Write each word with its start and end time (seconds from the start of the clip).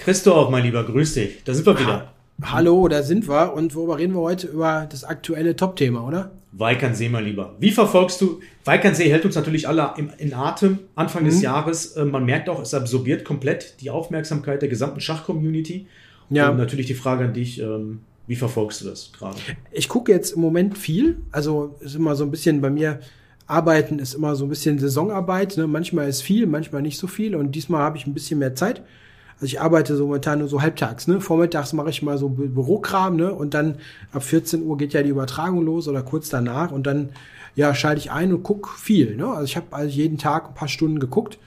Christoph, 0.00 0.48
mein 0.48 0.64
Lieber, 0.64 0.82
grüß 0.82 1.14
dich. 1.14 1.44
Da 1.44 1.52
sind 1.52 1.66
wir 1.66 1.78
wieder. 1.78 2.12
Hallo, 2.42 2.88
da 2.88 3.02
sind 3.02 3.28
wir. 3.28 3.52
Und 3.52 3.74
worüber 3.74 3.98
reden 3.98 4.14
wir 4.14 4.22
heute? 4.22 4.46
Über 4.46 4.86
das 4.90 5.04
aktuelle 5.04 5.56
Top-Thema, 5.56 6.06
oder? 6.06 6.30
Weikernsee, 6.52 7.10
mein 7.10 7.26
Lieber. 7.26 7.54
Wie 7.58 7.70
verfolgst 7.70 8.18
du? 8.22 8.40
Weikernsee 8.64 9.10
hält 9.10 9.26
uns 9.26 9.34
natürlich 9.34 9.68
alle 9.68 9.92
im, 9.98 10.10
in 10.16 10.32
Atem. 10.32 10.78
Anfang 10.94 11.24
mhm. 11.24 11.26
des 11.26 11.42
Jahres, 11.42 11.96
äh, 11.96 12.04
man 12.06 12.24
merkt 12.24 12.48
auch, 12.48 12.62
es 12.62 12.72
absorbiert 12.72 13.26
komplett 13.26 13.80
die 13.82 13.90
Aufmerksamkeit 13.90 14.62
der 14.62 14.70
gesamten 14.70 15.00
Schach-Community. 15.00 15.86
Ja. 16.30 16.48
Und 16.48 16.56
natürlich 16.56 16.86
die 16.86 16.94
Frage 16.94 17.24
an 17.24 17.34
dich, 17.34 17.60
ähm, 17.60 18.00
wie 18.26 18.36
verfolgst 18.36 18.80
du 18.80 18.86
das 18.86 19.12
gerade? 19.12 19.36
Ich 19.70 19.90
gucke 19.90 20.12
jetzt 20.12 20.32
im 20.32 20.40
Moment 20.40 20.78
viel. 20.78 21.18
Also 21.30 21.76
ist 21.80 21.94
immer 21.94 22.16
so 22.16 22.24
ein 22.24 22.30
bisschen 22.30 22.62
bei 22.62 22.70
mir, 22.70 23.00
Arbeiten 23.46 23.98
ist 23.98 24.14
immer 24.14 24.34
so 24.34 24.46
ein 24.46 24.48
bisschen 24.48 24.78
Saisonarbeit. 24.78 25.58
Ne? 25.58 25.66
Manchmal 25.66 26.08
ist 26.08 26.22
viel, 26.22 26.46
manchmal 26.46 26.80
nicht 26.80 26.98
so 26.98 27.06
viel. 27.06 27.36
Und 27.36 27.52
diesmal 27.54 27.82
habe 27.82 27.98
ich 27.98 28.06
ein 28.06 28.14
bisschen 28.14 28.38
mehr 28.38 28.54
Zeit. 28.54 28.82
Also 29.40 29.54
ich 29.54 29.60
arbeite 29.60 29.96
so 29.96 30.06
momentan 30.06 30.40
nur 30.40 30.48
so 30.48 30.60
halbtags, 30.60 31.08
ne? 31.08 31.20
Vormittags 31.20 31.72
mache 31.72 31.88
ich 31.88 32.02
mal 32.02 32.18
so 32.18 32.28
Bü 32.28 32.48
Bürokram, 32.48 33.16
ne? 33.16 33.32
Und 33.32 33.54
dann 33.54 33.76
ab 34.12 34.22
14 34.22 34.62
Uhr 34.62 34.76
geht 34.76 34.92
ja 34.92 35.02
die 35.02 35.08
Übertragung 35.08 35.62
los 35.64 35.88
oder 35.88 36.02
kurz 36.02 36.28
danach 36.28 36.72
und 36.72 36.86
dann 36.86 37.10
ja 37.56 37.74
schalte 37.74 38.00
ich 38.00 38.10
ein 38.10 38.34
und 38.34 38.42
guck 38.42 38.68
viel, 38.68 39.16
ne? 39.16 39.26
Also 39.26 39.44
ich 39.44 39.56
habe 39.56 39.66
also 39.70 39.88
jeden 39.88 40.18
Tag 40.18 40.48
ein 40.48 40.54
paar 40.54 40.68
Stunden 40.68 41.00
geguckt. 41.00 41.38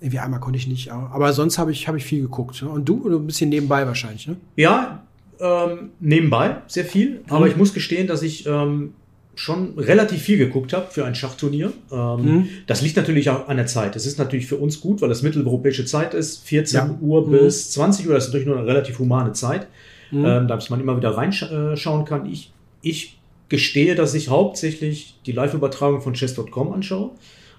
Irgendwie 0.00 0.20
einmal 0.20 0.38
konnte 0.38 0.58
ich 0.58 0.68
nicht, 0.68 0.92
aber 0.92 1.32
sonst 1.32 1.58
habe 1.58 1.72
ich 1.72 1.88
habe 1.88 1.98
ich 1.98 2.04
viel 2.04 2.22
geguckt. 2.22 2.62
Ne? 2.62 2.68
Und 2.68 2.88
du 2.88 3.08
ein 3.08 3.26
bisschen 3.26 3.48
nebenbei 3.48 3.86
wahrscheinlich, 3.86 4.28
ne? 4.28 4.36
Ja, 4.54 5.02
ähm, 5.40 5.90
nebenbei 5.98 6.58
sehr 6.68 6.84
viel. 6.84 7.22
Mhm. 7.26 7.32
Aber 7.32 7.48
ich 7.48 7.56
muss 7.56 7.74
gestehen, 7.74 8.06
dass 8.06 8.22
ich 8.22 8.46
ähm, 8.46 8.94
schon 9.36 9.78
relativ 9.78 10.22
viel 10.22 10.38
geguckt 10.38 10.72
habe 10.72 10.86
für 10.90 11.04
ein 11.04 11.14
Schachturnier. 11.14 11.72
Ähm, 11.90 12.22
mhm. 12.22 12.48
Das 12.66 12.82
liegt 12.82 12.96
natürlich 12.96 13.30
auch 13.30 13.48
an 13.48 13.56
der 13.56 13.66
Zeit. 13.66 13.96
Das 13.96 14.06
ist 14.06 14.18
natürlich 14.18 14.46
für 14.46 14.56
uns 14.56 14.80
gut, 14.80 15.00
weil 15.00 15.08
das 15.08 15.22
mitteleuropäische 15.22 15.84
Zeit 15.84 16.14
ist. 16.14 16.46
14 16.46 16.76
ja. 16.76 16.98
Uhr 17.00 17.26
mhm. 17.26 17.32
bis 17.32 17.70
20 17.72 18.06
Uhr, 18.08 18.14
das 18.14 18.24
ist 18.24 18.30
natürlich 18.30 18.46
nur 18.46 18.58
eine 18.58 18.66
relativ 18.66 18.98
humane 18.98 19.32
Zeit, 19.32 19.66
mhm. 20.10 20.24
ähm, 20.24 20.48
dass 20.48 20.70
man 20.70 20.80
immer 20.80 20.96
wieder 20.96 21.10
reinschauen 21.10 22.02
äh, 22.02 22.08
kann. 22.08 22.26
Ich, 22.26 22.52
ich 22.82 23.18
gestehe, 23.48 23.94
dass 23.94 24.14
ich 24.14 24.28
hauptsächlich 24.28 25.18
die 25.26 25.32
Live-Übertragung 25.32 26.00
von 26.00 26.14
chess.com 26.14 26.72
anschaue. 26.72 27.10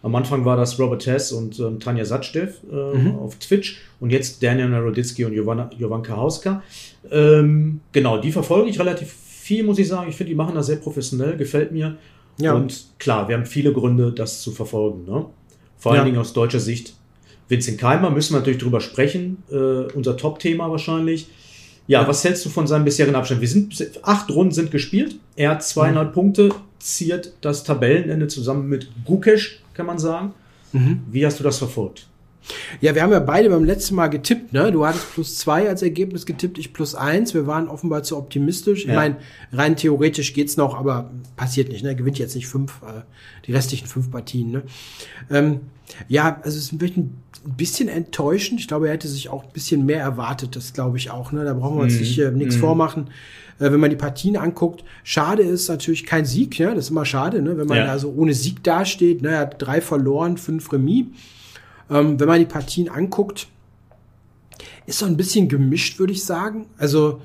Am 0.02 0.14
Anfang 0.14 0.46
war 0.46 0.56
das 0.56 0.80
Robert 0.80 1.06
Hess 1.08 1.32
und 1.32 1.60
ähm, 1.60 1.80
Tanja 1.80 2.06
Satstev 2.06 2.60
äh, 2.72 2.98
mhm. 2.98 3.16
auf 3.16 3.38
Twitch 3.38 3.82
und 4.00 4.12
jetzt 4.12 4.44
Daniel 4.44 4.70
Naroditsky 4.70 5.26
und 5.26 5.34
Jovanka 5.34 6.16
Hauska. 6.16 6.62
Ähm, 7.12 7.82
genau, 7.92 8.20
die 8.20 8.32
verfolge 8.32 8.70
ich 8.70 8.80
relativ 8.80 9.16
viel, 9.46 9.64
muss 9.64 9.78
ich 9.78 9.88
sagen. 9.88 10.10
Ich 10.10 10.16
finde, 10.16 10.32
die 10.32 10.36
machen 10.36 10.56
das 10.56 10.66
sehr 10.66 10.78
professionell, 10.78 11.38
gefällt 11.38 11.72
mir. 11.72 11.98
Ja. 12.40 12.54
Und 12.56 12.88
klar, 12.98 13.28
wir 13.28 13.38
haben 13.38 13.46
viele 13.46 13.72
Gründe, 13.72 14.12
das 14.12 14.42
zu 14.42 14.52
verfolgen. 14.52 15.06
Ne? 15.06 15.28
Vor 15.78 15.92
allen 15.92 16.00
ja. 16.00 16.06
Dingen 16.06 16.18
aus 16.18 16.34
deutscher 16.34 16.60
Sicht. 16.60 16.96
Vincent 17.48 17.78
Keimer 17.78 18.10
müssen 18.10 18.34
wir 18.34 18.40
natürlich 18.40 18.60
drüber 18.60 18.82
sprechen. 18.82 19.44
Äh, 19.52 19.94
unser 19.94 20.18
Top-Thema 20.18 20.72
wahrscheinlich. 20.72 21.28
Ja, 21.88 22.02
ja, 22.02 22.08
was 22.08 22.24
hältst 22.24 22.44
du 22.44 22.50
von 22.50 22.66
seinem 22.66 22.86
bisherigen 22.86 23.16
Abstand? 23.16 23.40
Wir 23.42 23.48
sind, 23.48 24.00
acht 24.02 24.32
Runden 24.32 24.52
sind 24.52 24.72
gespielt. 24.72 25.18
Er 25.36 25.52
hat 25.52 25.64
zweieinhalb 25.64 26.10
mhm. 26.10 26.14
Punkte, 26.14 26.50
ziert 26.80 27.34
das 27.42 27.64
Tabellenende 27.64 28.28
zusammen 28.28 28.68
mit 28.68 28.90
Gukesh, 29.06 29.62
kann 29.76 29.86
man 29.86 30.00
sagen. 30.00 30.34
Mhm. 30.74 31.02
Wie 31.12 31.24
hast 31.24 31.40
du 31.40 31.44
das 31.44 31.60
verfolgt? 31.60 32.08
Ja, 32.82 32.94
wir 32.96 33.02
haben 33.02 33.12
ja 33.12 33.20
beide 33.20 33.50
beim 33.50 33.64
letzten 33.64 33.96
Mal 33.96 34.08
getippt, 34.08 34.54
ne? 34.54 34.72
Du 34.72 34.86
hattest 34.86 35.14
plus 35.14 35.38
zwei 35.38 35.68
als 35.68 35.82
Ergebnis 35.82 36.26
getippt, 36.26 36.58
ich 36.58 36.74
plus 36.74 36.96
eins. 36.96 37.34
Wir 37.34 37.48
waren 37.48 37.68
offenbar 37.68 38.04
zu 38.04 38.18
optimistisch. 38.18 38.86
Ja. 38.86 38.92
Ich 38.92 38.96
meine, 38.96 39.18
rein 39.52 39.76
theoretisch 39.76 40.34
geht's 40.34 40.58
noch, 40.58 40.76
aber 40.76 41.12
passiert 41.36 41.70
nicht, 41.70 41.84
ne? 41.84 41.90
Er 41.90 41.96
gewinnt 41.96 42.20
jetzt 42.20 42.36
nicht 42.36 42.48
fünf, 42.48 42.82
äh, 42.84 43.02
die 43.46 43.54
restlichen 43.54 43.88
fünf 43.88 44.12
Partien, 44.12 44.52
ne? 44.52 44.64
Ähm, 45.30 45.62
ja, 46.08 46.40
also 46.44 46.58
es 46.58 46.72
ist 46.72 46.74
ein 46.74 47.22
bisschen 47.58 47.88
enttäuschend. 47.90 48.60
Ich 48.60 48.68
glaube, 48.68 48.88
er 48.88 48.94
hätte 48.94 49.08
sich 49.08 49.30
auch 49.30 49.44
ein 49.44 49.52
bisschen 49.54 49.86
mehr 49.86 50.02
erwartet, 50.02 50.56
das 50.56 50.74
glaube 50.74 50.98
ich 50.98 51.12
auch, 51.12 51.32
ne? 51.32 51.44
Da 51.46 51.54
brauchen 51.54 51.78
wir 51.78 51.84
uns 51.84 51.96
mm. 51.96 52.00
nicht 52.00 52.20
äh, 52.20 52.32
nichts 52.32 52.58
mm. 52.58 52.60
vormachen. 52.60 53.10
Äh, 53.60 53.72
wenn 53.72 53.80
man 53.80 53.90
die 53.90 53.96
Partien 53.96 54.38
anguckt, 54.38 54.84
schade 55.04 55.44
ist 55.44 55.70
natürlich 55.70 56.06
kein 56.06 56.26
Sieg, 56.26 56.58
ja? 56.60 56.74
Das 56.74 56.86
ist 56.86 56.92
immer 56.92 57.06
schade, 57.06 57.42
ne? 57.42 57.58
Wenn 57.58 57.68
man 57.68 57.78
ja. 57.78 57.86
also 57.86 58.14
ohne 58.16 58.34
Sieg 58.34 58.64
dasteht, 58.64 59.22
ne? 59.22 59.30
Er 59.30 59.40
hat 59.40 59.62
drei 59.62 59.82
verloren, 59.82 60.38
fünf 60.38 60.72
Remis. 60.72 61.06
Ähm, 61.90 62.20
wenn 62.20 62.28
man 62.28 62.40
die 62.40 62.46
Partien 62.46 62.90
anguckt, 62.90 63.48
ist 64.86 65.00
so 65.00 65.06
ein 65.06 65.18
bisschen 65.18 65.48
gemischt, 65.48 66.00
würde 66.00 66.14
ich 66.14 66.24
sagen. 66.24 66.66
Also 66.78 67.22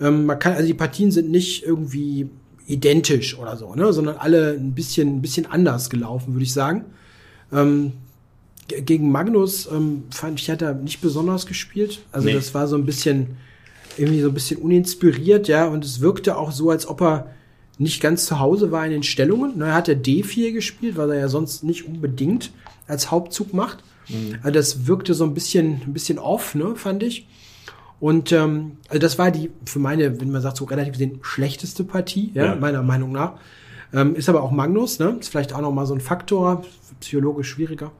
ähm, 0.00 0.26
man 0.26 0.38
kann, 0.38 0.54
also 0.54 0.66
die 0.66 0.74
Partien 0.74 1.10
sind 1.10 1.30
nicht 1.30 1.64
irgendwie 1.64 2.28
identisch 2.66 3.38
oder 3.38 3.56
so, 3.56 3.74
ne, 3.74 3.92
sondern 3.92 4.16
alle 4.16 4.52
ein 4.52 4.72
bisschen, 4.72 5.16
ein 5.16 5.22
bisschen 5.22 5.46
anders 5.46 5.90
gelaufen, 5.90 6.34
würde 6.34 6.44
ich 6.44 6.52
sagen. 6.52 6.84
Ähm, 7.52 7.92
gegen 8.68 9.12
Magnus 9.12 9.68
ähm, 9.70 10.04
fand 10.10 10.40
ich, 10.40 10.48
hat 10.50 10.62
er 10.62 10.74
nicht 10.74 11.00
besonders 11.00 11.46
gespielt. 11.46 12.00
Also 12.12 12.28
nee. 12.28 12.34
das 12.34 12.54
war 12.54 12.66
so 12.66 12.76
ein 12.76 12.86
bisschen, 12.86 13.36
irgendwie 13.98 14.20
so 14.20 14.28
ein 14.28 14.34
bisschen 14.34 14.60
uninspiriert, 14.60 15.48
ja, 15.48 15.66
und 15.66 15.84
es 15.84 16.00
wirkte 16.00 16.36
auch 16.36 16.50
so, 16.50 16.70
als 16.70 16.86
ob 16.86 17.02
er 17.02 17.30
nicht 17.76 18.00
ganz 18.00 18.24
zu 18.26 18.38
Hause 18.38 18.70
war 18.70 18.84
in 18.84 18.92
den 18.92 19.02
Stellungen. 19.02 19.58
Ne, 19.58 19.66
er 19.66 19.74
hatte 19.74 19.94
D4 19.94 20.52
gespielt, 20.52 20.96
was 20.96 21.10
er 21.10 21.18
ja 21.18 21.28
sonst 21.28 21.64
nicht 21.64 21.86
unbedingt 21.86 22.50
als 22.86 23.10
Hauptzug 23.10 23.52
macht. 23.52 23.84
Mhm. 24.08 24.38
Also 24.42 24.50
das 24.50 24.86
wirkte 24.86 25.14
so 25.14 25.24
ein 25.24 25.34
bisschen, 25.34 25.82
ein 25.86 25.92
bisschen 25.92 26.18
off, 26.18 26.54
ne, 26.54 26.74
fand 26.76 27.02
ich. 27.02 27.26
Und 28.00 28.32
ähm, 28.32 28.78
also 28.88 28.98
das 28.98 29.18
war 29.18 29.30
die, 29.30 29.50
für 29.64 29.78
meine, 29.78 30.20
wenn 30.20 30.30
man 30.30 30.42
sagt, 30.42 30.56
so 30.56 30.64
relativ 30.64 30.92
gesehen, 30.92 31.20
schlechteste 31.22 31.84
Partie, 31.84 32.32
ja, 32.34 32.46
ja. 32.46 32.54
meiner 32.56 32.82
Meinung 32.82 33.12
nach. 33.12 33.34
Ähm, 33.92 34.14
ist 34.16 34.28
aber 34.28 34.42
auch 34.42 34.50
Magnus, 34.50 34.98
ne? 34.98 35.16
Ist 35.20 35.28
vielleicht 35.28 35.52
auch 35.54 35.60
noch 35.60 35.72
mal 35.72 35.86
so 35.86 35.94
ein 35.94 36.00
Faktor, 36.00 36.64
psychologisch 37.00 37.48
schwieriger. 37.48 37.92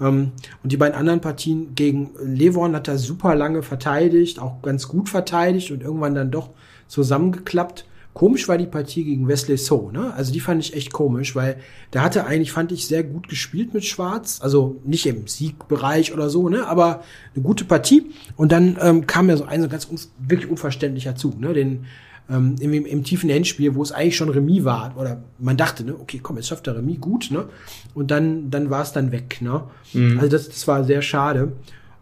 Ähm, 0.00 0.32
und 0.62 0.72
die 0.72 0.76
beiden 0.76 0.94
anderen 0.96 1.20
Partien 1.20 1.74
gegen 1.74 2.10
Levon 2.22 2.74
hat 2.74 2.88
er 2.88 2.98
super 2.98 3.34
lange 3.34 3.62
verteidigt, 3.62 4.38
auch 4.38 4.62
ganz 4.62 4.88
gut 4.88 5.08
verteidigt 5.08 5.70
und 5.70 5.82
irgendwann 5.82 6.14
dann 6.14 6.30
doch 6.30 6.50
zusammengeklappt. 6.86 7.86
Komisch 8.16 8.48
war 8.48 8.56
die 8.56 8.64
Partie 8.64 9.04
gegen 9.04 9.28
Wesley 9.28 9.58
So, 9.58 9.90
ne? 9.90 10.14
Also 10.14 10.32
die 10.32 10.40
fand 10.40 10.64
ich 10.64 10.72
echt 10.72 10.90
komisch, 10.90 11.36
weil 11.36 11.58
der 11.92 12.02
hatte 12.02 12.24
eigentlich, 12.24 12.50
fand 12.50 12.72
ich, 12.72 12.86
sehr 12.86 13.04
gut 13.04 13.28
gespielt 13.28 13.74
mit 13.74 13.84
Schwarz. 13.84 14.40
Also 14.42 14.80
nicht 14.86 15.04
im 15.04 15.26
Siegbereich 15.26 16.14
oder 16.14 16.30
so, 16.30 16.48
ne? 16.48 16.66
Aber 16.66 17.02
eine 17.34 17.44
gute 17.44 17.66
Partie. 17.66 18.06
Und 18.34 18.52
dann 18.52 18.78
ähm, 18.80 19.06
kam 19.06 19.28
ja 19.28 19.36
so 19.36 19.44
ein 19.44 19.60
so 19.60 19.68
ganz 19.68 19.84
un 19.84 19.98
wirklich 20.18 20.50
unverständlicher 20.50 21.14
Zug, 21.14 21.38
ne? 21.38 21.52
Den 21.52 21.84
ähm, 22.30 22.56
im, 22.58 22.86
im, 22.86 23.04
tiefen 23.04 23.28
Endspiel, 23.28 23.74
wo 23.74 23.82
es 23.82 23.92
eigentlich 23.92 24.16
schon 24.16 24.30
Remis 24.30 24.64
war. 24.64 24.96
Oder 24.96 25.22
man 25.38 25.58
dachte, 25.58 25.84
ne, 25.84 25.94
okay, 25.94 26.18
komm, 26.22 26.36
jetzt 26.36 26.48
schafft 26.48 26.66
er 26.68 26.76
Remis, 26.76 26.98
gut, 26.98 27.30
ne? 27.30 27.44
Und 27.92 28.10
dann, 28.10 28.50
dann 28.50 28.70
war 28.70 28.80
es 28.80 28.92
dann 28.92 29.12
weg, 29.12 29.42
ne? 29.42 29.64
Mhm. 29.92 30.20
Also 30.20 30.30
das, 30.30 30.48
das 30.48 30.66
war 30.66 30.84
sehr 30.84 31.02
schade. 31.02 31.52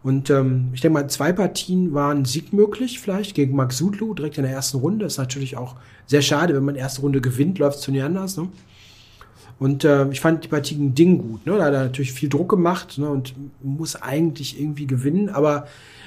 Und 0.04 0.28
ähm, 0.28 0.68
ich 0.74 0.82
denke 0.82 1.00
mal, 1.00 1.08
zwei 1.08 1.32
Partien 1.32 1.94
waren 1.94 2.26
Sieg 2.26 2.52
möglich, 2.52 3.00
vielleicht 3.00 3.34
gegen 3.34 3.56
Max 3.56 3.78
Sudlu 3.78 4.12
direkt 4.12 4.36
in 4.36 4.44
der 4.44 4.52
ersten 4.52 4.76
Runde. 4.76 5.06
Ist 5.06 5.16
natürlich 5.16 5.56
auch 5.56 5.76
sehr 6.04 6.20
schade, 6.20 6.54
wenn 6.54 6.62
man 6.62 6.76
erste 6.76 7.00
Runde 7.00 7.22
gewinnt, 7.22 7.58
läuft 7.58 7.78
es 7.78 7.84
Turnier 7.84 8.04
anders. 8.04 8.36
Ne? 8.36 8.48
Und 9.58 9.82
äh, 9.84 10.06
ich 10.10 10.20
fand 10.20 10.44
die 10.44 10.48
Partie 10.48 10.74
gegen 10.74 10.94
Ding 10.94 11.16
gut. 11.16 11.46
Ne? 11.46 11.56
Da 11.56 11.64
hat 11.64 11.72
er 11.72 11.84
natürlich 11.84 12.12
viel 12.12 12.28
Druck 12.28 12.50
gemacht 12.50 12.98
ne? 12.98 13.08
und 13.08 13.34
muss 13.62 13.96
eigentlich 13.96 14.60
irgendwie 14.60 14.86
gewinnen. 14.86 15.30
Aber 15.30 15.66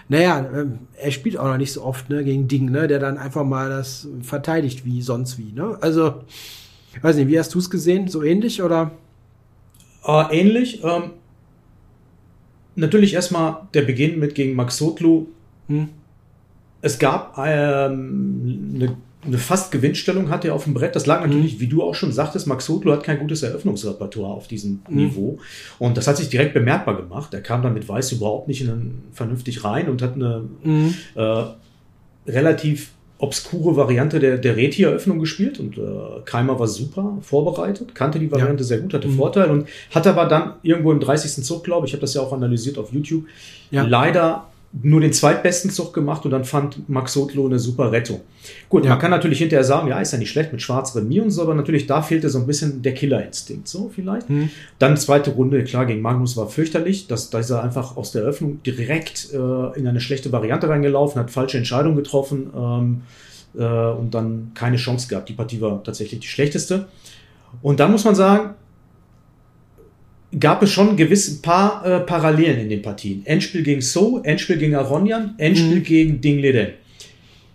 naja, 0.09 0.41
äh, 0.41 0.67
er 1.01 1.11
spielt 1.11 1.39
auch 1.39 1.47
noch 1.47 1.57
nicht 1.57 1.73
so 1.73 1.83
oft 1.83 2.07
ne? 2.07 2.23
gegen 2.23 2.47
Ding, 2.47 2.69
ne? 2.69 2.87
der 2.87 2.99
dann 2.99 3.17
einfach 3.17 3.45
mal 3.45 3.67
das 3.67 4.07
verteidigt 4.21 4.85
wie 4.85 5.01
sonst 5.01 5.39
wie. 5.39 5.51
Ne? 5.53 5.75
Also, 5.81 6.21
weiß 7.01 7.15
nicht, 7.15 7.29
wie 7.29 7.39
hast 7.39 7.55
du 7.55 7.57
es 7.57 7.71
gesehen? 7.71 8.09
So 8.09 8.21
ähnlich 8.21 8.61
oder? 8.61 8.91
Äh, 10.05 10.39
ähnlich. 10.39 10.83
Ähm 10.83 11.13
natürlich 12.77 13.13
erstmal 13.13 13.67
der 13.73 13.81
Beginn 13.81 14.19
mit 14.19 14.35
gegen 14.35 14.55
Max 14.55 14.77
Sotlu. 14.77 15.27
Hm. 15.67 15.89
Es 16.81 16.99
gab 16.99 17.37
ähm, 17.37 18.71
eine, 18.75 18.95
eine 19.25 19.37
fast 19.37 19.71
Gewinnstellung 19.71 20.29
hatte 20.29 20.49
er 20.49 20.53
auf 20.53 20.63
dem 20.63 20.73
Brett. 20.73 20.95
Das 20.95 21.05
lag 21.05 21.21
natürlich, 21.21 21.53
hm. 21.53 21.59
wie 21.59 21.67
du 21.67 21.83
auch 21.83 21.95
schon 21.95 22.11
sagtest, 22.11 22.47
Max 22.47 22.65
Sotlu 22.65 22.91
hat 22.91 23.03
kein 23.03 23.19
gutes 23.19 23.43
Eröffnungsrepertoire 23.43 24.31
auf 24.31 24.47
diesem 24.47 24.81
hm. 24.87 24.95
Niveau. 24.95 25.39
Und 25.79 25.97
das 25.97 26.07
hat 26.07 26.17
sich 26.17 26.29
direkt 26.29 26.53
bemerkbar 26.53 26.95
gemacht. 26.95 27.33
Er 27.33 27.41
kam 27.41 27.61
dann 27.61 27.73
mit 27.73 27.89
Weiß 27.89 28.11
überhaupt 28.11 28.47
nicht 28.47 28.61
in 28.61 29.03
vernünftig 29.11 29.63
rein 29.63 29.89
und 29.89 30.01
hat 30.01 30.13
eine 30.13 30.43
hm. 30.63 30.93
äh, 31.15 31.43
relativ 32.27 32.91
obskure 33.19 33.75
Variante 33.75 34.19
der, 34.19 34.37
der 34.37 34.55
Reti-Eröffnung 34.55 35.19
gespielt 35.19 35.59
und 35.59 35.77
äh, 35.77 35.81
Keimer 36.25 36.59
war 36.59 36.67
super 36.67 37.17
vorbereitet, 37.21 37.95
kannte 37.95 38.19
die 38.19 38.31
Variante 38.31 38.63
ja. 38.63 38.67
sehr 38.67 38.77
gut, 38.79 38.93
hatte 38.93 39.07
mhm. 39.07 39.17
Vorteil 39.17 39.49
und 39.49 39.67
hat 39.93 40.05
aber 40.05 40.25
dann 40.25 40.53
irgendwo 40.61 40.91
im 40.91 40.99
30. 40.99 41.43
Zug, 41.43 41.63
glaube 41.63 41.85
ich, 41.85 41.91
ich 41.91 41.93
habe 41.95 42.01
das 42.01 42.13
ja 42.13 42.21
auch 42.21 42.33
analysiert 42.33 42.77
auf 42.77 42.93
YouTube, 42.93 43.25
ja. 43.71 43.83
leider 43.83 44.47
nur 44.73 44.99
den 44.99 45.13
zweitbesten 45.13 45.71
Zug 45.71 45.93
gemacht 45.93 46.25
und 46.25 46.31
dann 46.31 46.43
fand 46.43 46.89
Max 46.89 47.13
Sotlo 47.13 47.45
eine 47.45 47.57
super 47.57 47.91
Rettung. 47.91 48.21
Gut, 48.69 48.83
ja. 48.83 48.91
man 48.91 48.99
kann 48.99 49.11
natürlich 49.11 49.39
hinterher 49.39 49.63
sagen, 49.63 49.87
ja, 49.87 49.99
ist 49.99 50.11
ja 50.11 50.19
nicht 50.19 50.29
schlecht 50.29 50.51
mit 50.51 50.61
Schwarz 50.61 50.95
Remis 50.95 51.23
und 51.23 51.31
so, 51.31 51.41
aber 51.41 51.55
natürlich 51.55 51.87
da 51.87 52.01
fehlte 52.01 52.29
so 52.29 52.39
ein 52.39 52.47
bisschen 52.47 52.81
der 52.81 52.93
Killerinstinkt, 52.93 53.67
so 53.67 53.89
vielleicht. 53.93 54.29
Mhm. 54.29 54.49
Dann 54.77 54.97
zweite 54.97 55.31
Runde, 55.31 55.63
klar, 55.63 55.85
gegen 55.85 56.01
Magnus 56.01 56.35
war 56.37 56.49
fürchterlich, 56.49 57.07
dass 57.07 57.29
da 57.29 57.39
ist 57.39 57.49
er 57.49 57.63
einfach 57.63 57.97
aus 57.97 58.11
der 58.11 58.23
Eröffnung 58.23 58.61
direkt 58.63 59.29
äh, 59.33 59.37
in 59.79 59.87
eine 59.87 60.01
schlechte 60.01 60.31
Variante 60.31 60.67
reingelaufen, 60.67 61.19
hat 61.19 61.31
falsche 61.31 61.57
Entscheidungen 61.57 61.95
getroffen 61.95 62.51
ähm, 62.55 63.01
äh, 63.57 63.63
und 63.63 64.13
dann 64.13 64.51
keine 64.53 64.77
Chance 64.77 65.07
gehabt. 65.07 65.29
Die 65.29 65.33
Partie 65.33 65.61
war 65.61 65.83
tatsächlich 65.83 66.19
die 66.19 66.27
schlechteste. 66.27 66.87
Und 67.61 67.79
dann 67.79 67.91
muss 67.91 68.03
man 68.03 68.15
sagen, 68.15 68.55
gab 70.39 70.61
es 70.63 70.71
schon 70.71 70.97
gewiss 70.97 71.41
paar 71.41 71.85
äh, 71.85 71.99
Parallelen 72.01 72.59
in 72.59 72.69
den 72.69 72.81
Partien. 72.81 73.25
Endspiel 73.25 73.63
gegen 73.63 73.81
So, 73.81 74.21
Endspiel 74.23 74.57
gegen 74.57 74.75
Aronian, 74.75 75.35
Endspiel 75.37 75.77
mhm. 75.77 75.83
gegen 75.83 76.21
Ding 76.21 76.39
Leden. 76.39 76.73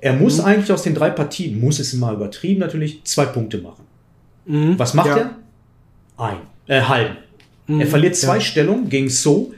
Er 0.01 0.15
muss 0.15 0.39
mhm. 0.39 0.45
eigentlich 0.45 0.73
aus 0.73 0.83
den 0.83 0.95
drei 0.95 1.11
Partien, 1.11 1.61
muss 1.61 1.79
es 1.79 1.93
mal 1.95 2.15
übertrieben 2.15 2.61
natürlich, 2.61 3.05
zwei 3.05 3.27
Punkte 3.27 3.59
machen. 3.59 3.85
Mhm. 4.47 4.79
Was 4.79 4.95
macht 4.95 5.09
ja. 5.09 5.17
er? 5.19 5.37
Ein. 6.17 6.37
Äh, 6.67 6.81
halben. 6.81 7.17
Mhm. 7.67 7.81
Er 7.81 7.87
verliert 7.87 8.17
zwei 8.17 8.37
ja. 8.37 8.41
Stellungen 8.41 8.89
gegen 8.89 9.09
So. 9.09 9.53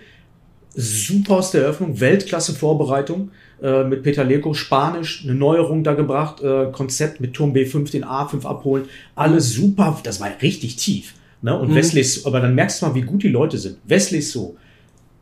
Super 0.76 1.34
aus 1.36 1.52
der 1.52 1.62
Eröffnung, 1.62 2.00
Weltklasse-Vorbereitung 2.00 3.30
äh, 3.62 3.84
mit 3.84 4.02
Peter 4.02 4.24
Leko, 4.24 4.54
Spanisch, 4.54 5.22
eine 5.22 5.34
Neuerung 5.34 5.84
da 5.84 5.94
gebracht, 5.94 6.42
äh, 6.42 6.66
Konzept 6.72 7.20
mit 7.20 7.32
Turm 7.32 7.52
B5, 7.52 7.92
den 7.92 8.04
A5 8.04 8.44
abholen. 8.44 8.86
Alles 9.14 9.52
super, 9.52 9.98
das 10.02 10.20
war 10.20 10.30
richtig 10.42 10.74
tief. 10.76 11.14
Ne? 11.44 11.54
Und 11.58 11.72
mhm. 11.72 11.74
Wesley, 11.74 12.02
aber 12.24 12.40
dann 12.40 12.54
merkst 12.54 12.80
du 12.80 12.86
mal, 12.86 12.94
wie 12.94 13.02
gut 13.02 13.22
die 13.22 13.28
Leute 13.28 13.58
sind. 13.58 13.76
Wesley 13.84 14.22
so 14.22 14.56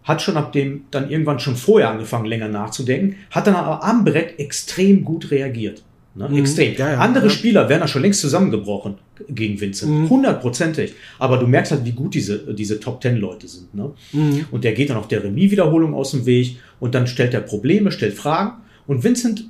hat 0.04 0.22
schon 0.22 0.36
ab 0.36 0.52
dem 0.52 0.84
dann 0.92 1.10
irgendwann 1.10 1.40
schon 1.40 1.56
vorher 1.56 1.90
angefangen, 1.90 2.26
länger 2.26 2.46
nachzudenken, 2.46 3.16
hat 3.30 3.48
dann 3.48 3.56
aber 3.56 3.82
am 3.82 4.04
Brett 4.04 4.38
extrem 4.38 5.04
gut 5.04 5.32
reagiert. 5.32 5.82
Ne? 6.14 6.28
Mhm. 6.28 6.38
Extrem. 6.38 6.76
Ja, 6.76 6.92
ja, 6.92 6.98
Andere 6.98 7.24
ja. 7.24 7.30
Spieler 7.30 7.68
wären 7.68 7.80
da 7.80 7.88
schon 7.88 8.02
längst 8.02 8.20
zusammengebrochen 8.20 8.94
gegen 9.30 9.60
Vincent. 9.60 9.90
Mhm. 9.90 10.10
Hundertprozentig. 10.10 10.94
Aber 11.18 11.38
du 11.38 11.48
merkst 11.48 11.72
halt, 11.72 11.84
wie 11.84 11.92
gut 11.92 12.14
diese, 12.14 12.54
diese 12.54 12.78
Top 12.78 13.00
Ten 13.00 13.16
Leute 13.16 13.48
sind. 13.48 13.74
Ne? 13.74 13.90
Mhm. 14.12 14.46
Und 14.52 14.62
der 14.62 14.74
geht 14.74 14.90
dann 14.90 14.98
auf 14.98 15.08
der 15.08 15.24
Remis-Wiederholung 15.24 15.92
aus 15.92 16.12
dem 16.12 16.24
Weg 16.24 16.58
und 16.78 16.94
dann 16.94 17.08
stellt 17.08 17.34
er 17.34 17.40
Probleme, 17.40 17.90
stellt 17.90 18.14
Fragen. 18.14 18.62
Und 18.86 19.02
Vincent 19.02 19.44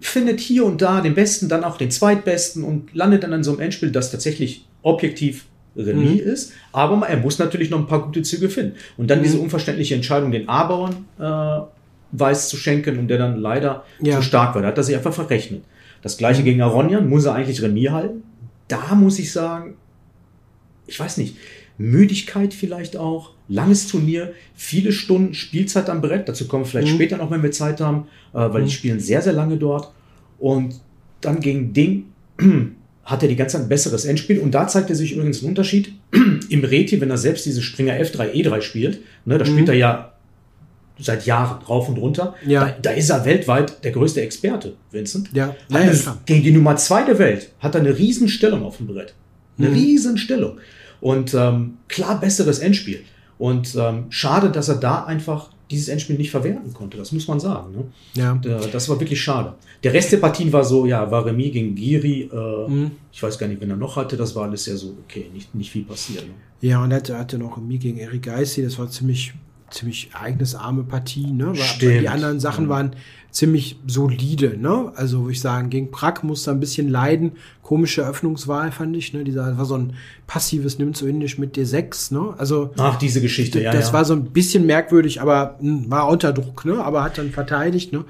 findet 0.00 0.40
hier 0.40 0.64
und 0.64 0.80
da 0.80 1.02
den 1.02 1.14
Besten, 1.14 1.50
dann 1.50 1.64
auch 1.64 1.76
den 1.76 1.90
Zweitbesten 1.90 2.64
und 2.64 2.94
landet 2.94 3.24
dann 3.24 3.32
in 3.34 3.44
so 3.44 3.50
einem 3.50 3.60
Endspiel, 3.60 3.90
das 3.90 4.10
tatsächlich 4.10 4.64
objektiv 4.82 5.44
Remis 5.76 6.24
mhm. 6.24 6.30
ist, 6.30 6.52
aber 6.72 7.06
er 7.08 7.16
muss 7.16 7.38
natürlich 7.38 7.70
noch 7.70 7.78
ein 7.78 7.86
paar 7.86 8.02
gute 8.02 8.22
Züge 8.22 8.48
finden. 8.48 8.76
Und 8.96 9.10
dann 9.10 9.20
mhm. 9.20 9.24
diese 9.24 9.38
unverständliche 9.38 9.94
Entscheidung, 9.94 10.32
den 10.32 10.48
A-Bauern 10.48 11.06
äh, 11.18 11.66
Weiß 12.14 12.50
zu 12.50 12.58
schenken 12.58 12.98
und 12.98 13.08
der 13.08 13.16
dann 13.16 13.38
leider 13.38 13.84
ja. 14.00 14.16
zu 14.16 14.22
stark 14.22 14.54
war. 14.54 14.60
Da 14.60 14.68
hat 14.68 14.76
er 14.76 14.84
sich 14.84 14.94
einfach 14.94 15.14
verrechnet. 15.14 15.62
Das 16.02 16.18
gleiche 16.18 16.42
mhm. 16.42 16.44
gegen 16.44 16.62
Aronian, 16.62 17.08
muss 17.08 17.24
er 17.24 17.34
eigentlich 17.34 17.62
Remis 17.62 17.90
halten. 17.90 18.22
Da 18.68 18.94
muss 18.94 19.18
ich 19.18 19.32
sagen, 19.32 19.76
ich 20.86 21.00
weiß 21.00 21.16
nicht, 21.16 21.36
Müdigkeit 21.78 22.52
vielleicht 22.52 22.96
auch, 22.96 23.30
langes 23.48 23.86
Turnier, 23.88 24.32
viele 24.54 24.92
Stunden 24.92 25.34
Spielzeit 25.34 25.88
am 25.88 26.00
Brett, 26.00 26.28
dazu 26.28 26.46
kommen 26.46 26.64
wir 26.64 26.68
vielleicht 26.68 26.92
mhm. 26.92 26.96
später 26.96 27.16
noch, 27.16 27.30
wenn 27.30 27.42
wir 27.42 27.50
Zeit 27.50 27.80
haben, 27.80 28.08
äh, 28.32 28.38
weil 28.38 28.62
die 28.62 28.68
mhm. 28.68 28.72
spielen 28.72 29.00
sehr, 29.00 29.22
sehr 29.22 29.32
lange 29.32 29.56
dort. 29.56 29.90
Und 30.38 30.80
dann 31.20 31.40
gegen 31.40 31.72
Ding 31.72 32.06
hat 33.04 33.22
er 33.22 33.28
die 33.28 33.36
ganze 33.36 33.56
Zeit 33.56 33.66
ein 33.66 33.68
besseres 33.68 34.04
Endspiel. 34.04 34.38
Und 34.38 34.52
da 34.52 34.68
zeigt 34.68 34.90
er 34.90 34.96
sich 34.96 35.12
übrigens 35.12 35.42
ein 35.42 35.48
Unterschied. 35.48 35.92
Im 36.48 36.64
Reti, 36.64 37.00
wenn 37.00 37.10
er 37.10 37.18
selbst 37.18 37.46
diese 37.46 37.62
Springer 37.62 37.94
F3, 37.94 38.32
E3 38.32 38.60
spielt, 38.62 39.00
ne, 39.24 39.38
da 39.38 39.44
spielt 39.44 39.66
mhm. 39.66 39.72
er 39.72 39.76
ja 39.76 40.12
seit 40.98 41.26
Jahren 41.26 41.62
rauf 41.64 41.88
und 41.88 41.98
runter. 41.98 42.34
Ja. 42.46 42.66
Da, 42.66 42.76
da, 42.82 42.90
ist 42.90 43.10
er 43.10 43.24
weltweit 43.24 43.82
der 43.84 43.92
größte 43.92 44.20
Experte, 44.20 44.74
Vincent. 44.90 45.30
Ja. 45.32 45.54
ja, 45.68 45.80
ja 45.80 46.18
gegen 46.26 46.42
die 46.42 46.52
Nummer 46.52 46.76
zwei 46.76 47.02
der 47.02 47.18
Welt 47.18 47.50
hat 47.58 47.74
er 47.74 47.80
eine 47.80 47.98
Riesenstellung 47.98 48.62
auf 48.62 48.76
dem 48.76 48.86
Brett. 48.86 49.14
Eine 49.58 49.68
mhm. 49.68 49.74
Riesenstellung. 49.74 50.58
Und 51.00 51.34
ähm, 51.34 51.78
klar 51.88 52.20
besseres 52.20 52.60
Endspiel. 52.60 53.00
Und 53.38 53.74
ähm, 53.74 54.06
schade, 54.10 54.50
dass 54.50 54.68
er 54.68 54.76
da 54.76 55.04
einfach 55.04 55.50
dieses 55.72 55.88
Endspiel 55.88 56.16
nicht 56.16 56.30
verwerten 56.30 56.72
konnte. 56.72 56.96
Das 56.96 57.10
muss 57.12 57.26
man 57.26 57.40
sagen. 57.40 57.72
Ne? 57.72 57.84
Ja. 58.14 58.34
Das 58.70 58.88
war 58.88 59.00
wirklich 59.00 59.20
schade. 59.20 59.54
Der 59.82 59.92
Rest 59.92 60.12
der 60.12 60.18
Partien 60.18 60.52
war 60.52 60.64
so, 60.64 60.86
ja, 60.86 61.10
war 61.10 61.26
Remy 61.26 61.50
gegen 61.50 61.74
Giri. 61.74 62.30
Äh, 62.32 62.70
mhm. 62.70 62.90
Ich 63.10 63.22
weiß 63.22 63.38
gar 63.38 63.48
nicht, 63.48 63.60
wenn 63.60 63.70
er 63.70 63.76
noch 63.76 63.96
hatte. 63.96 64.16
Das 64.16 64.34
war 64.36 64.44
alles 64.44 64.66
ja 64.66 64.76
so, 64.76 64.96
okay, 65.04 65.30
nicht, 65.32 65.54
nicht 65.54 65.70
viel 65.70 65.84
passiert. 65.84 66.24
Ne? 66.24 66.34
Ja, 66.60 66.82
und 66.82 66.90
er 66.92 66.98
hatte, 66.98 67.18
hatte 67.18 67.38
noch 67.38 67.56
Remy 67.56 67.78
gegen 67.78 67.98
Eric 67.98 68.22
Geissi. 68.22 68.62
Das 68.62 68.78
war 68.78 68.88
ziemlich, 68.88 69.32
ziemlich 69.72 70.10
ereignisarme 70.12 70.84
Partie. 70.84 71.32
Ne? 71.32 71.48
Weil, 71.48 72.00
die 72.00 72.08
anderen 72.08 72.40
Sachen 72.40 72.68
waren 72.68 72.94
ziemlich 73.30 73.78
solide, 73.86 74.58
ne? 74.58 74.92
Also 74.94 75.22
würde 75.22 75.32
ich 75.32 75.40
sagen, 75.40 75.70
gegen 75.70 75.90
Prag 75.90 76.22
musste 76.22 76.50
ein 76.50 76.60
bisschen 76.60 76.88
leiden. 76.88 77.32
Komische 77.62 78.06
Öffnungswahl 78.06 78.70
fand 78.70 78.94
ich, 78.94 79.14
ne? 79.14 79.24
Dieser 79.24 79.56
war 79.56 79.64
so 79.64 79.76
ein 79.76 79.94
passives 80.26 80.78
nimmt 80.78 80.96
so 80.98 81.06
indisch 81.06 81.38
mit 81.38 81.56
D6, 81.56 82.12
ne? 82.12 82.34
Also 82.36 82.72
Ach, 82.76 82.96
diese 82.98 83.22
Geschichte, 83.22 83.60
ja. 83.62 83.72
Das 83.72 83.88
ja. 83.88 83.92
war 83.94 84.04
so 84.04 84.12
ein 84.12 84.24
bisschen 84.24 84.66
merkwürdig, 84.66 85.22
aber 85.22 85.56
mh, 85.60 85.84
hm, 85.84 85.90
war 85.90 86.08
unter 86.08 86.34
Druck, 86.34 86.66
ne? 86.66 86.84
Aber 86.84 87.02
hat 87.02 87.16
dann 87.16 87.30
verteidigt, 87.30 87.92
ne? 87.92 88.04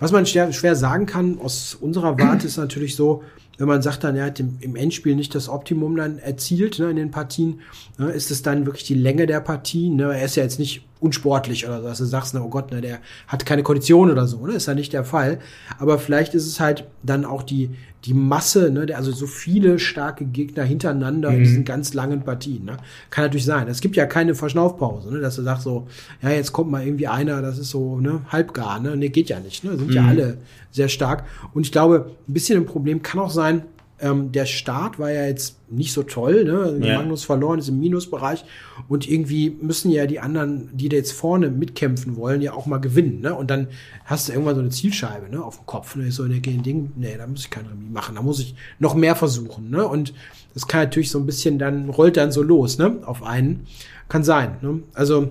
Was 0.00 0.10
man 0.10 0.24
schwer, 0.24 0.50
schwer 0.52 0.74
sagen 0.74 1.04
kann 1.04 1.38
aus 1.38 1.76
unserer 1.78 2.18
Warte 2.18 2.46
ist 2.46 2.56
natürlich 2.56 2.96
so, 2.96 3.22
wenn 3.62 3.68
man 3.68 3.80
sagt 3.80 4.02
dann, 4.02 4.16
er 4.16 4.26
hat 4.26 4.40
im, 4.40 4.74
Endspiel 4.74 5.14
nicht 5.14 5.36
das 5.36 5.48
Optimum 5.48 5.94
dann 5.94 6.18
erzielt 6.18 6.80
ne, 6.80 6.90
in 6.90 6.96
den 6.96 7.12
Partien, 7.12 7.60
ne, 7.96 8.10
ist 8.10 8.32
es 8.32 8.42
dann 8.42 8.66
wirklich 8.66 8.82
die 8.82 8.94
Länge 8.94 9.26
der 9.26 9.38
Partie. 9.38 9.88
Ne? 9.88 10.12
Er 10.12 10.24
ist 10.24 10.34
ja 10.34 10.42
jetzt 10.42 10.58
nicht 10.58 10.84
unsportlich 10.98 11.64
oder 11.64 11.80
so, 11.80 11.86
dass 11.86 11.98
du 11.98 12.04
sagst, 12.06 12.34
na, 12.34 12.42
oh 12.42 12.48
Gott, 12.48 12.72
ne, 12.72 12.80
der 12.80 12.98
hat 13.28 13.46
keine 13.46 13.62
Kondition 13.62 14.10
oder 14.10 14.26
so, 14.26 14.44
ne? 14.44 14.54
ist 14.54 14.66
ja 14.66 14.74
nicht 14.74 14.92
der 14.92 15.04
Fall. 15.04 15.38
Aber 15.78 16.00
vielleicht 16.00 16.34
ist 16.34 16.48
es 16.48 16.58
halt 16.58 16.88
dann 17.04 17.24
auch 17.24 17.44
die, 17.44 17.70
die 18.04 18.14
Masse, 18.14 18.70
ne, 18.70 18.86
also 18.96 19.12
so 19.12 19.26
viele 19.26 19.78
starke 19.78 20.24
Gegner 20.24 20.64
hintereinander 20.64 21.30
mhm. 21.30 21.36
in 21.36 21.42
diesen 21.44 21.64
ganz 21.64 21.94
langen 21.94 22.22
Partien. 22.22 22.64
Ne? 22.64 22.76
Kann 23.10 23.24
natürlich 23.24 23.44
sein. 23.44 23.68
Es 23.68 23.80
gibt 23.80 23.94
ja 23.94 24.06
keine 24.06 24.34
Verschnaufpause, 24.34 25.12
ne, 25.12 25.20
dass 25.20 25.36
du 25.36 25.42
sagst 25.42 25.62
so, 25.62 25.86
ja, 26.20 26.30
jetzt 26.30 26.52
kommt 26.52 26.70
mal 26.70 26.84
irgendwie 26.84 27.06
einer, 27.06 27.42
das 27.42 27.58
ist 27.58 27.70
so 27.70 28.00
ne, 28.00 28.22
halbgar, 28.28 28.80
ne? 28.80 28.96
Nee, 28.96 29.10
geht 29.10 29.28
ja 29.28 29.38
nicht. 29.38 29.62
Ne? 29.62 29.76
Sind 29.76 29.88
mhm. 29.88 29.94
ja 29.94 30.06
alle 30.06 30.38
sehr 30.72 30.88
stark. 30.88 31.24
Und 31.54 31.64
ich 31.66 31.72
glaube, 31.72 32.10
ein 32.28 32.32
bisschen 32.32 32.58
ein 32.60 32.66
Problem 32.66 33.02
kann 33.02 33.20
auch 33.20 33.30
sein, 33.30 33.62
ähm, 34.02 34.32
der 34.32 34.46
Start 34.46 34.98
war 34.98 35.10
ja 35.10 35.26
jetzt 35.26 35.56
nicht 35.70 35.92
so 35.92 36.02
toll, 36.02 36.44
ne? 36.44 36.86
Ja. 36.86 36.98
Magnus 36.98 37.24
verloren 37.24 37.60
ist 37.60 37.68
im 37.68 37.78
Minusbereich 37.78 38.44
und 38.88 39.08
irgendwie 39.08 39.56
müssen 39.62 39.90
ja 39.92 40.06
die 40.06 40.18
anderen, 40.18 40.68
die 40.76 40.88
da 40.88 40.96
jetzt 40.96 41.12
vorne 41.12 41.50
mitkämpfen 41.50 42.16
wollen, 42.16 42.42
ja 42.42 42.52
auch 42.52 42.66
mal 42.66 42.78
gewinnen, 42.78 43.20
ne? 43.20 43.34
Und 43.34 43.50
dann 43.50 43.68
hast 44.04 44.28
du 44.28 44.32
irgendwann 44.32 44.56
so 44.56 44.60
eine 44.60 44.70
Zielscheibe, 44.70 45.30
ne, 45.30 45.42
auf 45.42 45.58
dem 45.58 45.66
Kopf, 45.66 45.94
ne? 45.94 46.10
So, 46.10 46.24
ne, 46.24 46.40
Ding, 46.40 46.92
nee, 46.96 47.14
da 47.16 47.26
muss 47.28 47.42
ich 47.42 47.50
kein 47.50 47.64
Remis 47.64 47.92
machen, 47.92 48.16
da 48.16 48.22
muss 48.22 48.40
ich 48.40 48.56
noch 48.80 48.94
mehr 48.94 49.14
versuchen, 49.14 49.70
ne? 49.70 49.86
Und 49.86 50.12
das 50.52 50.66
kann 50.66 50.82
natürlich 50.82 51.10
so 51.10 51.18
ein 51.20 51.26
bisschen 51.26 51.58
dann 51.58 51.88
rollt 51.88 52.16
dann 52.16 52.32
so 52.32 52.42
los, 52.42 52.78
ne? 52.78 52.98
Auf 53.06 53.22
einen 53.22 53.66
kann 54.08 54.24
sein, 54.24 54.56
ne? 54.62 54.82
Also 54.94 55.28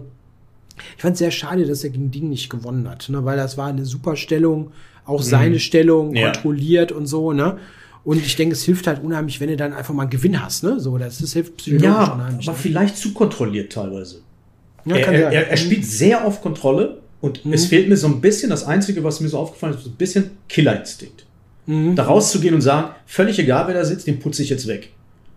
ich 0.95 1.01
fand 1.01 1.13
es 1.13 1.19
sehr 1.19 1.31
schade, 1.31 1.65
dass 1.65 1.83
er 1.83 1.89
gegen 1.89 2.09
Ding 2.09 2.29
nicht 2.29 2.50
gewonnen 2.50 2.89
hat, 2.89 3.09
ne? 3.09 3.25
Weil 3.25 3.35
das 3.35 3.57
war 3.57 3.68
eine 3.68 3.85
super 3.85 4.15
Stellung, 4.15 4.71
auch 5.06 5.19
mhm. 5.19 5.25
seine 5.25 5.59
Stellung 5.59 6.15
ja. 6.15 6.31
kontrolliert 6.31 6.94
und 6.94 7.06
so, 7.06 7.33
ne? 7.33 7.57
Und 8.03 8.25
ich 8.25 8.36
denke, 8.36 8.53
es 8.53 8.63
hilft 8.63 8.88
halt 8.88 9.03
unheimlich, 9.03 9.39
wenn 9.39 9.50
du 9.50 9.57
dann 9.57 9.74
einfach 9.74 9.94
mal 9.94 10.03
einen 10.03 10.12
Gewinn 10.12 10.42
hast, 10.42 10.63
ne? 10.63 10.80
So, 10.80 10.98
das, 10.98 11.19
das 11.19 11.33
hilft 11.33 11.57
psychologisch 11.57 11.86
ja, 11.86 12.13
unheimlich. 12.13 12.48
Aber 12.48 12.57
ne? 12.57 12.63
vielleicht 12.63 12.98
zu 12.98 13.13
kontrolliert 13.13 13.71
teilweise. 13.71 14.21
Ja, 14.86 14.95
er, 14.95 15.07
er, 15.07 15.31
er, 15.31 15.48
er, 15.50 15.57
spielt 15.57 15.86
sehr 15.86 16.25
auf 16.25 16.42
Kontrolle 16.42 16.98
und 17.21 17.45
mhm. 17.45 17.53
es 17.53 17.68
fehlt 17.68 17.88
mir 17.88 17.98
so 17.98 18.07
ein 18.07 18.19
bisschen, 18.19 18.50
das 18.50 18.63
Einzige, 18.63 19.03
was 19.03 19.19
mir 19.19 19.30
so 19.30 19.38
aufgefallen 19.38 19.75
ist, 19.75 19.83
so 19.83 19.89
ein 19.92 19.95
bisschen 19.95 20.31
Killerinstinkt. 20.50 21.26
Mhm. 21.68 21.95
Da 21.95 22.04
rauszugehen 22.04 22.56
und 22.56 22.61
sagen, 22.61 22.95
völlig 23.06 23.37
egal, 23.37 23.68
wer 23.68 23.76
da 23.76 23.85
sitzt, 23.85 24.07
den 24.07 24.19
putze 24.19 24.42
ich 24.42 24.49
jetzt 24.49 24.68
weg. 24.68 24.92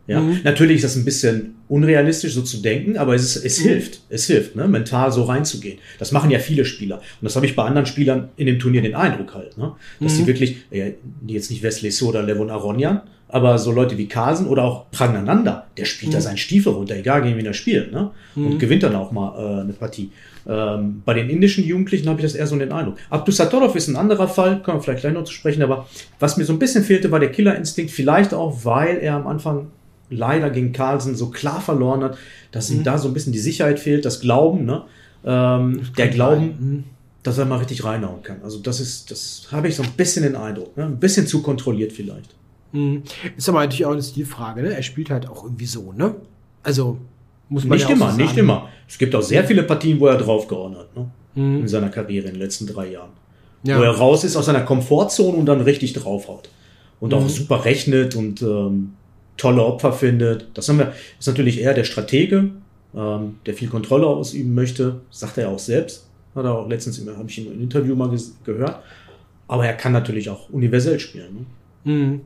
Ja, 0.06 0.20
mhm. 0.20 0.40
natürlich 0.44 0.76
ist 0.76 0.84
das 0.84 0.96
ein 0.96 1.04
bisschen 1.04 1.54
unrealistisch, 1.68 2.34
so 2.34 2.42
zu 2.42 2.58
denken, 2.58 2.98
aber 2.98 3.14
es, 3.14 3.36
ist, 3.36 3.44
es 3.44 3.60
mhm. 3.60 3.68
hilft. 3.68 4.00
Es 4.10 4.26
hilft, 4.26 4.54
ne, 4.54 4.68
mental 4.68 5.10
so 5.10 5.24
reinzugehen. 5.24 5.78
Das 5.98 6.12
machen 6.12 6.30
ja 6.30 6.38
viele 6.38 6.64
Spieler. 6.64 6.96
Und 6.96 7.22
das 7.22 7.36
habe 7.36 7.46
ich 7.46 7.56
bei 7.56 7.64
anderen 7.64 7.86
Spielern 7.86 8.28
in 8.36 8.46
dem 8.46 8.58
Turnier 8.58 8.82
den 8.82 8.94
Eindruck 8.94 9.34
halt, 9.34 9.56
ne, 9.56 9.72
dass 10.00 10.14
mhm. 10.14 10.18
die 10.18 10.26
wirklich, 10.26 10.56
äh, 10.70 10.92
jetzt 11.26 11.50
nicht 11.50 11.62
Wesley 11.62 11.90
So 11.90 12.08
oder 12.08 12.22
Levon 12.22 12.50
Aronjan, 12.50 13.00
aber 13.28 13.58
so 13.58 13.72
Leute 13.72 13.96
wie 13.96 14.06
Carlsen 14.06 14.46
oder 14.46 14.62
auch 14.64 14.90
Pragnananda, 14.90 15.66
der 15.76 15.86
spielt 15.86 16.12
mhm. 16.12 16.16
da 16.16 16.20
seinen 16.20 16.36
Stiefel 16.36 16.74
runter, 16.74 16.96
egal 16.96 17.22
gegen 17.22 17.38
wen 17.38 17.46
er 17.46 17.54
spielt, 17.54 17.90
ne, 17.90 18.10
und 18.36 18.54
mhm. 18.54 18.58
gewinnt 18.58 18.82
dann 18.82 18.94
auch 18.94 19.10
mal 19.10 19.34
äh, 19.38 19.60
eine 19.62 19.72
Partie. 19.72 20.10
Ähm, 20.46 21.02
bei 21.06 21.14
den 21.14 21.30
indischen 21.30 21.64
Jugendlichen 21.64 22.10
habe 22.10 22.20
ich 22.20 22.26
das 22.26 22.34
eher 22.34 22.46
so 22.46 22.58
den 22.58 22.72
Eindruck. 22.72 22.98
Abdus 23.08 23.38
Satorov 23.38 23.74
ist 23.74 23.88
ein 23.88 23.96
anderer 23.96 24.28
Fall, 24.28 24.60
können 24.62 24.76
wir 24.76 24.82
vielleicht 24.82 25.00
gleich 25.00 25.14
noch 25.14 25.24
zu 25.24 25.32
sprechen, 25.32 25.62
aber 25.62 25.88
was 26.20 26.36
mir 26.36 26.44
so 26.44 26.52
ein 26.52 26.58
bisschen 26.58 26.84
fehlte, 26.84 27.10
war 27.10 27.20
der 27.20 27.32
Killerinstinkt, 27.32 27.90
vielleicht 27.90 28.34
auch, 28.34 28.64
weil 28.64 28.98
er 28.98 29.14
am 29.14 29.26
Anfang 29.26 29.68
leider 30.16 30.50
gegen 30.50 30.72
Carlsen 30.72 31.16
so 31.16 31.30
klar 31.30 31.60
verloren 31.60 32.02
hat, 32.04 32.18
dass 32.52 32.70
mhm. 32.70 32.78
ihm 32.78 32.84
da 32.84 32.98
so 32.98 33.08
ein 33.08 33.14
bisschen 33.14 33.32
die 33.32 33.38
Sicherheit 33.38 33.80
fehlt, 33.80 34.04
das 34.04 34.20
Glauben, 34.20 34.64
ne? 34.64 34.84
Ähm, 35.24 35.80
der 35.96 36.08
Glauben, 36.08 36.44
mhm. 36.46 36.84
dass 37.22 37.38
er 37.38 37.46
mal 37.46 37.58
richtig 37.58 37.84
reinhauen 37.84 38.22
kann. 38.22 38.38
Also 38.42 38.58
das 38.58 38.80
ist, 38.80 39.10
das 39.10 39.48
habe 39.50 39.68
ich 39.68 39.76
so 39.76 39.82
ein 39.82 39.92
bisschen 39.96 40.22
den 40.22 40.36
Eindruck, 40.36 40.76
ne? 40.76 40.84
ein 40.84 40.98
bisschen 40.98 41.26
zu 41.26 41.42
kontrolliert 41.42 41.92
vielleicht. 41.92 42.34
Mhm. 42.72 43.02
Ist 43.36 43.48
aber 43.48 43.60
natürlich 43.60 43.86
auch 43.86 43.92
eine 43.92 44.02
Stilfrage, 44.02 44.62
ne? 44.62 44.74
Er 44.74 44.82
spielt 44.82 45.10
halt 45.10 45.28
auch 45.28 45.44
irgendwie 45.44 45.66
so, 45.66 45.92
ne? 45.92 46.14
Also 46.62 46.98
muss 47.48 47.64
man 47.64 47.78
nicht 47.78 47.88
ja 47.88 47.94
immer, 47.94 48.10
so 48.10 48.16
nicht 48.16 48.36
immer. 48.36 48.68
Es 48.88 48.98
gibt 48.98 49.14
auch 49.14 49.22
sehr 49.22 49.44
viele 49.44 49.62
Partien, 49.62 50.00
wo 50.00 50.06
er 50.06 50.18
draufgehauen 50.18 50.76
hat, 50.76 50.94
ne? 50.96 51.08
Mhm. 51.34 51.60
In 51.60 51.68
seiner 51.68 51.88
Karriere 51.88 52.26
in 52.26 52.34
den 52.34 52.40
letzten 52.40 52.66
drei 52.66 52.90
Jahren. 52.90 53.10
Ja. 53.62 53.78
Wo 53.78 53.82
er 53.82 53.92
raus 53.92 54.24
ist 54.24 54.36
aus 54.36 54.46
seiner 54.46 54.62
Komfortzone 54.62 55.36
und 55.36 55.46
dann 55.46 55.60
richtig 55.60 55.92
draufhaut. 55.94 56.50
Und 57.00 57.14
auch 57.14 57.22
mhm. 57.22 57.28
super 57.28 57.64
rechnet 57.64 58.14
und 58.14 58.42
ähm, 58.42 58.92
tolle 59.36 59.62
Opfer 59.62 59.92
findet. 59.92 60.46
Das 60.54 60.68
haben 60.68 60.78
wir, 60.78 60.92
ist 61.18 61.26
natürlich 61.26 61.60
eher 61.60 61.74
der 61.74 61.84
Stratege, 61.84 62.50
ähm, 62.94 63.36
der 63.46 63.54
viel 63.54 63.68
Kontrolle 63.68 64.06
ausüben 64.06 64.54
möchte, 64.54 65.00
sagt 65.10 65.38
er 65.38 65.44
ja 65.44 65.50
auch 65.50 65.58
selbst. 65.58 66.06
Hat 66.34 66.44
er 66.44 66.58
auch 66.58 66.68
letztens, 66.68 67.00
habe 67.06 67.28
ich 67.28 67.38
in 67.38 67.52
einem 67.52 67.62
Interview 67.62 67.94
mal 67.94 68.10
gehört. 68.44 68.80
Aber 69.46 69.66
er 69.66 69.74
kann 69.74 69.92
natürlich 69.92 70.28
auch 70.30 70.48
universell 70.50 70.98
spielen. 70.98 71.46
Mhm. 71.84 72.22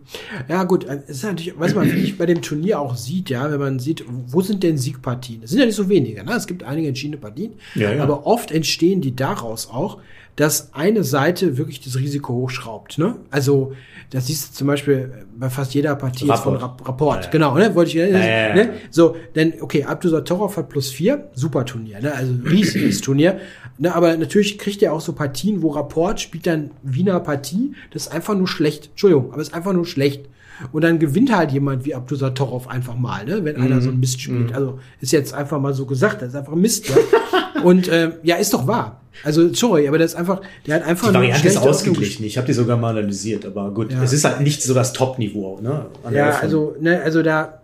Ja, 0.49 0.63
gut, 0.65 0.85
es 0.85 1.09
ist 1.17 1.25
natürlich, 1.25 1.59
was 1.59 1.75
man 1.75 1.91
bei 2.17 2.27
dem 2.27 2.41
Turnier 2.41 2.79
auch 2.81 2.97
sieht, 2.97 3.29
ja, 3.29 3.51
wenn 3.51 3.59
man 3.59 3.79
sieht, 3.81 4.05
wo 4.29 4.41
sind 4.41 4.63
denn 4.63 4.79
Siegpartien? 4.79 5.43
Es 5.43 5.51
sind 5.51 5.59
ja 5.59 5.67
nicht 5.67 5.75
so 5.75 5.89
wenige, 5.89 6.23
ne? 6.25 6.33
Es 6.33 6.47
gibt 6.47 6.63
einige 6.63 6.89
entschiedene 6.89 7.17
Partien, 7.19 7.55
Ja, 7.75 7.93
ja. 7.93 8.03
aber 8.03 8.25
oft 8.25 8.53
entstehen 8.53 9.01
die 9.01 9.17
daraus 9.17 9.69
auch, 9.69 9.99
dass 10.39 10.73
eine 10.73 11.03
Seite 11.03 11.59
wirklich 11.59 11.81
das 11.81 11.97
Risiko 11.97 12.33
hochschraubt, 12.33 12.97
ne? 12.97 13.17
Also, 13.29 13.73
das 14.11 14.29
siehst 14.29 14.51
du 14.51 14.55
zum 14.59 14.69
Beispiel 14.69 15.27
bei 15.37 15.51
fast 15.51 15.75
jeder 15.75 15.97
Partie 15.97 16.27
von 16.27 16.55
Rapport. 16.55 16.63
Rap 16.63 16.89
Rapport, 16.89 17.25
Ja, 17.25 17.31
genau, 17.33 17.59
ne? 17.59 17.75
Wollte 17.75 17.89
ich, 17.89 17.97
ja, 17.97 18.07
ja. 18.07 18.55
ne? 18.55 18.75
So, 18.93 19.17
denn, 19.35 19.55
okay, 19.61 19.83
Abdusatorov 19.83 20.57
hat 20.57 20.69
plus 20.69 20.93
vier, 20.93 21.29
super 21.35 21.65
Turnier, 21.65 22.01
ne? 22.01 22.15
Also, 22.15 22.35
riesiges 22.49 23.01
Turnier, 23.01 23.41
ne? 23.79 23.93
Aber 23.93 24.17
natürlich 24.17 24.59
kriegt 24.59 24.81
er 24.81 24.93
auch 24.93 25.01
so 25.01 25.13
Partien, 25.13 25.61
wo 25.61 25.71
Rapport 25.71 26.21
spielt 26.21 26.47
dann 26.47 26.71
Wiener 26.85 27.19
Partie, 27.19 27.75
das 27.91 28.03
ist 28.03 28.13
einfach 28.13 28.37
nur 28.37 28.47
schlecht, 28.47 28.91
Entschuldigung, 28.91 29.33
aber 29.33 29.43
ist 29.43 29.55
einfach 29.55 29.73
nur 29.73 29.87
schlecht. 29.87 30.29
Und 30.71 30.83
dann 30.83 31.01
gewinnt 31.01 31.35
halt 31.35 31.51
jemand 31.51 31.85
wie 31.85 31.97
Abdusatorov 31.97 32.69
einfach 32.69 32.97
mal, 32.97 33.25
ne? 33.25 33.45
wenn 33.45 33.57
einer 33.57 33.81
so 33.81 33.91
ein 33.91 34.01
Mist 34.01 34.21
spielt. 34.21 34.53
Also 34.55 34.79
ist 35.01 35.13
jetzt 35.13 35.33
einfach 35.33 35.61
mal 35.61 35.73
so 35.73 35.87
gesagt, 35.87 36.23
das 36.23 36.31
ist 36.31 36.35
einfach 36.35 36.57
Mist. 36.57 36.89
Ja? 36.89 36.97
Und 37.63 37.89
ähm, 37.93 38.15
ja, 38.25 38.37
ist 38.37 38.53
doch 38.55 38.67
wahr. 38.67 39.01
Also 39.25 39.53
sorry, 39.53 39.89
aber 39.89 39.99
das 39.99 40.13
ist 40.13 40.17
einfach, 40.17 40.41
der 40.67 40.77
hat 40.77 40.83
einfach 40.85 41.09
Die 41.09 41.15
Variante 41.15 41.47
ist 41.49 41.57
ausgeglichen. 41.57 42.25
Ich 42.25 42.37
habe 42.37 42.47
die 42.47 42.53
sogar 42.53 42.77
mal 42.77 42.91
analysiert, 42.91 43.45
aber 43.47 43.71
gut, 43.73 43.93
Ja. 43.93 44.03
es 44.03 44.13
ist 44.13 44.25
halt 44.25 44.41
nicht 44.41 44.63
so 44.63 44.75
das 44.75 44.93
Top-Niveau. 44.93 45.61
Ne? 45.61 45.87
an 46.05 46.15
Ja, 46.15 46.31
also, 46.39 46.77
ne, 46.81 47.03
also 47.03 47.23
da, 47.23 47.61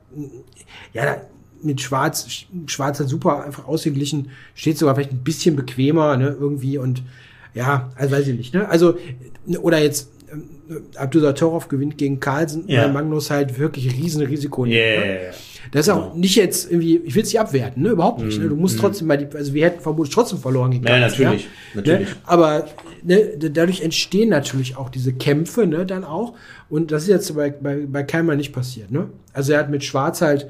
ja, 0.93 1.05
da, 1.05 1.17
mit 1.63 1.81
Schwarz, 1.81 2.27
Schwarz 2.67 3.01
hat 3.01 3.09
super 3.09 3.45
einfach 3.45 3.67
ausgeglichen, 3.67 4.31
steht 4.55 4.77
sogar 4.79 4.95
vielleicht 4.95 5.13
ein 5.13 5.25
bisschen 5.25 5.57
bequemer, 5.57 6.17
ne, 6.17 6.37
irgendwie 6.39 6.77
und 6.79 7.03
ja, 7.55 7.91
also 7.97 8.15
weiß 8.15 8.29
ich 8.29 8.37
nicht, 8.37 8.53
ne, 8.55 8.69
also, 8.69 8.97
oder 9.63 9.79
jetzt, 9.79 10.11
Abdusatorov 10.97 11.69
gewinnt 11.69 11.99
gegen 11.99 12.21
Carlsen, 12.21 12.65
Ja. 12.67 12.83
weil 12.85 12.93
Magnus 12.93 13.31
halt 13.31 13.59
wirklich 13.59 13.93
riesen 13.93 14.23
Risiko 14.25 14.65
nimmt, 14.65 14.77
Yeah. 14.77 15.01
ne? 15.05 15.17
Das 15.73 15.87
ist 15.87 15.93
auch 15.93 16.03
Genau. 16.13 16.17
nicht 16.17 16.37
jetzt 16.37 16.71
irgendwie, 16.71 16.99
ich 16.99 17.15
will 17.15 17.23
es 17.23 17.29
nicht 17.33 17.41
abwerten, 17.41 17.83
ne, 17.83 17.89
überhaupt 17.91 18.23
nicht, 18.23 18.39
ne, 18.41 18.49
du 18.49 18.55
musst 18.57 18.79
trotzdem 18.79 19.09
bei 19.09 19.17
die, 19.17 19.35
also 19.37 19.55
wir 19.55 19.65
hätten 19.65 19.81
vermutlich 19.81 20.15
trotzdem 20.15 20.39
verloren 20.39 20.71
gegen 20.71 20.83
Mhm. 20.85 20.89
Ja, 20.89 20.99
Carlsen, 21.01 21.23
natürlich, 21.25 21.49
natürlich. 21.75 22.09
Ne? 22.11 22.17
Aber 22.25 22.67
ne, 23.03 23.19
dadurch 23.39 23.81
entstehen 23.83 24.29
natürlich 24.29 24.77
auch 24.77 24.91
diese 24.91 25.13
Kämpfe, 25.13 25.67
ne, 25.67 25.87
dann 25.87 26.05
auch. 26.05 26.35
Und 26.69 26.93
das 26.93 27.05
ist 27.05 27.09
jetzt 27.09 27.35
bei, 27.35 27.51
bei, 27.51 27.87
bei 27.87 28.03
Keimer 28.03 28.37
nicht 28.37 28.53
passiert, 28.53 28.91
ne? 28.91 29.09
Also 29.33 29.53
er 29.53 29.59
hat 29.61 29.71
mit 29.71 29.85
Schwarz 29.85 30.21
halt 30.21 30.47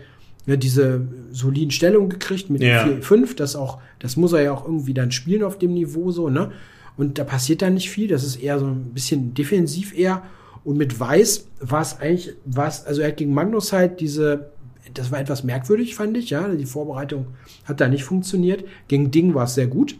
ne, 0.47 0.59
diese 0.59 1.01
soliden 1.31 1.71
Stellung 1.71 2.09
gekriegt 2.09 2.51
mit 2.51 2.63
Ja. 2.63 2.85
4-5, 2.85 3.35
das 3.37 3.57
auch, 3.57 3.79
das 4.01 4.17
muss 4.17 4.33
er 4.33 4.43
ja 4.43 4.53
auch 4.53 4.65
irgendwie 4.65 4.95
dann 4.95 5.11
spielen 5.11 5.43
auf 5.43 5.59
dem 5.59 5.75
Niveau 5.75 6.11
so, 6.11 6.29
ne? 6.29 6.51
Und 6.97 7.19
da 7.19 7.25
passiert 7.25 7.63
dann 7.63 7.75
nicht 7.75 7.91
viel, 7.91 8.09
das 8.09 8.25
ist 8.25 8.37
eher 8.37 8.59
so 8.59 8.67
ein 8.67 8.93
bisschen 8.95 9.35
defensiv 9.35 9.97
eher. 9.97 10.23
Und 10.65 10.79
mit 10.79 10.99
Weiß 10.99 11.49
war 11.61 11.83
es 11.83 11.99
eigentlich, 11.99 12.35
was, 12.45 12.87
also 12.87 13.03
er 13.03 13.09
hat 13.09 13.17
gegen 13.17 13.35
Magnus 13.35 13.73
halt 13.73 14.01
diese, 14.01 14.53
das 14.93 15.11
war 15.11 15.21
etwas 15.21 15.45
merkwürdig, 15.45 15.95
fand 15.95 16.17
ich, 16.17 16.31
ja. 16.31 16.49
Die 16.49 16.67
Vorbereitung 16.67 17.27
hat 17.65 17.81
da 17.81 17.89
nicht 17.89 18.05
funktioniert. 18.05 18.65
Gegen 18.89 19.11
Ding 19.11 19.35
war 19.35 19.45
es 19.45 19.55
sehr 19.55 19.67
gut. 19.67 19.97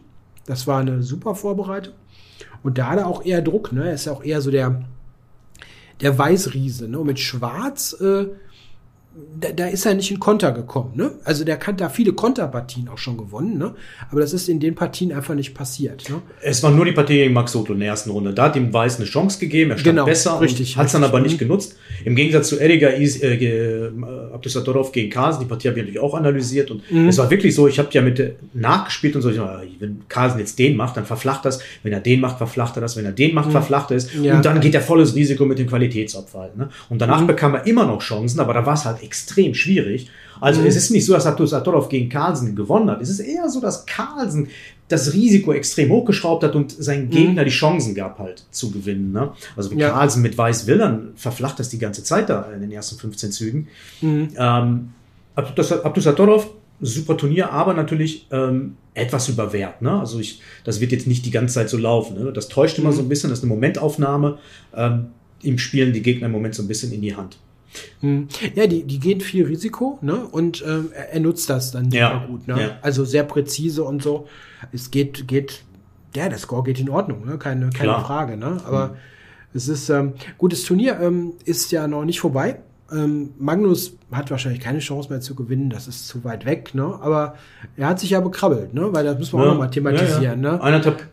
Das 0.47 0.67
war 0.67 0.81
eine 0.81 1.03
super 1.03 1.35
Vorbereitung. 1.35 1.95
Und 2.63 2.79
da 2.79 2.91
hat 2.91 2.99
er 2.99 3.07
auch 3.07 3.25
eher 3.25 3.43
Druck, 3.43 3.73
ne? 3.73 3.89
Er 3.89 3.95
ist 3.95 4.07
ja 4.07 4.13
auch 4.13 4.25
eher 4.25 4.41
so 4.41 4.51
der, 4.51 4.85
der 6.01 6.19
Weißriese, 6.19 6.89
ne? 6.89 6.99
Und 6.99 7.07
mit 7.07 7.19
Schwarz, 7.19 7.95
äh, 8.01 8.27
da, 9.41 9.51
da 9.53 9.67
ist 9.67 9.85
er 9.87 9.95
nicht 9.95 10.11
in 10.11 10.19
Konter 10.19 10.51
gekommen, 10.53 10.93
ne? 10.95 11.13
Also 11.25 11.45
der 11.45 11.59
hat 11.61 11.81
da 11.81 11.89
viele 11.89 12.13
Konterpartien 12.13 12.89
auch 12.89 12.99
schon 12.99 13.17
gewonnen, 13.17 13.59
ne? 13.59 13.75
Aber 14.11 14.21
das 14.21 14.33
ist 14.33 14.49
in 14.49 14.59
den 14.61 14.75
Partien 14.75 15.13
einfach 15.13 15.35
nicht 15.35 15.55
passiert, 15.55 16.09
ne? 16.11 16.21
Es 16.41 16.63
war 16.63 16.71
nur 16.71 16.85
die 16.85 16.93
Partie 16.93 17.15
gegen 17.19 17.33
Max 17.35 17.53
Soto 17.53 17.73
in 17.75 17.81
der 17.81 17.89
ersten 17.89 18.11
Runde. 18.11 18.33
Da 18.35 18.45
hat 18.45 18.57
ihm 18.57 18.73
Weiß 18.73 18.97
eine 18.97 19.05
Chance 19.07 19.39
gegeben, 19.39 19.71
er 19.71 19.79
stand 19.79 19.95
Genau, 19.97 20.05
besser 20.07 20.41
richtig, 20.41 20.77
hat 20.77 20.87
es 20.87 20.93
dann 20.93 21.05
aber 21.05 21.19
Mhm. 21.19 21.25
nicht 21.27 21.39
genutzt. 21.39 21.77
Im 22.05 22.17
Gegensatz 22.17 22.49
zu 22.49 22.59
Ediger 22.61 22.95
Is- 22.95 23.23
äh, 23.23 23.35
äh, 23.35 23.91
Abdusatorov 24.33 24.91
gegen 24.93 25.11
Carlsen, 25.11 25.41
die 25.41 25.47
Partie 25.47 25.69
habe 25.69 25.79
ich 25.79 25.85
natürlich 25.85 26.01
auch 26.01 26.15
analysiert 26.15 26.71
und 26.71 26.91
Mhm. 26.91 27.09
es 27.09 27.19
war 27.19 27.31
wirklich 27.31 27.55
so, 27.55 27.69
ich 27.69 27.79
habe 27.79 27.89
ja 27.93 28.03
mit 28.03 28.19
äh, 28.21 28.33
nachgespielt 28.53 29.15
und 29.17 29.23
so, 29.23 29.31
ich 29.31 29.37
dachte, 29.37 29.63
wenn 29.79 30.03
Carlsen 30.09 30.39
jetzt 30.41 30.59
den 30.59 30.77
macht, 30.77 30.97
dann 30.97 31.05
verflacht 31.05 31.45
das, 31.45 31.61
wenn 31.83 31.93
er 31.93 32.01
den 32.01 32.21
macht, 32.21 32.39
verflacht 32.39 32.77
er 32.77 32.81
das, 32.81 32.97
wenn 32.97 33.05
er 33.05 33.13
den 33.13 33.35
macht, 33.35 33.51
verflacht 33.53 33.91
er 33.91 33.97
es 33.99 34.13
Mhm. 34.15 34.25
Ja. 34.25 34.33
Mhm. 34.33 34.37
und 34.39 34.45
dann 34.47 34.61
geht 34.61 34.75
er 34.75 34.81
volles 34.81 35.15
Risiko 35.15 35.45
mit 35.45 35.59
dem 35.59 35.67
Qualitätsopfer 35.69 36.41
halt, 36.41 36.57
ne? 36.57 36.69
Und 36.89 37.01
danach 37.01 37.23
bekam 37.27 37.55
er 37.55 37.67
immer 37.67 37.87
noch 37.87 38.01
Chancen, 38.01 38.41
aber 38.41 38.55
da 38.55 38.65
war 38.67 38.75
es 38.75 38.85
halt 38.85 39.03
extrem 39.05 39.55
schwierig. 39.55 40.09
Also 40.41 40.61
Mhm. 40.61 40.67
es 40.67 40.77
ist 40.77 40.91
nicht 40.91 41.05
so, 41.07 41.13
dass 41.13 41.27
Abdusatorov 41.27 41.89
gegen 41.89 42.09
Carlsen 42.09 42.57
gewonnen 42.57 42.91
hat. 42.91 43.01
Es 43.01 43.09
ist 43.09 43.21
eher 43.21 43.49
so, 43.49 43.61
dass 43.61 43.87
Carlsen 43.87 44.49
das 44.89 45.13
Risiko 45.15 45.53
extrem 45.53 45.91
hochgeschraubt 45.91 46.43
hat 46.45 46.55
und 46.55 46.73
sein 46.73 47.09
Gegner 47.09 47.45
die 47.45 47.51
Chancen 47.51 47.95
gab 47.95 48.19
halt 48.19 48.45
zu 48.51 48.71
gewinnen. 48.71 49.13
Ne? 49.13 49.31
Also 49.57 49.71
Mhm. 49.71 49.79
Ja. 49.79 49.91
Carlsen 49.91 50.23
mit 50.23 50.37
Weiß 50.37 50.67
will, 50.67 50.79
dann 50.79 51.13
verflacht 51.17 51.59
das 51.61 51.69
die 51.69 51.79
ganze 51.79 52.03
Zeit 52.03 52.29
da 52.29 52.51
in 52.53 52.61
den 52.61 52.73
ersten 52.73 52.97
15 52.99 53.33
Zügen. 53.33 53.69
Mhm. 54.03 54.29
Ähm, 54.37 54.89
Abdus- 55.37 55.73
Abdusatorov, 55.85 56.49
super 56.81 57.17
Turnier, 57.17 57.51
aber 57.51 57.73
natürlich 57.75 58.27
ähm, 58.31 58.77
etwas 58.95 59.29
überwert. 59.29 59.81
Ne? 59.83 59.99
Also 59.99 60.19
ich, 60.21 60.41
das 60.65 60.81
wird 60.81 60.93
jetzt 60.93 61.07
nicht 61.07 61.25
die 61.25 61.31
ganze 61.31 61.55
Zeit 61.55 61.71
so 61.71 61.79
laufen. 61.79 62.23
Ne? 62.23 62.33
Das 62.33 62.49
täuscht 62.49 62.79
Mhm. 62.79 62.85
immer 62.85 62.93
so 62.93 63.01
ein 63.03 63.09
bisschen, 63.09 63.31
das 63.31 63.39
ist 63.39 63.45
eine 63.45 63.55
Momentaufnahme. 63.55 64.39
Ähm, 64.77 65.07
Ihm 65.43 65.59
spielen 65.59 65.93
die 65.93 66.01
Gegner 66.01 66.27
im 66.27 66.33
Moment 66.33 66.55
so 66.55 66.63
ein 66.63 66.69
bisschen 66.69 66.91
in 66.93 67.03
die 67.03 67.15
Hand. 67.15 67.37
Hm. 68.01 68.29
Ja, 68.55 68.67
die, 68.67 68.85
die 68.85 68.99
gehen 69.01 69.21
viel 69.21 69.47
Risiko, 69.47 69.99
ne? 70.03 70.27
Und 70.31 70.63
ähm, 70.67 70.91
er, 70.93 71.21
nutzt 71.21 71.49
das 71.51 71.71
dann 71.73 71.85
super 71.87 71.97
Ja, 71.97 72.25
gut, 72.27 72.47
ne? 72.49 72.61
ja. 72.61 72.69
Also 72.83 73.05
sehr 73.05 73.25
präzise 73.25 73.85
und 73.85 74.03
so. 74.03 74.27
Es 74.73 74.91
geht, 74.91 75.27
geht, 75.29 75.65
ja, 76.15 76.29
der 76.29 76.39
Score 76.39 76.63
geht 76.63 76.79
in 76.81 76.89
Ordnung, 76.89 77.27
ne? 77.27 77.39
Keine, 77.39 77.71
keine 77.71 77.91
Klar. 77.93 78.05
Frage, 78.05 78.37
ne? 78.37 78.59
Aber 78.67 78.97
es 79.53 79.69
ist 79.69 79.89
ähm, 79.91 80.15
gutes 80.39 80.65
Turnier, 80.65 80.99
ähm, 81.01 81.33
ist 81.45 81.71
ja 81.73 81.87
noch 81.87 82.05
nicht 82.05 82.21
vorbei. 82.21 82.59
Ähm, 82.93 83.31
Magnus 83.39 83.97
hat 84.13 84.31
wahrscheinlich 84.31 84.61
keine 84.61 84.79
Chance 84.81 85.09
mehr 85.09 85.21
zu 85.21 85.35
gewinnen, 85.35 85.71
das 85.71 85.89
ist 85.89 86.07
zu 86.07 86.23
weit 86.25 86.45
weg, 86.45 86.75
ne? 86.75 86.99
Aber 87.01 87.35
er 87.77 87.89
hat 87.89 87.99
sich 88.01 88.11
ja 88.11 88.21
bekrabbelt, 88.21 88.75
ne? 88.75 88.89
Weil 88.93 89.05
das 89.05 89.19
müssen 89.19 89.39
wir 89.39 89.43
auch 89.45 89.53
noch 89.53 89.59
mal 89.59 89.69
thematisieren, 89.69 90.23
Ja, 90.23 90.31
ja. 90.31 90.37
ne? 90.37 90.63
Eineinhalb 90.63 91.07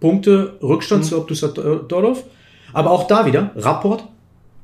Punkte 0.00 0.58
Rückstand 0.62 1.04
zu 1.04 1.16
Abdusatorov. 1.16 2.24
Aber 2.72 2.90
auch 2.90 3.06
da 3.06 3.26
wieder, 3.26 3.50
Rapport 3.56 4.04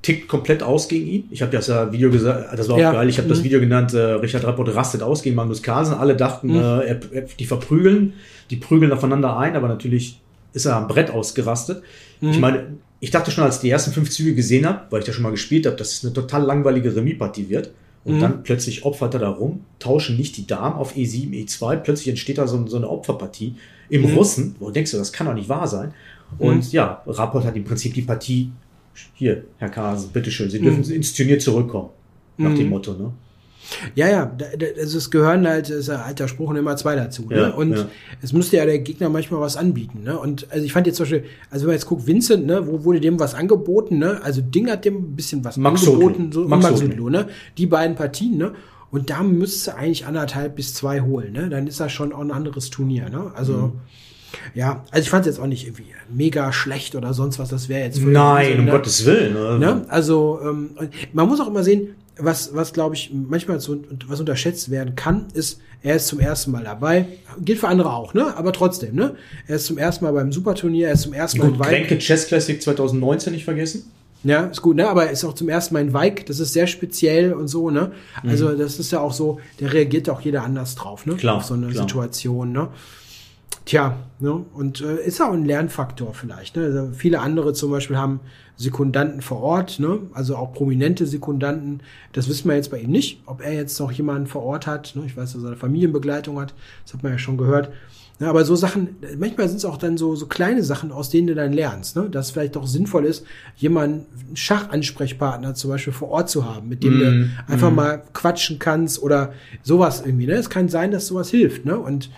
tickt 0.04 0.28
komplett 0.28 0.62
aus 0.62 0.86
gegen 0.88 1.06
ihn. 1.06 1.24
Ich 1.30 1.42
habe 1.42 1.50
das 1.50 1.66
ja 1.66 1.90
Video 1.92 2.10
gesagt, 2.10 2.56
das 2.58 2.68
war 2.68 2.76
auch 2.76 2.80
Ja. 2.80 2.92
geil. 2.92 3.08
Ich 3.08 3.18
habe 3.18 3.28
das 3.28 3.38
Mhm. 3.40 3.44
Video 3.44 3.60
genannt, 3.60 3.94
äh, 3.94 3.98
Richard 3.98 4.44
Rapport 4.44 4.74
rastet 4.74 5.02
aus 5.02 5.22
gegen 5.22 5.34
Magnus 5.34 5.62
Carlsen. 5.62 5.94
Alle 5.94 6.14
dachten, 6.14 6.48
Mhm. 6.48 6.56
äh, 6.56 6.60
er, 6.60 7.00
er, 7.12 7.22
die 7.22 7.46
verprügeln, 7.46 8.12
die 8.50 8.56
prügeln 8.56 8.92
aufeinander 8.92 9.36
ein, 9.38 9.56
aber 9.56 9.66
natürlich 9.68 10.20
ist 10.52 10.66
er 10.66 10.76
am 10.76 10.86
Brett 10.88 11.10
ausgerastet. 11.10 11.82
Mhm. 12.20 12.30
Ich 12.30 12.38
meine, 12.38 12.66
ich 13.00 13.10
dachte 13.10 13.30
schon, 13.30 13.44
als 13.44 13.56
ich 13.56 13.60
die 13.62 13.70
ersten 13.70 13.92
fünf 13.92 14.10
Züge 14.10 14.34
gesehen 14.34 14.66
habe, 14.66 14.82
weil 14.90 15.00
ich 15.00 15.06
da 15.06 15.12
schon 15.12 15.22
mal 15.24 15.30
gespielt 15.30 15.66
habe, 15.66 15.76
dass 15.76 15.92
es 15.92 16.04
eine 16.04 16.12
total 16.12 16.42
langweilige 16.44 16.94
Remis-Partie 16.94 17.48
wird. 17.48 17.70
Und 18.04 18.16
Mhm. 18.16 18.20
dann 18.20 18.42
plötzlich 18.42 18.84
opfert 18.84 19.14
er 19.14 19.20
da 19.20 19.30
rum, 19.30 19.60
tauschen 19.78 20.18
nicht 20.18 20.36
die 20.36 20.46
Damen 20.46 20.76
auf 20.76 20.94
E 20.96 21.04
E7, 21.04 21.32
E2. 21.32 21.76
Plötzlich 21.76 22.08
entsteht 22.08 22.36
da 22.36 22.46
so, 22.46 22.66
so 22.66 22.76
eine 22.76 22.88
Opferpartie 22.90 23.54
im 23.88 24.02
Mhm. 24.02 24.14
Russen, 24.18 24.56
wo 24.60 24.70
denkst 24.70 24.90
du, 24.90 24.98
das 24.98 25.12
kann 25.12 25.26
doch 25.26 25.32
nicht 25.34 25.48
wahr 25.48 25.66
sein. 25.66 25.94
Und 26.38 26.70
ja, 26.72 27.02
Rapport 27.06 27.44
hat 27.46 27.56
im 27.56 27.64
Prinzip 27.64 27.94
die 27.94 28.02
Partie, 28.02 28.50
hier, 29.14 29.44
Herr 29.58 29.68
Kasen, 29.70 30.10
bitteschön, 30.12 30.50
Sie 30.50 30.60
dürfen 30.60 30.84
ins 30.90 31.12
Turnier 31.14 31.38
zurückkommen. 31.38 31.90
Nach 32.36 32.50
Mhm. 32.50 32.56
dem 32.56 32.68
Motto, 32.70 32.92
ne? 32.94 33.12
Ja, 33.94 34.08
ja, 34.08 34.36
also 34.78 34.98
es 34.98 35.10
gehören 35.10 35.46
halt, 35.48 35.70
ist 35.70 35.88
ein 35.88 35.98
alter 35.98 36.28
Spruch 36.28 36.50
und 36.50 36.56
immer 36.56 36.76
zwei 36.76 36.96
dazu. 36.96 37.26
Ja, 37.30 37.48
ne? 37.48 37.56
Und 37.56 37.76
ja. 37.78 37.88
es 38.20 38.34
müsste 38.34 38.58
ja 38.58 38.66
der 38.66 38.78
Gegner 38.80 39.08
manchmal 39.08 39.40
was 39.40 39.56
anbieten. 39.56 40.02
Ne? 40.02 40.18
Und 40.18 40.46
also 40.50 40.66
ich 40.66 40.72
fand 40.74 40.86
jetzt 40.86 40.96
zum 40.96 41.04
Beispiel, 41.04 41.24
also 41.50 41.62
wenn 41.62 41.68
man 41.68 41.76
jetzt 41.76 41.86
guckt, 41.86 42.06
Vincent, 42.06 42.44
ne, 42.44 42.66
wo 42.66 42.84
wurde 42.84 43.00
dem 43.00 43.18
was 43.18 43.34
angeboten? 43.34 43.98
Ne? 43.98 44.20
Also 44.22 44.42
Ding 44.42 44.68
hat 44.68 44.84
dem 44.84 44.96
ein 44.96 45.16
bisschen 45.16 45.42
was 45.46 45.56
Max 45.56 45.86
angeboten, 45.88 46.24
Sotlo. 46.30 46.42
so 46.42 46.48
Max 46.48 46.62
Max. 46.62 46.80
Sotlo, 46.80 47.08
ne? 47.08 47.28
Die 47.56 47.66
beiden 47.66 47.96
Partien, 47.96 48.36
ne? 48.36 48.52
Und 48.90 49.08
da 49.08 49.22
müsste 49.22 49.76
eigentlich 49.76 50.04
anderthalb 50.04 50.56
bis 50.56 50.74
zwei 50.74 51.00
holen, 51.00 51.32
ne? 51.32 51.48
Dann 51.48 51.66
ist 51.66 51.80
das 51.80 51.90
schon 51.90 52.12
auch 52.12 52.20
ein 52.20 52.30
anderes 52.32 52.68
Turnier, 52.68 53.08
ne? 53.08 53.32
Also 53.34 53.52
Mhm. 53.54 53.72
Ja, 54.54 54.84
also 54.90 55.02
ich 55.02 55.10
fand 55.10 55.26
es 55.26 55.34
jetzt 55.34 55.42
auch 55.42 55.46
nicht 55.46 55.64
irgendwie 55.64 55.86
mega 56.12 56.52
schlecht 56.52 56.94
oder 56.94 57.14
sonst 57.14 57.38
was. 57.38 57.48
Das 57.48 57.68
wäre 57.68 57.84
jetzt 57.84 58.00
Nein, 58.00 58.38
Vincent, 58.38 58.58
um 58.60 58.64
ne? 58.66 58.70
Gottes 58.70 59.04
Willen. 59.06 59.34
Ne? 59.34 59.58
Ne? 59.58 59.84
Also 59.88 60.40
ähm, 60.42 60.70
man 61.12 61.28
muss 61.28 61.40
auch 61.40 61.48
immer 61.48 61.62
sehen, 61.62 61.94
was, 62.18 62.54
was 62.54 62.72
glaube 62.72 62.94
ich 62.94 63.10
manchmal 63.12 63.60
so, 63.60 63.76
was 64.06 64.20
unterschätzt 64.20 64.70
werden 64.70 64.94
kann, 64.94 65.26
ist, 65.34 65.60
er 65.82 65.96
ist 65.96 66.06
zum 66.06 66.20
ersten 66.20 66.50
Mal 66.52 66.64
dabei. 66.64 67.06
Gilt 67.44 67.58
für 67.58 67.68
andere 67.68 67.92
auch, 67.92 68.14
ne? 68.14 68.36
Aber 68.36 68.52
trotzdem, 68.52 68.94
ne? 68.94 69.16
Er 69.46 69.56
ist 69.56 69.66
zum 69.66 69.78
ersten 69.78 70.04
Mal 70.04 70.12
beim 70.12 70.32
Superturnier, 70.32 70.88
er 70.88 70.94
ist 70.94 71.02
zum 71.02 71.12
ersten 71.12 71.38
Mal 71.38 71.50
Gut. 71.50 71.60
Kränke 71.60 71.98
Chess 71.98 72.26
Classic 72.26 72.60
2019 72.62 73.32
nicht 73.32 73.44
vergessen. 73.44 73.90
Ja, 74.22 74.46
ist 74.46 74.62
gut, 74.62 74.76
ne? 74.76 74.88
Aber 74.88 75.04
er 75.04 75.10
ist 75.10 75.24
auch 75.24 75.34
zum 75.34 75.50
ersten 75.50 75.74
Mal 75.74 75.80
in 75.80 75.92
Weik. 75.92 76.24
Das 76.26 76.40
ist 76.40 76.54
sehr 76.54 76.66
speziell 76.66 77.34
und 77.34 77.48
so, 77.48 77.70
ne? 77.70 77.92
Also 78.22 78.56
das 78.56 78.78
ist 78.78 78.90
ja 78.90 79.00
auch 79.00 79.12
so, 79.12 79.38
da 79.58 79.66
reagiert 79.66 80.08
auch 80.08 80.22
jeder 80.22 80.44
anders 80.44 80.74
drauf, 80.74 81.04
ne? 81.04 81.12
Mhm. 81.12 81.18
Klar, 81.18 81.36
Auf 81.36 81.44
so 81.44 81.54
eine 81.54 81.66
klar. 81.66 81.82
Situation, 81.82 82.52
ne? 82.52 82.68
Tja, 83.64 83.96
ne? 84.20 84.32
und 84.32 84.82
äh, 84.82 85.02
ist 85.06 85.22
auch 85.22 85.32
ein 85.32 85.46
Lernfaktor 85.46 86.12
vielleicht. 86.12 86.56
Ne? 86.56 86.64
Also 86.64 86.90
viele 86.92 87.20
andere 87.20 87.54
zum 87.54 87.70
Beispiel 87.70 87.96
haben 87.96 88.20
Sekundanten 88.56 89.22
vor 89.22 89.40
Ort, 89.40 89.80
ne? 89.80 90.00
also 90.12 90.36
auch 90.36 90.52
prominente 90.52 91.06
Sekundanten. 91.06 91.80
Das 92.12 92.28
wissen 92.28 92.48
wir 92.48 92.56
jetzt 92.56 92.70
bei 92.70 92.78
ihm 92.78 92.90
nicht, 92.90 93.22
ob 93.24 93.42
er 93.42 93.54
jetzt 93.54 93.78
noch 93.80 93.90
jemanden 93.90 94.26
vor 94.26 94.42
Ort 94.42 94.66
hat. 94.66 94.94
Ne? 94.96 95.04
Ich 95.06 95.16
weiß, 95.16 95.32
dass 95.32 95.42
er 95.42 95.48
eine 95.48 95.56
Familienbegleitung 95.56 96.38
hat, 96.38 96.52
das 96.84 96.92
hat 96.92 97.02
man 97.02 97.12
ja 97.12 97.18
schon 97.18 97.38
gehört. 97.38 97.70
Ja, 98.20 98.30
aber 98.30 98.44
so 98.44 98.54
Sachen, 98.54 98.96
manchmal 99.18 99.48
sind 99.48 99.56
es 99.56 99.64
auch 99.64 99.76
dann 99.76 99.96
so, 99.96 100.14
so 100.14 100.26
kleine 100.26 100.62
Sachen, 100.62 100.92
aus 100.92 101.10
denen 101.10 101.26
du 101.26 101.34
dann 101.34 101.52
lernst, 101.52 101.96
ne? 101.96 102.08
dass 102.08 102.26
es 102.26 102.32
vielleicht 102.32 102.54
doch 102.54 102.66
sinnvoll 102.66 103.06
ist, 103.06 103.24
jemanden, 103.56 104.06
einen 104.26 104.36
Schachansprechpartner 104.36 105.54
zum 105.54 105.70
Beispiel 105.70 105.92
vor 105.92 106.10
Ort 106.10 106.30
zu 106.30 106.44
haben, 106.44 106.68
mit 106.68 106.84
dem 106.84 106.98
mm, 106.98 107.00
du 107.00 107.52
einfach 107.52 107.72
mm. 107.72 107.74
mal 107.74 108.02
quatschen 108.12 108.60
kannst 108.60 109.02
oder 109.02 109.32
sowas 109.62 110.02
irgendwie. 110.04 110.26
Ne? 110.26 110.34
Es 110.34 110.48
kann 110.48 110.68
sein, 110.68 110.92
dass 110.92 111.08
sowas 111.08 111.30
hilft. 111.30 111.64
Ne? 111.64 111.76
Und 111.76 112.10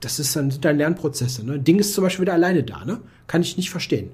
das 0.00 0.18
ist 0.18 0.34
dann, 0.34 0.50
sind 0.50 0.64
dann 0.64 0.78
Lernprozesse. 0.78 1.44
Ne? 1.44 1.58
Ding 1.58 1.78
ist 1.78 1.94
zum 1.94 2.04
Beispiel 2.04 2.22
wieder 2.22 2.34
alleine 2.34 2.62
da. 2.62 2.84
Ne? 2.84 3.00
Kann 3.26 3.42
ich 3.42 3.56
nicht 3.56 3.70
verstehen. 3.70 4.10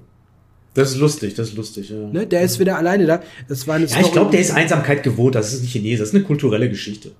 Das 0.73 0.91
ist 0.91 0.97
lustig, 0.97 1.33
das 1.33 1.49
ist 1.49 1.57
lustig, 1.57 1.89
ja. 1.89 1.95
Ne? 1.95 2.27
Der 2.27 2.43
ist 2.43 2.59
wieder 2.59 2.77
alleine 2.77 3.07
da. 3.07 3.21
Das 3.47 3.65
war 3.67 3.75
eine 3.75 3.85
ja, 3.85 3.99
ich 3.99 4.11
glaube, 4.11 4.29
der 4.31 4.41
ist 4.41 4.51
Einsamkeit 4.51 5.01
gewohnt. 5.01 5.33
Das 5.33 5.51
ist 5.51 5.63
ein 5.63 5.67
Chinese, 5.67 6.03
das 6.03 6.09
ist 6.09 6.15
eine 6.15 6.23
kulturelle 6.23 6.69
Geschichte. 6.69 7.13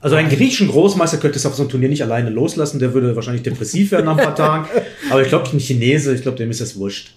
Also 0.00 0.16
einen 0.16 0.28
griechischen 0.28 0.68
Großmeister 0.68 1.18
könnte 1.18 1.38
es 1.38 1.46
auf 1.46 1.54
so 1.54 1.62
ein 1.62 1.68
Turnier 1.68 1.88
nicht 1.88 2.02
alleine 2.02 2.30
loslassen, 2.30 2.78
der 2.78 2.92
würde 2.92 3.14
wahrscheinlich 3.16 3.42
depressiv 3.42 3.92
werden 3.92 4.06
nach 4.06 4.18
ein 4.18 4.24
paar 4.24 4.34
Tagen. 4.34 4.68
Aber 5.10 5.22
ich 5.22 5.28
glaube, 5.28 5.48
ein 5.50 5.60
Chinese, 5.60 6.14
ich 6.14 6.22
glaube, 6.22 6.36
dem 6.36 6.50
ist 6.50 6.60
das 6.60 6.76
wurscht. 6.76 7.14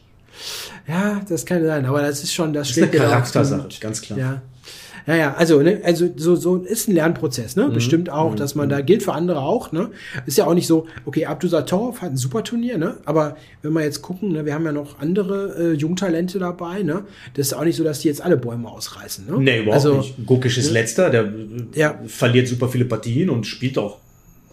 Ja, 0.87 1.21
das 1.27 1.45
kann 1.45 1.65
sein, 1.65 1.85
aber 1.85 2.01
das 2.01 2.23
ist 2.23 2.33
schon, 2.33 2.53
das, 2.53 2.69
das 2.69 2.77
ist 2.77 2.83
eine 2.83 2.91
Charaktersache, 2.91 3.67
ganz 3.81 4.01
klar. 4.01 4.17
Ja. 4.17 4.41
Ja, 5.07 5.15
ja, 5.15 5.33
also, 5.35 5.61
ne, 5.61 5.79
also 5.85 6.09
so, 6.17 6.35
so 6.35 6.57
ist 6.57 6.89
ein 6.89 6.93
Lernprozess, 6.93 7.55
ne? 7.55 7.69
Mhm. 7.69 7.73
Bestimmt 7.73 8.09
auch, 8.09 8.35
dass 8.35 8.55
man 8.55 8.67
mhm. 8.67 8.71
da 8.71 8.81
gilt 8.81 9.03
für 9.03 9.13
andere 9.13 9.39
auch, 9.39 9.71
ne? 9.71 9.89
Ist 10.25 10.37
ja 10.37 10.45
auch 10.45 10.53
nicht 10.53 10.67
so, 10.67 10.85
okay, 11.05 11.25
Abdusatorov 11.25 12.01
hat 12.01 12.11
ein 12.11 12.17
super 12.17 12.43
Turnier, 12.43 12.77
ne? 12.77 12.97
Aber 13.05 13.37
wenn 13.61 13.71
wir 13.71 13.83
jetzt 13.83 14.01
gucken, 14.01 14.33
ne, 14.33 14.45
wir 14.45 14.53
haben 14.53 14.65
ja 14.65 14.73
noch 14.73 14.99
andere 14.99 15.71
äh, 15.71 15.73
Jungtalente 15.75 16.39
dabei, 16.39 16.83
ne? 16.83 17.05
Das 17.35 17.47
ist 17.47 17.53
auch 17.53 17.63
nicht 17.63 17.77
so, 17.77 17.85
dass 17.85 17.99
die 17.99 18.09
jetzt 18.09 18.21
alle 18.21 18.35
Bäume 18.35 18.69
ausreißen, 18.69 19.25
ne? 19.25 19.37
Nee, 19.39 19.61
überhaupt 19.61 19.85
also, 19.85 19.97
nicht. 19.99 20.25
Gukisch 20.25 20.57
ist 20.57 20.67
ne? 20.67 20.73
letzter, 20.73 21.09
der 21.09 21.31
ja. 21.73 21.97
verliert 22.05 22.49
super 22.49 22.67
viele 22.67 22.83
Partien 22.83 23.29
und 23.29 23.47
spielt 23.47 23.77
auch 23.77 23.99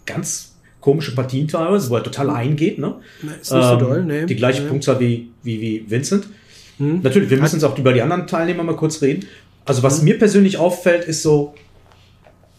ganz 0.07 0.55
komische 0.81 1.17
Partien 1.17 1.49
teilweise, 1.49 1.91
wo 1.91 1.97
er 1.97 2.05
total 2.05 2.27
mhm. 2.27 2.35
eingeht, 2.35 2.79
ne? 2.79 2.95
Ist 3.41 3.53
nicht 3.53 3.61
ähm, 3.61 3.71
so 3.71 3.77
doll, 3.77 4.05
ne? 4.05 4.27
Die 4.27 4.37
gleiche 4.37 4.63
ja. 4.63 4.69
Punktzahl 4.69 5.01
wie, 5.01 5.31
wie, 5.43 5.61
wie 5.61 5.85
Vincent. 5.89 6.29
Mhm. 6.79 7.01
Natürlich, 7.03 7.31
wir 7.31 7.39
müssen 7.39 7.57
jetzt 7.57 7.65
auch 7.65 7.79
über 7.79 7.93
die 7.93 8.03
anderen 8.03 8.27
Teilnehmer 8.27 8.63
mal 8.63 8.77
kurz 8.77 9.01
reden. 9.03 9.27
Also 9.65 9.83
was 9.83 9.99
mhm. 9.99 10.05
mir 10.05 10.19
persönlich 10.19 10.59
auffällt, 10.59 11.05
ist 11.05 11.23
so, 11.23 11.55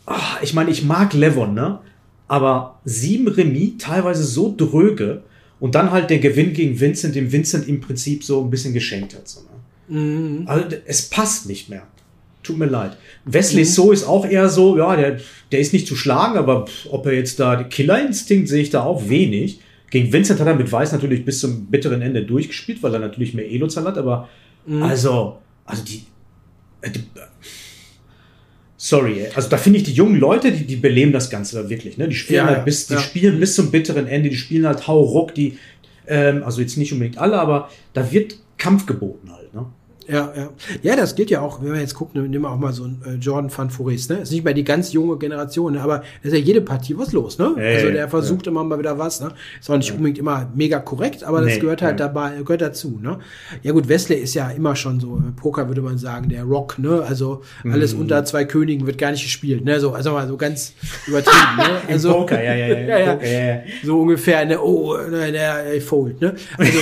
ach, 0.05 0.41
ich 0.41 0.53
meine, 0.53 0.71
ich 0.71 0.83
mag 0.83 1.13
Levon, 1.13 1.53
ne? 1.53 1.79
Aber 2.27 2.79
sieben 2.85 3.27
Remis, 3.27 3.73
teilweise 3.77 4.23
so 4.23 4.53
dröge 4.55 5.21
und 5.59 5.75
dann 5.75 5.91
halt 5.91 6.09
der 6.09 6.19
Gewinn 6.19 6.53
gegen 6.53 6.79
Vincent, 6.79 7.15
dem 7.15 7.31
Vincent 7.31 7.67
im 7.67 7.81
Prinzip 7.81 8.23
so 8.23 8.43
ein 8.43 8.49
bisschen 8.49 8.73
geschenkt 8.73 9.15
hat. 9.15 9.27
So, 9.27 9.41
ne? 9.41 9.99
mhm. 9.99 10.47
Also 10.47 10.75
es 10.85 11.09
passt 11.09 11.47
nicht 11.47 11.69
mehr. 11.69 11.83
Tut 12.41 12.57
mir 12.57 12.67
leid. 12.67 12.97
Wesley 13.25 13.63
mhm. 13.63 13.67
So 13.67 13.91
ist 13.91 14.03
auch 14.03 14.25
eher 14.25 14.49
so, 14.49 14.77
ja, 14.77 14.95
der, 14.95 15.19
der 15.51 15.59
ist 15.59 15.73
nicht 15.73 15.87
zu 15.87 15.95
schlagen, 15.95 16.37
aber 16.37 16.65
ob 16.89 17.05
er 17.05 17.13
jetzt 17.13 17.39
da, 17.39 17.63
Killerinstinkt 17.63 18.47
sehe 18.47 18.61
ich 18.61 18.69
da 18.69 18.83
auch 18.83 19.09
wenig. 19.09 19.59
Gegen 19.89 20.11
Vincent 20.11 20.39
hat 20.39 20.47
er 20.47 20.55
mit 20.55 20.71
Weiß 20.71 20.91
natürlich 20.91 21.25
bis 21.25 21.39
zum 21.39 21.67
bitteren 21.67 22.01
Ende 22.01 22.23
durchgespielt, 22.23 22.81
weil 22.83 22.93
er 22.93 22.99
natürlich 22.99 23.33
mehr 23.33 23.49
Elo-Zahl 23.49 23.85
hat, 23.85 23.97
aber 23.97 24.29
mhm. 24.65 24.83
also, 24.83 25.37
also 25.65 25.83
die, 25.83 26.03
sorry, 28.77 29.27
also 29.33 29.49
da 29.49 29.57
finde 29.57 29.79
ich 29.79 29.85
die 29.85 29.93
jungen 29.93 30.19
Leute, 30.19 30.51
die, 30.51 30.65
die 30.65 30.75
beleben 30.75 31.11
das 31.11 31.29
Ganze 31.29 31.61
da 31.61 31.69
wirklich. 31.69 31.97
Ne? 31.97 32.07
Die 32.07 32.15
spielen 32.15 32.45
ja, 32.45 32.47
halt 32.47 32.65
bis, 32.65 32.87
die 32.87 32.93
ja. 32.93 32.99
spielen 32.99 33.39
bis 33.39 33.55
zum 33.55 33.71
bitteren 33.71 34.07
Ende, 34.07 34.29
die 34.29 34.37
spielen 34.37 34.67
halt 34.67 34.87
hau 34.87 35.01
ruck, 35.01 35.33
die, 35.33 35.57
ähm, 36.07 36.43
also 36.43 36.61
jetzt 36.61 36.77
nicht 36.77 36.93
unbedingt 36.93 37.17
alle, 37.17 37.39
aber 37.39 37.69
da 37.93 38.11
wird 38.11 38.37
Kampf 38.57 38.85
geboten 38.85 39.31
halt. 39.31 39.53
Ne? 39.53 39.65
Ja, 40.07 40.33
ja. 40.35 40.49
Ja, 40.83 40.95
das 40.95 41.15
gilt 41.15 41.29
ja 41.29 41.41
auch, 41.41 41.61
wenn 41.63 41.73
wir 41.73 41.79
jetzt 41.79 41.95
gucken, 41.95 42.21
nehmen 42.21 42.43
wir 42.43 42.49
auch 42.49 42.57
mal 42.57 42.73
so 42.73 42.83
einen 42.83 43.01
äh, 43.05 43.13
Jordan 43.15 43.51
van 43.55 43.69
Foris, 43.69 44.09
ne? 44.09 44.17
Ist 44.17 44.31
nicht 44.31 44.43
mehr 44.43 44.53
die 44.53 44.63
ganz 44.63 44.93
junge 44.93 45.17
Generation, 45.17 45.73
ne? 45.73 45.81
aber 45.81 46.03
ist 46.21 46.33
ja 46.33 46.39
jede 46.39 46.61
Partie 46.61 46.97
was 46.97 47.11
los, 47.11 47.37
ne? 47.39 47.53
Hey, 47.55 47.77
also 47.77 47.91
der 47.91 48.07
versucht 48.07 48.45
ja. 48.45 48.51
immer 48.51 48.63
mal 48.63 48.77
wieder 48.77 48.99
was, 48.99 49.21
ne? 49.21 49.31
Ist 49.59 49.69
auch 49.69 49.77
nicht 49.77 49.89
ja. 49.89 49.95
unbedingt 49.95 50.19
immer 50.19 50.49
mega 50.53 50.79
korrekt, 50.79 51.23
aber 51.23 51.41
das 51.41 51.55
nee, 51.55 51.59
gehört 51.59 51.81
halt 51.81 51.99
ja. 51.99 52.07
dabei, 52.07 52.41
gehört 52.43 52.61
dazu, 52.61 52.99
ne? 53.01 53.19
Ja 53.63 53.71
gut, 53.71 53.87
Wesley 53.87 54.17
ist 54.17 54.35
ja 54.35 54.49
immer 54.49 54.75
schon 54.75 54.99
so, 54.99 55.21
Poker 55.35 55.67
würde 55.67 55.81
man 55.81 55.97
sagen, 55.97 56.29
der 56.29 56.43
Rock, 56.43 56.77
ne? 56.77 57.03
Also 57.07 57.41
alles 57.63 57.93
mhm. 57.93 58.01
unter 58.01 58.23
zwei 58.25 58.45
Königen 58.45 58.85
wird 58.85 58.97
gar 58.97 59.11
nicht 59.11 59.23
gespielt, 59.23 59.65
ne? 59.65 59.79
So, 59.79 59.93
also 59.93 60.11
mal 60.11 60.27
so 60.27 60.37
ganz 60.37 60.73
übertrieben, 61.07 61.57
ne? 61.57 61.65
Also, 61.95 62.13
Poker, 62.13 62.43
ja, 62.43 62.55
ja, 62.55 62.67
ja. 62.67 63.13
Poker, 63.13 63.27
ja, 63.27 63.45
ja. 63.55 63.61
So 63.83 64.01
ungefähr, 64.01 64.45
ne? 64.45 64.61
Oh, 64.61 64.97
ne, 64.97 65.31
der, 65.31 65.63
der 65.63 65.81
Fold, 65.81 66.21
ne? 66.21 66.35
Also, 66.57 66.79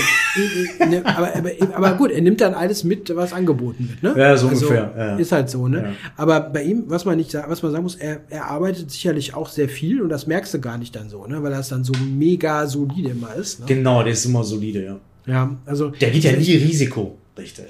ne, 0.90 1.02
aber, 1.06 1.36
aber, 1.36 1.50
aber 1.74 1.98
gut, 1.98 2.12
er 2.12 2.22
nimmt 2.22 2.42
dann 2.42 2.54
alles 2.54 2.84
mit, 2.84 3.13
was 3.16 3.34
angeboten 3.34 3.90
wird. 3.90 4.04
Ne? 4.04 4.22
Ja, 4.22 4.38
so 4.38 4.48
also, 4.48 4.66
ungefähr. 4.66 4.94
Ja. 4.98 5.16
Ist 5.18 5.32
halt 5.32 5.50
so. 5.50 5.68
Ne? 5.68 5.78
Ja. 5.78 5.92
Aber 6.18 6.40
bei 6.40 6.64
ihm, 6.64 6.86
was 6.88 7.06
man 7.06 7.18
nicht, 7.18 7.34
was 7.34 7.62
man 7.64 7.72
sagen 7.72 7.84
muss, 7.84 7.96
er, 7.96 8.22
er 8.30 8.46
arbeitet 8.46 8.92
sicherlich 8.92 9.34
auch 9.34 9.50
sehr 9.50 9.70
viel 9.70 10.02
und 10.02 10.10
das 10.10 10.28
merkst 10.28 10.54
du 10.54 10.60
gar 10.60 10.78
nicht 10.78 10.96
dann 10.96 11.10
so, 11.10 11.26
ne? 11.26 11.42
weil 11.44 11.52
das 11.52 11.70
dann 11.70 11.84
so 11.84 11.94
mega 11.94 12.68
solide 12.68 13.10
immer 13.10 13.34
ist. 13.36 13.62
Ne? 13.62 13.66
Genau, 13.68 14.04
der 14.04 14.14
ist 14.14 14.26
immer 14.26 14.44
solide, 14.44 14.84
ja. 14.84 15.00
Ja, 15.26 15.56
also 15.66 15.90
der 15.90 16.12
geht 16.12 16.24
ja 16.24 16.34
nie 16.34 16.56
Risiko, 16.56 17.18
richtig. 17.38 17.66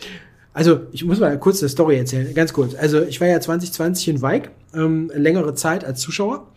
Also, 0.54 0.82
ich 0.92 1.04
muss 1.04 1.20
mal 1.20 1.38
kurz 1.40 1.62
eine 1.62 1.70
Story 1.70 1.98
erzählen, 1.98 2.32
ganz 2.34 2.54
kurz. 2.54 2.76
Also, 2.76 3.02
ich 3.02 3.20
war 3.20 3.28
ja 3.28 3.40
2020 3.40 4.08
in 4.08 4.22
Weig, 4.22 4.52
ähm, 4.76 5.12
längere 5.16 5.56
Zeit 5.56 5.84
als 5.84 6.00
Zuschauer. 6.00 6.48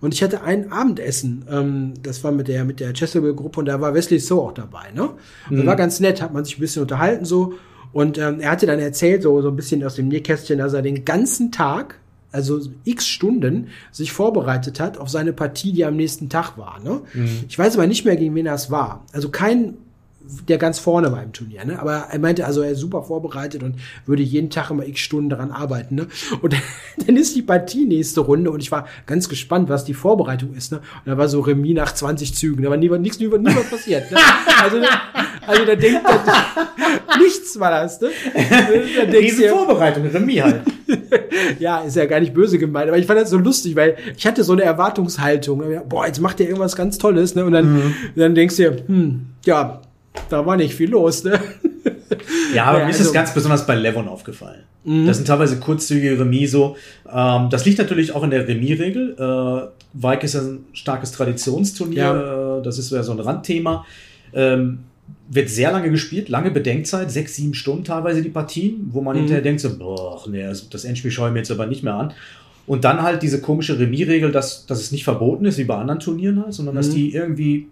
Und 0.00 0.12
ich 0.12 0.22
hatte 0.22 0.42
ein 0.42 0.72
Abendessen, 0.72 1.46
ähm, 1.50 1.94
das 2.02 2.22
war 2.22 2.30
mit 2.30 2.48
der, 2.48 2.64
mit 2.64 2.80
der 2.80 2.92
Chesapeake-Gruppe 2.92 3.60
und 3.60 3.66
da 3.66 3.80
war 3.80 3.94
Wesley 3.94 4.18
So 4.18 4.42
auch 4.42 4.52
dabei, 4.52 4.92
ne? 4.94 5.10
Und 5.48 5.56
mhm. 5.56 5.66
war 5.66 5.76
ganz 5.76 6.00
nett, 6.00 6.20
hat 6.20 6.34
man 6.34 6.44
sich 6.44 6.58
ein 6.58 6.60
bisschen 6.60 6.82
unterhalten 6.82 7.24
so. 7.24 7.54
Und 7.96 8.18
ähm, 8.18 8.40
er 8.40 8.50
hatte 8.50 8.66
dann 8.66 8.78
erzählt, 8.78 9.22
so, 9.22 9.40
so 9.40 9.48
ein 9.48 9.56
bisschen 9.56 9.82
aus 9.82 9.94
dem 9.94 10.08
Nähkästchen, 10.08 10.58
dass 10.58 10.74
er 10.74 10.82
den 10.82 11.06
ganzen 11.06 11.50
Tag, 11.50 11.98
also 12.30 12.60
x 12.84 13.06
Stunden, 13.06 13.68
sich 13.90 14.12
vorbereitet 14.12 14.80
hat 14.80 14.98
auf 14.98 15.08
seine 15.08 15.32
Partie, 15.32 15.72
die 15.72 15.82
am 15.82 15.96
nächsten 15.96 16.28
Tag 16.28 16.58
war. 16.58 16.78
Ne? 16.84 17.00
Mhm. 17.14 17.44
Ich 17.48 17.58
weiß 17.58 17.74
aber 17.78 17.86
nicht 17.86 18.04
mehr, 18.04 18.16
gegen 18.16 18.34
wen 18.34 18.44
das 18.44 18.70
war. 18.70 19.02
Also 19.14 19.30
kein 19.30 19.78
der 20.48 20.58
ganz 20.58 20.78
vorne 20.78 21.12
war 21.12 21.22
im 21.22 21.32
Turnier. 21.32 21.64
Ne? 21.64 21.78
Aber 21.78 22.08
er 22.10 22.18
meinte, 22.18 22.46
also 22.46 22.62
er 22.62 22.72
ist 22.72 22.80
super 22.80 23.02
vorbereitet 23.02 23.62
und 23.62 23.76
würde 24.06 24.22
jeden 24.22 24.50
Tag 24.50 24.70
immer 24.70 24.86
x 24.86 25.00
Stunden 25.00 25.30
daran 25.30 25.50
arbeiten. 25.50 25.94
Ne? 25.94 26.06
Und 26.42 26.54
dann 27.06 27.16
ist 27.16 27.36
die 27.36 27.42
Partie 27.42 27.86
nächste 27.86 28.20
Runde 28.20 28.50
und 28.50 28.60
ich 28.60 28.72
war 28.72 28.86
ganz 29.06 29.28
gespannt, 29.28 29.68
was 29.68 29.84
die 29.84 29.94
Vorbereitung 29.94 30.54
ist. 30.54 30.72
Ne? 30.72 30.78
Und 30.78 31.06
da 31.06 31.18
war 31.18 31.28
so 31.28 31.40
Remis 31.40 31.74
nach 31.74 31.92
20 31.92 32.34
Zügen. 32.34 32.62
Da 32.62 32.70
war 32.70 32.76
nie, 32.76 32.88
nichts, 32.98 33.18
nie, 33.18 33.26
nie 33.26 33.56
was 33.56 33.70
passiert. 33.70 34.10
Ne? 34.10 34.18
Also, 34.62 34.78
also 35.46 35.64
da 35.64 35.74
denkt 35.74 36.02
er, 36.04 37.18
nichts 37.18 37.58
war 37.58 37.70
das. 37.70 38.00
Ne? 38.00 38.10
Da 38.34 39.18
Riesen 39.18 39.48
Vorbereitung, 39.48 40.06
Remis 40.06 40.42
halt. 40.42 40.62
ja, 41.58 41.80
ist 41.80 41.96
ja 41.96 42.06
gar 42.06 42.20
nicht 42.20 42.34
böse 42.34 42.58
gemeint, 42.58 42.88
aber 42.88 42.98
ich 42.98 43.06
fand 43.06 43.20
das 43.20 43.30
so 43.30 43.38
lustig, 43.38 43.76
weil 43.76 43.96
ich 44.16 44.26
hatte 44.26 44.44
so 44.44 44.52
eine 44.52 44.62
Erwartungshaltung. 44.62 45.62
Boah, 45.88 46.06
jetzt 46.06 46.20
macht 46.20 46.40
er 46.40 46.46
irgendwas 46.46 46.76
ganz 46.76 46.98
Tolles. 46.98 47.34
Ne? 47.34 47.44
Und 47.44 47.52
dann, 47.52 47.72
mhm. 47.72 47.94
dann 48.14 48.34
denkst 48.34 48.56
du 48.56 48.70
dir, 48.70 48.76
hm, 48.86 49.26
ja, 49.44 49.82
da 50.28 50.44
war 50.44 50.56
nicht 50.56 50.74
viel 50.74 50.90
los, 50.90 51.24
ne? 51.24 51.40
Ja, 52.54 52.64
aber 52.64 52.78
ja, 52.78 52.84
mir 52.84 52.90
ist 52.90 52.96
es 52.96 53.08
also, 53.08 53.12
ganz 53.12 53.34
besonders 53.34 53.66
bei 53.66 53.74
Levon 53.74 54.08
aufgefallen. 54.08 54.62
Mhm. 54.84 55.06
Das 55.06 55.16
sind 55.16 55.26
teilweise 55.26 55.58
kurzzügige 55.58 56.18
Remis 56.18 56.52
so. 56.52 56.76
Ähm, 57.10 57.48
das 57.50 57.64
liegt 57.64 57.78
natürlich 57.78 58.14
auch 58.14 58.22
in 58.22 58.30
der 58.30 58.46
Remis-Regel. 58.46 59.16
Äh, 59.18 59.68
Weik 59.94 60.24
ist 60.24 60.36
ein 60.36 60.64
starkes 60.72 61.12
Traditionsturnier. 61.12 61.96
Ja. 61.96 62.58
Äh, 62.58 62.62
das 62.62 62.78
ist 62.78 62.92
ja 62.92 63.02
so 63.02 63.12
ein 63.12 63.20
Randthema. 63.20 63.84
Ähm, 64.32 64.80
wird 65.28 65.48
sehr 65.50 65.72
lange 65.72 65.90
gespielt, 65.90 66.28
lange 66.28 66.50
Bedenkzeit, 66.50 67.10
sechs, 67.10 67.34
sieben 67.34 67.54
Stunden 67.54 67.84
teilweise 67.84 68.22
die 68.22 68.28
Partien, 68.28 68.90
wo 68.92 69.00
man 69.00 69.14
mhm. 69.16 69.20
hinterher 69.20 69.42
denkt 69.42 69.60
so, 69.60 69.76
boah, 69.76 70.22
nee, 70.28 70.44
also 70.44 70.66
das 70.70 70.84
Endspiel 70.84 71.10
schaue 71.10 71.28
ich 71.28 71.32
mir 71.32 71.40
jetzt 71.40 71.50
aber 71.50 71.66
nicht 71.66 71.82
mehr 71.82 71.94
an. 71.94 72.12
Und 72.66 72.84
dann 72.84 73.02
halt 73.02 73.22
diese 73.22 73.40
komische 73.40 73.78
Remis-Regel, 73.78 74.32
dass, 74.32 74.66
dass 74.66 74.80
es 74.80 74.92
nicht 74.92 75.04
verboten 75.04 75.44
ist, 75.44 75.58
wie 75.58 75.64
bei 75.64 75.76
anderen 75.76 76.00
Turnieren 76.00 76.42
halt, 76.42 76.54
sondern 76.54 76.74
mhm. 76.74 76.78
dass 76.78 76.90
die 76.90 77.12
irgendwie 77.14 77.68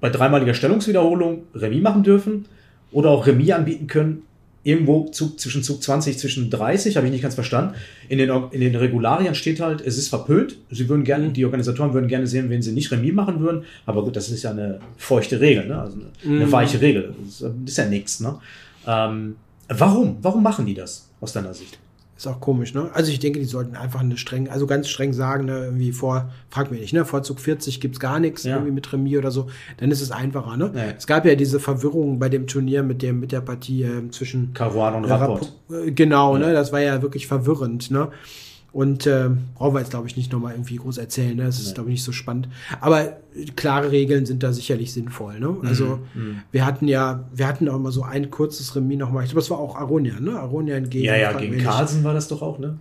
bei 0.00 0.10
dreimaliger 0.10 0.54
Stellungswiederholung 0.54 1.44
Remis 1.54 1.82
machen 1.82 2.02
dürfen 2.02 2.46
oder 2.92 3.10
auch 3.10 3.26
Remis 3.26 3.50
anbieten 3.52 3.86
können. 3.86 4.22
Irgendwo 4.62 5.04
Zug, 5.10 5.38
zwischen 5.38 5.62
Zug 5.62 5.80
20, 5.80 6.18
zwischen 6.18 6.50
30, 6.50 6.96
habe 6.96 7.06
ich 7.06 7.12
nicht 7.12 7.22
ganz 7.22 7.36
verstanden. 7.36 7.74
In 8.08 8.18
den, 8.18 8.30
in 8.50 8.60
den 8.60 8.74
Regularien 8.74 9.36
steht 9.36 9.60
halt, 9.60 9.80
es 9.80 9.96
ist 9.96 10.08
verpönt. 10.08 10.56
Sie 10.72 10.88
würden 10.88 11.04
gerne, 11.04 11.28
mhm. 11.28 11.34
die 11.34 11.44
Organisatoren 11.44 11.94
würden 11.94 12.08
gerne 12.08 12.26
sehen, 12.26 12.50
wenn 12.50 12.62
sie 12.62 12.72
nicht 12.72 12.90
Remis 12.90 13.14
machen 13.14 13.38
würden. 13.38 13.62
Aber 13.86 14.02
gut, 14.02 14.16
das 14.16 14.28
ist 14.28 14.42
ja 14.42 14.50
eine 14.50 14.80
feuchte 14.96 15.40
Regel, 15.40 15.68
ne? 15.68 15.80
also 15.80 15.98
eine, 15.98 16.34
mhm. 16.34 16.42
eine 16.42 16.52
weiche 16.52 16.80
Regel. 16.80 17.14
Das 17.24 17.48
ist 17.64 17.78
ja 17.78 17.86
nichts. 17.86 18.18
Ne? 18.18 18.34
Ähm, 18.88 19.36
warum? 19.68 20.16
Warum 20.22 20.42
machen 20.42 20.66
die 20.66 20.74
das 20.74 21.08
aus 21.20 21.32
deiner 21.32 21.54
Sicht? 21.54 21.78
Ist 22.16 22.26
auch 22.26 22.40
komisch, 22.40 22.72
ne? 22.72 22.88
Also 22.94 23.12
ich 23.12 23.18
denke, 23.18 23.40
die 23.40 23.44
sollten 23.44 23.76
einfach 23.76 24.00
eine 24.00 24.16
streng, 24.16 24.48
also 24.48 24.66
ganz 24.66 24.88
streng 24.88 25.12
sagen, 25.12 25.44
ne, 25.44 25.66
irgendwie 25.66 25.92
vor, 25.92 26.30
frag 26.48 26.70
mich 26.70 26.80
nicht, 26.80 26.94
ne, 26.94 27.04
vor 27.04 27.22
Zug 27.22 27.40
40 27.40 27.78
gibt's 27.78 28.00
gar 28.00 28.20
nichts, 28.20 28.44
ja. 28.44 28.54
irgendwie 28.54 28.72
mit 28.72 28.90
Remis 28.90 29.18
oder 29.18 29.30
so, 29.30 29.48
dann 29.76 29.90
ist 29.90 30.00
es 30.00 30.10
einfacher, 30.10 30.56
ne? 30.56 30.72
Ja. 30.74 30.84
Es 30.96 31.06
gab 31.06 31.26
ja 31.26 31.34
diese 31.34 31.60
Verwirrung 31.60 32.18
bei 32.18 32.30
dem 32.30 32.46
Turnier 32.46 32.82
mit 32.82 33.02
dem, 33.02 33.20
mit 33.20 33.32
der 33.32 33.42
Partie 33.42 33.82
äh, 33.82 34.10
zwischen 34.10 34.54
Caruana 34.54 34.96
und 34.96 35.04
Rapport. 35.04 35.52
Äh, 35.70 35.90
genau, 35.92 36.38
ja. 36.38 36.46
ne? 36.46 36.52
Das 36.54 36.72
war 36.72 36.80
ja 36.80 37.02
wirklich 37.02 37.26
verwirrend, 37.26 37.90
ne? 37.90 38.08
Und 38.76 39.06
äh, 39.06 39.30
brauchen 39.54 39.74
wir 39.74 39.80
jetzt, 39.80 39.88
glaube 39.88 40.06
ich, 40.06 40.18
nicht 40.18 40.30
nochmal 40.30 40.52
irgendwie 40.52 40.76
groß 40.76 40.98
erzählen. 40.98 41.34
Ne? 41.34 41.44
Das 41.44 41.58
ist, 41.58 41.72
glaube 41.72 41.88
ich, 41.88 41.94
nicht 41.94 42.04
so 42.04 42.12
spannend. 42.12 42.48
Aber 42.78 43.16
klare 43.56 43.90
Regeln 43.90 44.26
sind 44.26 44.42
da 44.42 44.52
sicherlich 44.52 44.92
sinnvoll. 44.92 45.40
Ne? 45.40 45.56
Also 45.62 46.00
mhm. 46.12 46.22
mhm. 46.22 46.42
wir 46.52 46.66
hatten 46.66 46.86
ja, 46.86 47.24
wir 47.32 47.46
hatten 47.46 47.70
auch 47.70 47.76
immer 47.76 47.90
so 47.90 48.02
ein 48.02 48.30
kurzes 48.30 48.76
Remis 48.76 48.98
nochmal. 48.98 49.24
Ich 49.24 49.30
glaube, 49.30 49.40
das 49.40 49.48
war 49.48 49.60
auch 49.60 49.76
Aronia, 49.76 50.20
ne? 50.20 50.38
Aronia 50.38 50.78
gegen 50.80 51.06
Ja, 51.06 51.16
ja, 51.16 51.32
gegen 51.32 51.56
Carlsen 51.62 52.04
war 52.04 52.12
das 52.12 52.28
doch 52.28 52.42
auch, 52.42 52.58
ne? 52.58 52.76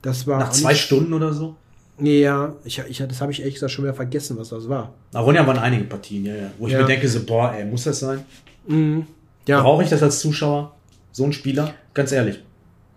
Das 0.00 0.26
war 0.26 0.38
Nach 0.38 0.52
zwei 0.52 0.74
Stunden 0.74 1.12
oder 1.12 1.34
so? 1.34 1.54
Ja, 2.00 2.54
ich, 2.64 2.78
ich, 2.88 2.96
das 2.96 3.20
habe 3.20 3.30
ich 3.30 3.40
ehrlich 3.40 3.56
gesagt 3.56 3.72
schon 3.72 3.84
wieder 3.84 3.92
vergessen, 3.92 4.38
was 4.38 4.48
das 4.48 4.66
war. 4.70 4.94
Aronia 5.12 5.46
waren 5.46 5.58
einige 5.58 5.84
Partien, 5.84 6.24
ja, 6.24 6.34
ja. 6.34 6.50
Wo 6.56 6.66
ich 6.66 6.72
ja. 6.72 6.80
mir 6.80 6.86
denke, 6.86 7.06
so, 7.10 7.22
boah, 7.26 7.52
ey, 7.52 7.66
muss 7.66 7.84
das 7.84 8.00
sein? 8.00 8.24
Mhm. 8.66 9.04
Ja. 9.46 9.60
Brauche 9.60 9.82
ich 9.82 9.90
das 9.90 10.02
als 10.02 10.18
Zuschauer? 10.18 10.74
So 11.12 11.24
ein 11.24 11.34
Spieler? 11.34 11.74
Ganz 11.92 12.12
ehrlich. 12.12 12.42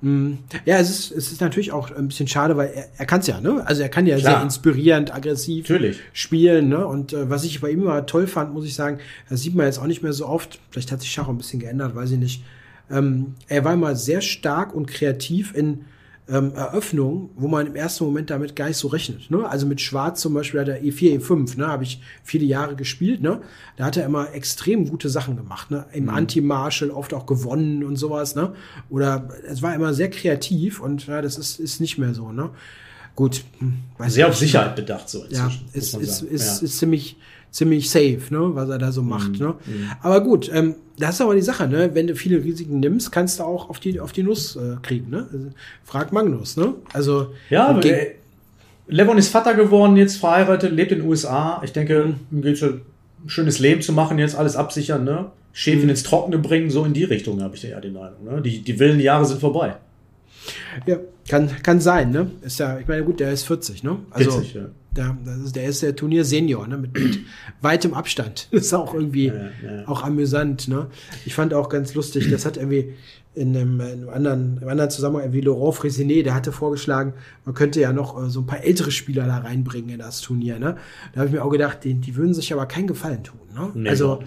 Mm. 0.02 0.34
Ja, 0.66 0.78
es 0.78 0.90
ist, 0.90 1.12
es 1.12 1.32
ist 1.32 1.42
natürlich 1.42 1.72
auch 1.72 1.92
ein 1.92 2.08
bisschen 2.08 2.28
schade, 2.28 2.56
weil 2.56 2.70
er, 2.70 2.88
er 2.98 3.06
kann 3.06 3.20
es 3.20 3.28
ja, 3.28 3.42
ne? 3.42 3.66
Also 3.66 3.82
er 3.82 3.90
kann 3.90 4.06
ja 4.06 4.18
Klar. 4.18 4.36
sehr 4.36 4.44
inspirierend, 4.44 5.14
aggressiv 5.14 5.70
natürlich. 5.70 6.00
spielen, 6.14 6.70
ne? 6.70 6.86
Und 6.88 7.14
äh, 7.14 7.30
was 7.30 7.44
ich 7.44 7.60
bei 7.60 7.70
ihm 7.72 7.82
immer 7.82 8.06
toll 8.06 8.28
fand, 8.28 8.54
muss 8.54 8.66
ich 8.66 8.76
sagen, 8.76 9.00
das 9.30 9.42
sieht 9.42 9.56
man 9.56 9.66
jetzt 9.66 9.80
auch 9.80 9.88
nicht 9.88 10.02
mehr 10.02 10.14
so 10.14 10.26
oft. 10.26 10.60
Vielleicht 10.72 10.92
hat 10.92 11.02
sich 11.02 11.12
Schach 11.12 11.26
auch 11.26 11.30
ein 11.30 11.38
bisschen 11.38 11.60
geändert, 11.60 11.96
weiß 11.96 12.12
ich 12.12 12.20
nicht. 12.20 12.44
Ähm, 12.90 13.36
er 13.48 13.66
war 13.66 13.74
immer 13.74 13.96
sehr 13.96 14.22
stark 14.22 14.74
und 14.74 14.88
kreativ 14.88 15.54
in 15.54 15.86
ähm, 16.30 16.54
Eröffnung, 16.54 17.32
wo 17.36 17.48
man 17.48 17.68
im 17.68 17.76
ersten 17.76 18.04
Moment 18.06 18.30
damit 18.30 18.56
gar 18.56 18.68
nicht 18.68 18.78
so 18.78 18.88
rechnet. 18.88 19.32
Ne? 19.32 19.48
Also 19.48 19.66
mit 19.66 19.82
Schwarz 19.82 20.22
zum 20.22 20.34
Beispiel 20.34 20.62
hat 20.62 20.68
er 20.68 20.82
E4, 20.82 21.20
E5, 21.20 21.58
ne? 21.58 21.68
habe 21.68 21.84
ich 21.84 22.02
viele 22.24 22.46
Jahre 22.46 22.76
gespielt. 22.76 23.22
Ne? 23.22 23.42
Da 23.78 23.86
hat 23.86 23.98
er 23.98 24.06
immer 24.06 24.34
extrem 24.34 24.88
gute 24.88 25.10
Sachen 25.10 25.36
gemacht. 25.36 25.72
Ne? 25.72 25.86
Im 25.92 26.04
mhm. 26.04 26.10
Anti-Marshall 26.12 26.92
oft 26.92 27.14
auch 27.14 27.26
gewonnen 27.26 27.84
und 27.84 27.96
sowas. 27.96 28.36
Ne? 28.36 28.54
Oder 28.90 29.30
es 29.48 29.62
war 29.62 29.74
immer 29.74 29.94
sehr 29.94 30.10
kreativ 30.10 30.80
und 30.80 31.08
ja, 31.08 31.22
das 31.22 31.38
ist, 31.38 31.60
ist 31.60 31.82
nicht 31.82 31.98
mehr 31.98 32.14
so. 32.14 32.32
Ne? 32.32 32.52
Gut. 33.16 33.44
Hm, 33.58 33.80
sehr 34.08 34.28
auf 34.28 34.38
Sicherheit 34.38 34.76
bedacht 34.76 35.10
so. 35.10 35.26
Ja, 35.30 35.52
ist, 35.74 35.96
ist, 35.96 36.22
ist, 36.22 36.62
ja. 36.62 36.66
ist 36.66 36.78
ziemlich 36.78 37.18
ziemlich 37.52 37.90
safe, 37.90 38.22
ne, 38.30 38.52
was 38.54 38.70
er 38.70 38.78
da 38.78 38.92
so 38.92 39.02
macht. 39.02 39.34
Mhm. 39.34 39.38
Ne? 39.40 39.56
Mhm. 39.66 39.90
Aber 40.02 40.22
gut, 40.22 40.50
ähm, 40.54 40.76
das 40.98 41.16
ist 41.16 41.22
aber 41.22 41.36
die 41.36 41.42
Sache, 41.42 41.68
ne? 41.68 41.92
Wenn 41.94 42.08
du 42.08 42.16
viele 42.16 42.44
Risiken 42.44 42.80
nimmst, 42.80 43.12
kannst 43.12 43.40
du 43.40 43.44
auch 43.44 43.70
auf 43.70 43.80
die, 43.80 44.00
auf 44.00 44.12
die 44.12 44.24
Nuss 44.24 44.56
äh, 44.56 44.76
kriegen, 44.82 45.10
ne? 45.10 45.28
Also, 45.32 45.48
frag 45.84 46.12
Magnus, 46.12 46.58
ne? 46.58 46.76
Also. 46.94 47.34
Ja, 47.50 47.68
aber 47.68 47.84
äh, 47.86 48.16
Levon 48.88 49.18
ist 49.18 49.30
Vater 49.30 49.54
geworden, 49.54 49.96
jetzt 49.98 50.18
verheiratet, 50.18 50.72
lebt 50.72 50.92
in 50.92 51.00
den 51.00 51.08
USA. 51.08 51.62
Ich 51.64 51.72
denke, 51.72 52.06
mhm. 52.06 52.38
ihm 52.38 52.42
geht 52.42 52.58
schon 52.58 52.82
ein 53.24 53.30
schönes 53.30 53.60
Leben 53.60 53.82
zu 53.82 53.94
machen, 53.94 54.20
jetzt 54.20 54.36
alles 54.36 54.56
absichern, 54.56 55.04
ne? 55.04 55.32
Schäfchen 55.54 55.86
mhm. 55.86 55.90
ins 55.92 56.04
Trockene 56.04 56.38
bringen, 56.38 56.70
so 56.70 56.84
in 56.86 56.94
die 56.94 57.04
Richtung 57.06 57.42
habe 57.42 57.56
ich 57.56 57.64
ja 57.64 57.80
den 57.80 57.98
Eindruck. 57.98 58.24
Ne? 58.24 58.42
Die, 58.42 58.62
die 58.62 58.80
wilden 58.80 59.00
Jahre 59.00 59.26
sind 59.26 59.40
vorbei. 59.40 59.76
Ja, 60.86 60.98
kann, 61.28 61.50
kann 61.64 61.80
sein, 61.80 62.12
ne? 62.12 62.32
Ist 62.42 62.60
ja, 62.60 62.80
ich 62.80 62.88
meine, 62.88 63.04
gut, 63.04 63.20
der 63.20 63.32
ist 63.32 63.44
40, 63.44 63.84
ne? 63.84 63.98
Also, 64.12 64.32
40, 64.32 64.54
ja. 64.54 64.62
Der, 64.96 65.16
das 65.24 65.38
ist, 65.38 65.56
der 65.56 65.66
ist 65.66 65.84
der 65.84 65.96
Turnier-Senior, 65.96 66.68
ne? 66.68 66.78
Mit, 66.78 66.94
mit 66.98 67.20
weitem 67.62 67.94
Abstand. 67.94 68.48
Das 68.52 68.62
ist 68.66 68.74
auch 68.74 68.94
irgendwie 68.94 69.28
ja, 69.28 69.34
ja. 69.34 69.88
auch 69.88 70.04
amüsant, 70.04 70.68
ne? 70.68 70.88
Ich 71.26 71.36
fand 71.36 71.54
auch 71.54 71.70
ganz 71.70 71.94
lustig, 71.94 72.30
das 72.32 72.46
hat 72.46 72.58
irgendwie 72.58 72.94
in 73.36 73.56
einem, 73.56 73.80
in 73.80 73.88
einem 73.88 74.10
anderen, 74.10 74.60
im 74.62 74.68
anderen 74.68 74.90
Zusammenhang, 74.90 75.24
irgendwie 75.24 75.42
Laurent 75.42 75.76
Frisinet, 75.76 76.26
der 76.26 76.34
hatte 76.34 76.52
vorgeschlagen, 76.52 77.14
man 77.46 77.54
könnte 77.54 77.80
ja 77.80 77.94
noch 77.94 78.22
äh, 78.22 78.30
so 78.30 78.42
ein 78.42 78.48
paar 78.48 78.64
ältere 78.64 78.92
Spieler 78.92 79.28
da 79.28 79.38
reinbringen 79.38 79.92
in 79.92 80.00
das 80.00 80.22
Turnier, 80.22 80.60
ne? 80.60 80.78
Da 81.14 81.20
habe 81.20 81.28
ich 81.28 81.36
mir 81.36 81.44
auch 81.44 81.52
gedacht, 81.52 81.84
die, 81.84 81.94
die 81.94 82.16
würden 82.16 82.34
sich 82.34 82.52
aber 82.52 82.66
keinen 82.66 82.88
Gefallen 82.88 83.24
tun, 83.24 83.40
ne? 83.54 83.72
Nee, 83.76 83.90
also, 83.90 84.24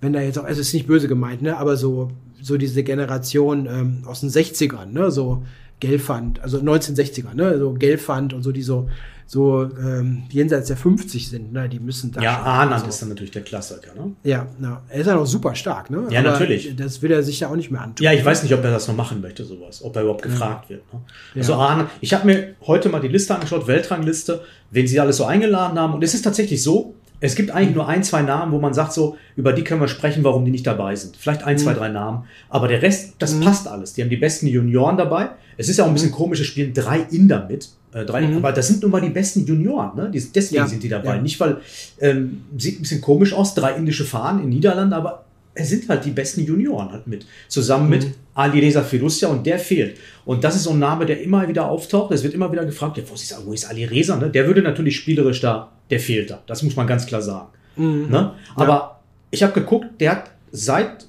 wenn 0.00 0.12
da 0.12 0.20
jetzt 0.20 0.38
auch, 0.38 0.44
also 0.44 0.60
ist 0.60 0.72
nicht 0.72 0.86
böse 0.86 1.08
gemeint, 1.08 1.42
ne? 1.42 1.58
Aber 1.58 1.76
so, 1.76 2.10
so 2.40 2.56
diese 2.56 2.82
Generation 2.82 3.66
ähm, 3.66 4.02
aus 4.06 4.20
den 4.20 4.30
60ern, 4.30 4.86
ne? 4.86 5.10
So 5.10 5.44
Gelfand, 5.78 6.40
also 6.40 6.58
1960er, 6.58 7.34
ne? 7.34 7.58
So 7.58 7.74
Gelfand 7.74 8.32
und 8.32 8.42
so, 8.42 8.50
die 8.50 8.62
so, 8.62 8.88
so 9.26 9.62
ähm, 9.62 10.24
jenseits 10.30 10.68
der 10.68 10.76
50 10.76 11.28
sind, 11.28 11.52
ne? 11.52 11.68
Die 11.68 11.80
müssen 11.80 12.12
da. 12.12 12.20
Ja, 12.20 12.40
Arndt 12.42 12.74
also. 12.74 12.86
ist 12.86 13.00
dann 13.00 13.08
natürlich 13.08 13.30
der 13.30 13.42
Klassiker, 13.42 13.94
ne? 13.94 14.12
Ja, 14.24 14.46
na, 14.58 14.82
er 14.88 15.00
ist 15.00 15.06
ja 15.06 15.14
noch 15.14 15.26
super 15.26 15.54
stark, 15.54 15.90
ne? 15.90 16.06
Ja, 16.10 16.20
Aber 16.20 16.32
natürlich. 16.32 16.74
Das 16.76 17.02
will 17.02 17.10
er 17.10 17.22
sich 17.22 17.40
ja 17.40 17.48
auch 17.48 17.56
nicht 17.56 17.70
mehr 17.70 17.80
antun. 17.80 18.04
Ja, 18.04 18.12
ich 18.12 18.24
weiß 18.24 18.42
nicht, 18.42 18.54
ob 18.54 18.62
er 18.64 18.70
das 18.70 18.88
noch 18.88 18.96
machen 18.96 19.20
möchte, 19.20 19.44
sowas, 19.44 19.82
ob 19.82 19.96
er 19.96 20.02
überhaupt 20.02 20.22
gefragt 20.22 20.64
ja. 20.64 20.76
wird. 20.76 20.92
Ne? 20.92 21.00
Also 21.36 21.52
ja. 21.52 21.58
Arndt, 21.58 21.90
ich 22.00 22.14
habe 22.14 22.26
mir 22.26 22.54
heute 22.66 22.88
mal 22.88 23.00
die 23.00 23.08
Liste 23.08 23.34
angeschaut, 23.34 23.66
Weltrangliste, 23.66 24.42
wen 24.70 24.86
sie 24.86 25.00
alles 25.00 25.16
so 25.16 25.24
eingeladen 25.24 25.78
haben. 25.78 25.94
Und 25.94 26.02
es 26.02 26.14
ist 26.14 26.22
tatsächlich 26.22 26.62
so, 26.62 26.94
es 27.22 27.36
gibt 27.36 27.52
eigentlich 27.52 27.74
nur 27.74 27.88
ein, 27.88 28.02
zwei 28.02 28.22
Namen, 28.22 28.50
wo 28.50 28.58
man 28.58 28.74
sagt, 28.74 28.92
so, 28.92 29.16
über 29.36 29.52
die 29.52 29.62
können 29.62 29.80
wir 29.80 29.86
sprechen, 29.86 30.24
warum 30.24 30.44
die 30.44 30.50
nicht 30.50 30.66
dabei 30.66 30.96
sind. 30.96 31.16
Vielleicht 31.16 31.44
ein, 31.44 31.54
mhm. 31.54 31.60
zwei, 31.60 31.72
drei 31.72 31.88
Namen. 31.88 32.24
Aber 32.48 32.66
der 32.66 32.82
Rest, 32.82 33.14
das 33.20 33.34
mhm. 33.34 33.42
passt 33.42 33.68
alles. 33.68 33.92
Die 33.92 34.02
haben 34.02 34.10
die 34.10 34.16
besten 34.16 34.48
Junioren 34.48 34.96
dabei. 34.96 35.30
Es 35.56 35.68
ist 35.68 35.76
ja 35.76 35.84
auch 35.84 35.88
ein 35.88 35.94
bisschen 35.94 36.10
komisch, 36.10 36.40
es 36.40 36.48
spielen 36.48 36.74
drei 36.74 37.06
Inder 37.12 37.46
mit. 37.48 37.68
Äh, 37.94 38.04
drei, 38.04 38.22
mhm. 38.22 38.38
Aber 38.38 38.50
das 38.50 38.66
sind 38.66 38.82
nun 38.82 38.90
mal 38.90 39.00
die 39.00 39.10
besten 39.10 39.46
Junioren. 39.46 39.94
Ne? 39.94 40.10
Die, 40.10 40.20
deswegen 40.20 40.62
ja. 40.62 40.66
sind 40.66 40.82
die 40.82 40.88
dabei. 40.88 41.14
Ja. 41.16 41.22
Nicht, 41.22 41.38
weil, 41.38 41.58
ähm, 42.00 42.42
sieht 42.58 42.80
ein 42.80 42.82
bisschen 42.82 43.00
komisch 43.00 43.32
aus, 43.32 43.54
drei 43.54 43.76
indische 43.76 44.04
Fahnen 44.04 44.42
in 44.42 44.48
Niederlanden, 44.48 44.92
aber 44.92 45.21
es 45.54 45.68
sind 45.68 45.88
halt 45.88 46.04
die 46.04 46.10
besten 46.10 46.42
Junioren 46.42 46.90
halt 46.90 47.06
mit. 47.06 47.26
Zusammen 47.48 47.84
mhm. 47.84 47.90
mit 47.90 48.06
Ali 48.34 48.60
Reza 48.60 48.82
Filusja 48.82 49.28
und 49.28 49.46
der 49.46 49.58
fehlt. 49.58 49.98
Und 50.24 50.44
das 50.44 50.56
ist 50.56 50.64
so 50.64 50.70
ein 50.70 50.78
Name, 50.78 51.04
der 51.04 51.20
immer 51.22 51.46
wieder 51.48 51.68
auftaucht. 51.68 52.12
Es 52.12 52.22
wird 52.22 52.34
immer 52.34 52.50
wieder 52.50 52.64
gefragt, 52.64 52.96
ja, 52.96 53.04
wo 53.06 53.14
ist, 53.14 53.36
wo 53.44 53.52
ist 53.52 53.66
Ali 53.66 53.84
Reza? 53.84 54.16
Ne? 54.16 54.30
Der 54.30 54.46
würde 54.46 54.62
natürlich 54.62 54.96
spielerisch 54.96 55.40
da, 55.40 55.72
der 55.90 56.00
fehlt 56.00 56.30
da. 56.30 56.42
Das 56.46 56.62
muss 56.62 56.76
man 56.76 56.86
ganz 56.86 57.06
klar 57.06 57.20
sagen. 57.20 57.48
Mhm. 57.76 58.08
Ne? 58.10 58.32
Aber 58.54 58.72
ja. 58.72 59.00
ich 59.30 59.42
habe 59.42 59.52
geguckt, 59.52 60.00
der 60.00 60.12
hat 60.12 60.30
seit 60.50 61.06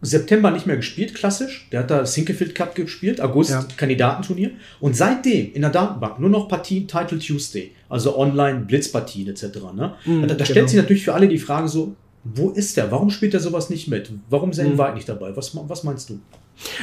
September 0.00 0.50
nicht 0.50 0.66
mehr 0.66 0.76
gespielt, 0.76 1.14
klassisch. 1.14 1.68
Der 1.72 1.80
hat 1.80 1.90
da 1.90 2.06
Sinkefield 2.06 2.54
Cup 2.54 2.74
gespielt, 2.74 3.20
August 3.20 3.50
ja. 3.50 3.66
Kandidatenturnier. 3.76 4.52
Und 4.80 4.96
seitdem 4.96 5.52
in 5.52 5.62
der 5.62 5.70
Datenbank 5.70 6.20
nur 6.20 6.30
noch 6.30 6.48
Partien 6.48 6.86
Title 6.86 7.18
Tuesday, 7.18 7.72
also 7.88 8.16
online 8.16 8.60
Blitzpartien 8.60 9.28
etc. 9.28 9.42
Ne? 9.74 9.94
Mhm, 10.04 10.28
da, 10.28 10.34
da 10.34 10.44
stellt 10.44 10.56
genau. 10.56 10.68
sich 10.68 10.76
natürlich 10.76 11.04
für 11.04 11.14
alle 11.14 11.28
die 11.28 11.38
Frage 11.38 11.68
so, 11.68 11.96
wo 12.34 12.50
ist 12.50 12.76
der? 12.76 12.90
Warum 12.90 13.10
spielt 13.10 13.34
er 13.34 13.40
sowas 13.40 13.70
nicht 13.70 13.88
mit? 13.88 14.12
Warum 14.28 14.50
ist 14.50 14.58
er 14.58 14.68
mhm. 14.68 14.78
Weig 14.78 14.94
nicht 14.94 15.08
dabei? 15.08 15.36
Was, 15.36 15.56
was 15.68 15.84
meinst 15.84 16.10
du? 16.10 16.20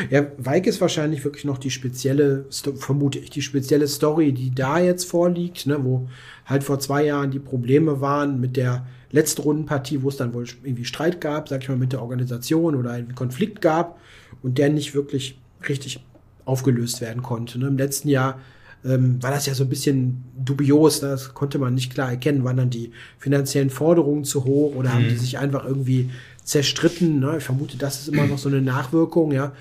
Ja, 0.10 0.25
Weig 0.38 0.67
ist 0.67 0.79
wahrscheinlich 0.79 1.23
wirklich 1.25 1.43
noch 1.43 1.58
die 1.58 1.69
spezielle, 1.69 2.45
vermute 2.49 3.19
ich, 3.19 3.29
die 3.29 3.41
spezielle 3.41 3.88
Story, 3.88 4.31
die 4.31 4.53
da 4.55 4.79
jetzt 4.79 5.03
vorliegt, 5.03 5.67
ne, 5.67 5.84
wo 5.84 6.08
halt 6.45 6.63
vor 6.63 6.79
zwei 6.79 7.05
Jahren 7.05 7.31
die 7.31 7.39
Probleme 7.39 7.99
waren 7.99 8.39
mit 8.39 8.55
der 8.55 8.86
letzten 9.12 9.41
Rundenpartie, 9.41 10.01
wo 10.01 10.10
es 10.10 10.17
dann 10.17 10.34
wohl 10.34 10.45
irgendwie 10.63 10.86
Streit 10.86 11.19
gab, 11.19 11.49
sag 11.49 11.63
ich 11.63 11.69
mal, 11.69 11.77
mit 11.77 11.91
der 11.91 12.01
Organisation 12.01 12.75
oder 12.75 12.91
einen 12.91 13.15
Konflikt 13.15 13.62
gab 13.62 13.99
und 14.43 14.58
der 14.58 14.69
nicht 14.69 14.95
wirklich 14.95 15.39
richtig 15.67 15.99
aufgelöst 16.45 17.01
werden 17.01 17.23
konnte. 17.23 17.60
Ne? 17.60 17.67
Im 17.67 17.77
letzten 17.77 18.10
Jahr 18.10 18.39
ähm, 18.85 19.21
war 19.21 19.31
das 19.31 19.45
ja 19.45 19.53
so 19.53 19.63
ein 19.63 19.69
bisschen 19.69 20.23
dubios, 20.37 20.99
das 20.99 21.33
konnte 21.33 21.57
man 21.57 21.73
nicht 21.73 21.93
klar 21.93 22.11
erkennen, 22.11 22.43
waren 22.43 22.57
dann 22.57 22.69
die 22.69 22.91
finanziellen 23.17 23.69
Forderungen 23.69 24.23
zu 24.23 24.45
hoch 24.45 24.75
oder 24.75 24.89
mhm. 24.89 24.93
haben 24.93 25.09
die 25.09 25.15
sich 25.15 25.37
einfach 25.37 25.65
irgendwie 25.65 26.11
zerstritten. 26.43 27.19
Ne? 27.19 27.35
Ich 27.37 27.43
vermute, 27.43 27.77
das 27.77 28.01
ist 28.01 28.09
immer 28.09 28.27
noch 28.27 28.37
so 28.37 28.49
eine 28.49 28.61
Nachwirkung, 28.61 29.31
ja. 29.31 29.53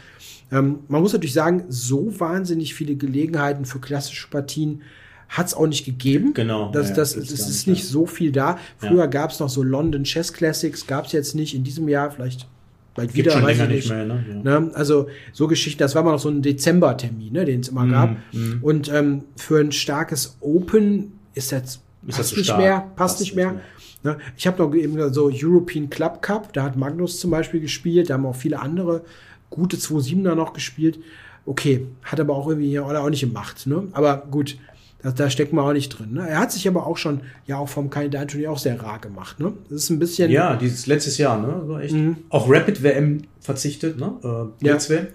Ähm, 0.52 0.80
man 0.88 1.00
muss 1.00 1.14
natürlich 1.14 1.32
sagen, 1.32 1.64
so 1.68 2.20
wahnsinnig 2.20 2.74
viele 2.74 2.96
Gelegenheiten 2.96 3.64
für 3.64 3.80
klassische 3.80 4.28
Partien 4.28 4.82
hat 5.30 5.46
es 5.46 5.54
auch 5.54 5.66
nicht 5.66 5.87
gegeben. 5.87 6.34
Genau. 6.34 6.70
Das, 6.70 6.90
ja, 6.90 6.96
das, 6.96 7.14
das 7.14 7.30
ist 7.30 7.66
nicht, 7.66 7.66
nicht 7.66 7.88
so 7.88 8.06
viel 8.06 8.30
da. 8.30 8.58
Früher 8.76 8.98
ja. 8.98 9.06
gab 9.06 9.30
es 9.30 9.40
noch 9.40 9.48
so 9.48 9.62
London 9.62 10.04
Chess 10.04 10.32
Classics, 10.32 10.87
gab 10.87 11.06
es 11.06 11.12
jetzt 11.12 11.34
nicht 11.34 11.54
in 11.54 11.64
diesem 11.64 11.88
Jahr, 11.88 12.10
vielleicht 12.10 12.46
bald 12.94 13.12
Gibt 13.12 13.26
wieder, 13.26 13.33
schon 13.33 13.42
weiß 13.42 13.61
ich 13.61 13.68
nicht. 13.68 13.88
Mehr, 13.88 14.04
ne? 14.04 14.24
Ja. 14.44 14.61
Ne? 14.61 14.70
Also 14.74 15.09
so 15.33 15.48
Geschichten, 15.48 15.78
das 15.78 15.94
war 15.94 16.02
mal 16.02 16.12
noch 16.12 16.18
so 16.18 16.28
ein 16.28 16.42
Dezember-Termin, 16.42 17.33
ne, 17.33 17.44
den 17.44 17.61
es 17.61 17.68
immer 17.68 17.85
mm, 17.85 17.90
gab. 17.90 18.16
Mm. 18.33 18.62
Und 18.62 18.92
ähm, 18.92 19.24
für 19.37 19.61
ein 19.61 19.72
starkes 19.72 20.37
Open 20.40 21.12
ist 21.35 21.52
das, 21.52 21.80
ist 22.07 22.16
passt 22.16 22.37
nicht 22.37 22.46
stark? 22.46 22.59
mehr, 22.61 22.78
passt, 22.80 22.96
passt 22.96 23.20
nicht 23.20 23.35
mehr. 23.35 23.52
mehr. 23.52 23.61
Ne? 24.04 24.18
Ich 24.37 24.46
habe 24.46 24.62
noch 24.62 24.74
eben 24.74 25.12
so 25.12 25.30
European 25.33 25.90
Club 25.90 26.22
Cup, 26.22 26.52
da 26.52 26.62
hat 26.62 26.76
Magnus 26.76 27.18
zum 27.18 27.30
Beispiel 27.30 27.61
gespielt, 27.61 28.11
da 28.11 28.14
haben 28.14 28.26
auch 28.26 28.37
viele 28.37 28.61
andere 28.61 29.02
gute 29.50 29.76
2-7er 29.76 30.35
noch 30.35 30.52
gespielt. 30.52 30.98
Okay, 31.46 31.87
hat 32.02 32.20
aber 32.20 32.35
auch 32.35 32.48
irgendwie 32.48 32.78
oder 32.78 33.02
auch 33.02 33.11
nicht 33.11 33.20
gemacht. 33.20 33.66
Ne? 33.66 33.88
Aber 33.92 34.26
gut, 34.30 34.57
da, 35.05 35.11
da 35.11 35.29
steckt 35.29 35.53
man 35.53 35.67
auch 35.67 35.73
nicht 35.75 35.90
drin. 35.90 36.14
Ne? 36.14 36.27
Er 36.27 36.38
hat 36.38 36.51
sich 36.51 36.67
aber 36.67 36.87
auch 36.87 36.97
schon, 36.97 37.21
ja, 37.47 37.59
auch 37.59 37.69
vom 37.69 37.90
Kandidatenturnier 37.90 38.51
auch 38.51 38.59
sehr 38.59 38.81
rar 38.83 38.99
gemacht. 38.99 39.38
Ne? 39.38 39.53
Das 39.69 39.85
ist 39.85 39.90
ein 39.90 39.99
bisschen. 39.99 40.31
Ja, 40.31 40.57
dieses 40.57 40.87
letztes 40.87 41.19
Jahr, 41.19 41.40
ne? 41.40 41.62
So 41.67 41.79
echt. 41.79 41.95
Mhm. 41.95 42.17
Auch 42.31 42.49
Rapid 42.49 42.83
WM 42.83 43.23
verzichtet, 43.38 43.99
ne? 43.99 44.14
Äh, 44.23 44.67
ja. 44.67 44.88
WM. 44.88 45.09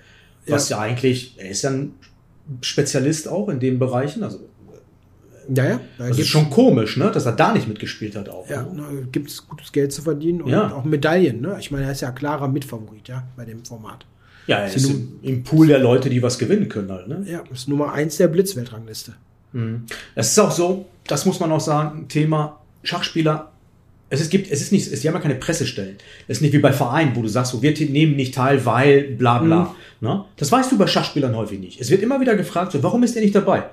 Was 0.47 0.69
ja. 0.69 0.78
ja 0.78 0.84
eigentlich, 0.84 1.36
er 1.39 1.49
ist 1.49 1.63
ja 1.63 1.71
ein 1.71 1.95
Spezialist 2.62 3.28
auch 3.28 3.49
in 3.49 3.60
den 3.60 3.80
Bereichen. 3.80 4.23
Also 4.23 4.39
ja, 5.52 5.65
ja. 5.65 5.80
Da 5.97 6.08
das 6.08 6.19
ist 6.19 6.28
schon 6.28 6.52
komisch, 6.52 6.95
ne? 6.97 7.10
dass 7.12 7.25
er 7.25 7.32
da 7.32 7.52
nicht 7.54 7.67
mitgespielt 7.67 8.15
hat 8.15 8.30
auch. 8.30 8.47
Ja, 8.47 8.62
ne? 8.62 9.08
gibt 9.12 9.32
es 9.32 9.47
gutes 9.47 9.71
Geld 9.71 9.91
zu 9.91 10.04
verdienen 10.04 10.43
und 10.43 10.52
ja. 10.52 10.71
auch 10.71 10.84
Medaillen. 10.84 11.41
Ne? 11.41 11.58
Ich 11.60 11.71
meine, 11.71 11.86
er 11.86 11.91
ist 11.91 12.02
ja 12.02 12.12
klarer 12.12 12.47
Mitfavorit, 12.47 13.08
ja, 13.08 13.23
bei 13.36 13.45
dem 13.45 13.65
Format. 13.65 14.06
Ja, 14.45 14.58
er 14.58 14.67
ist, 14.67 14.75
ist 14.75 14.95
im 15.23 15.43
Pool 15.43 15.65
der 15.65 15.80
Leute, 15.80 16.12
die 16.12 16.21
was 16.21 16.38
gewinnen 16.38 16.69
können 16.69 16.91
halt. 16.91 17.08
Ne? 17.08 17.25
Ja, 17.28 17.43
ist 17.52 17.67
Nummer 17.67 17.93
eins 17.93 18.17
der 18.17 18.28
Blitzweltrangliste. 18.28 19.13
Mhm. 19.53 19.85
Es 20.15 20.31
ist 20.31 20.39
auch 20.39 20.51
so, 20.51 20.85
das 21.07 21.25
muss 21.25 21.39
man 21.39 21.51
auch 21.51 21.59
sagen, 21.59 22.07
Thema 22.07 22.59
Schachspieler 22.83 23.51
es 24.09 24.21
ist, 24.21 24.29
gibt, 24.31 24.51
es 24.51 24.62
ist 24.62 24.71
nicht, 24.71 24.91
es, 24.91 25.01
die 25.01 25.07
haben 25.07 25.15
ja 25.15 25.21
keine 25.21 25.35
Pressestellen. 25.35 25.97
Es 26.27 26.38
ist 26.38 26.41
nicht 26.41 26.53
wie 26.53 26.59
bei 26.59 26.73
Vereinen, 26.73 27.15
wo 27.15 27.21
du 27.21 27.27
sagst, 27.27 27.51
so, 27.51 27.62
wir 27.62 27.71
nehmen 27.89 28.15
nicht 28.15 28.33
teil, 28.33 28.65
weil, 28.65 29.03
bla, 29.03 29.38
bla. 29.38 29.75
Mhm. 30.01 30.07
Ne? 30.07 30.25
Das 30.35 30.51
weißt 30.51 30.71
du 30.71 30.77
bei 30.77 30.88
Schachspielern 30.88 31.35
häufig 31.35 31.59
nicht. 31.59 31.79
Es 31.79 31.91
wird 31.91 32.01
immer 32.01 32.19
wieder 32.19 32.35
gefragt, 32.35 32.71
so, 32.71 32.81
warum 32.81 33.03
ist 33.03 33.15
er 33.15 33.21
nicht 33.21 33.35
dabei? 33.35 33.65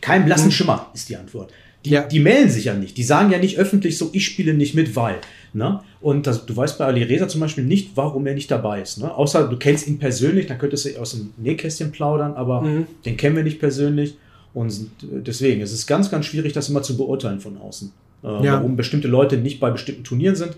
Kein 0.00 0.24
blassen 0.24 0.46
mhm. 0.46 0.52
Schimmer 0.52 0.90
ist 0.94 1.08
die 1.08 1.16
Antwort. 1.16 1.52
Die, 1.84 1.90
ja. 1.90 2.02
die 2.02 2.20
melden 2.20 2.48
sich 2.48 2.64
ja 2.64 2.74
nicht. 2.74 2.96
Die 2.96 3.02
sagen 3.02 3.30
ja 3.30 3.38
nicht 3.38 3.58
öffentlich 3.58 3.98
so, 3.98 4.08
ich 4.14 4.24
spiele 4.24 4.54
nicht 4.54 4.74
mit, 4.74 4.96
weil. 4.96 5.16
Ne? 5.52 5.80
Und 6.00 6.26
das, 6.26 6.46
du 6.46 6.56
weißt 6.56 6.78
bei 6.78 6.86
Ali 6.86 7.02
Reza 7.02 7.28
zum 7.28 7.42
Beispiel 7.42 7.64
nicht, 7.64 7.90
warum 7.94 8.26
er 8.26 8.34
nicht 8.34 8.50
dabei 8.50 8.80
ist. 8.80 8.98
Ne? 8.98 9.14
Außer 9.14 9.48
du 9.48 9.58
kennst 9.58 9.86
ihn 9.86 9.98
persönlich, 9.98 10.46
dann 10.46 10.56
könntest 10.56 10.86
du 10.86 10.98
aus 10.98 11.10
dem 11.10 11.34
Nähkästchen 11.36 11.92
plaudern, 11.92 12.34
aber 12.34 12.62
mhm. 12.62 12.86
den 13.04 13.18
kennen 13.18 13.36
wir 13.36 13.42
nicht 13.42 13.60
persönlich. 13.60 14.16
Und 14.54 14.72
deswegen, 15.02 15.60
es 15.60 15.72
ist 15.72 15.86
ganz, 15.86 16.10
ganz 16.10 16.26
schwierig, 16.26 16.52
das 16.52 16.68
immer 16.68 16.82
zu 16.82 16.96
beurteilen 16.96 17.40
von 17.40 17.58
außen 17.58 17.92
äh, 18.24 18.44
ja. 18.44 18.54
warum 18.54 18.76
bestimmte 18.76 19.08
Leute 19.08 19.36
nicht 19.36 19.60
bei 19.60 19.70
bestimmten 19.70 20.02
Turnieren 20.02 20.34
sind. 20.34 20.56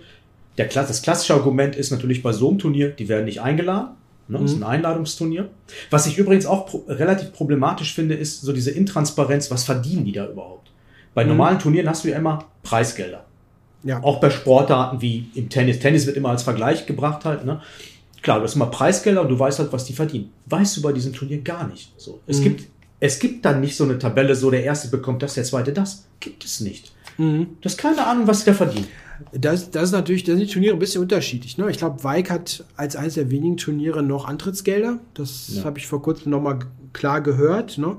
Der, 0.56 0.66
das 0.66 1.02
klassische 1.02 1.34
Argument 1.34 1.76
ist 1.76 1.90
natürlich 1.90 2.22
bei 2.22 2.32
so 2.32 2.48
einem 2.48 2.58
Turnier, 2.58 2.90
die 2.90 3.08
werden 3.08 3.26
nicht 3.26 3.42
eingeladen. 3.42 3.88
Ne? 4.28 4.38
Das 4.38 4.52
ist 4.52 4.56
mhm. 4.56 4.64
ein 4.64 4.70
Einladungsturnier. 4.70 5.50
Was 5.90 6.06
ich 6.06 6.16
übrigens 6.16 6.46
auch 6.46 6.66
pro 6.66 6.84
relativ 6.88 7.32
problematisch 7.32 7.94
finde, 7.94 8.14
ist 8.14 8.40
so 8.40 8.52
diese 8.52 8.70
Intransparenz, 8.70 9.50
was 9.50 9.64
verdienen 9.64 10.04
die 10.04 10.12
da 10.12 10.26
überhaupt? 10.26 10.70
Bei 11.14 11.24
mhm. 11.24 11.30
normalen 11.30 11.58
Turnieren 11.58 11.88
hast 11.88 12.04
du 12.04 12.08
ja 12.08 12.16
immer 12.16 12.46
Preisgelder. 12.62 13.24
Ja. 13.82 14.02
Auch 14.02 14.18
bei 14.18 14.30
Sportarten 14.30 15.00
wie 15.00 15.28
im 15.34 15.48
Tennis. 15.48 15.78
Tennis 15.78 16.06
wird 16.06 16.16
immer 16.16 16.30
als 16.30 16.42
Vergleich 16.42 16.86
gebracht 16.86 17.24
halt. 17.24 17.44
Ne? 17.44 17.60
Klar, 18.22 18.38
du 18.38 18.44
hast 18.44 18.56
immer 18.56 18.66
Preisgelder 18.66 19.20
und 19.20 19.28
du 19.28 19.38
weißt 19.38 19.58
halt, 19.58 19.72
was 19.72 19.84
die 19.84 19.92
verdienen. 19.92 20.32
Weißt 20.46 20.76
du 20.76 20.82
bei 20.82 20.92
diesem 20.92 21.12
Turnier 21.12 21.42
gar 21.42 21.68
nicht. 21.68 21.92
So, 21.96 22.20
es 22.26 22.40
mhm. 22.40 22.44
gibt 22.44 22.66
es 23.00 23.18
gibt 23.18 23.44
dann 23.44 23.60
nicht 23.60 23.76
so 23.76 23.84
eine 23.84 23.98
Tabelle, 23.98 24.34
so 24.34 24.50
der 24.50 24.64
erste 24.64 24.88
bekommt 24.88 25.22
das, 25.22 25.34
der 25.34 25.44
zweite 25.44 25.72
das. 25.72 26.06
Gibt 26.20 26.44
es 26.44 26.60
nicht. 26.60 26.92
Mhm. 27.18 27.56
Du 27.60 27.64
hast 27.64 27.78
keine 27.78 28.06
Ahnung, 28.06 28.26
was 28.26 28.44
der 28.44 28.54
verdient. 28.54 28.88
Das, 29.32 29.70
das 29.70 29.84
ist 29.84 29.92
natürlich, 29.92 30.24
da 30.24 30.32
sind 30.32 30.42
die 30.42 30.52
Turniere 30.52 30.74
ein 30.74 30.78
bisschen 30.78 31.02
unterschiedlich. 31.02 31.56
Ne? 31.56 31.70
Ich 31.70 31.78
glaube, 31.78 32.04
Weik 32.04 32.30
hat 32.30 32.64
als 32.76 32.96
eines 32.96 33.14
der 33.14 33.30
wenigen 33.30 33.56
Turniere 33.56 34.02
noch 34.02 34.26
Antrittsgelder. 34.26 34.98
Das 35.14 35.56
ja. 35.56 35.64
habe 35.64 35.78
ich 35.78 35.86
vor 35.86 36.02
kurzem 36.02 36.30
nochmal 36.30 36.58
klar 36.92 37.22
gehört. 37.22 37.78
Ne? 37.78 37.96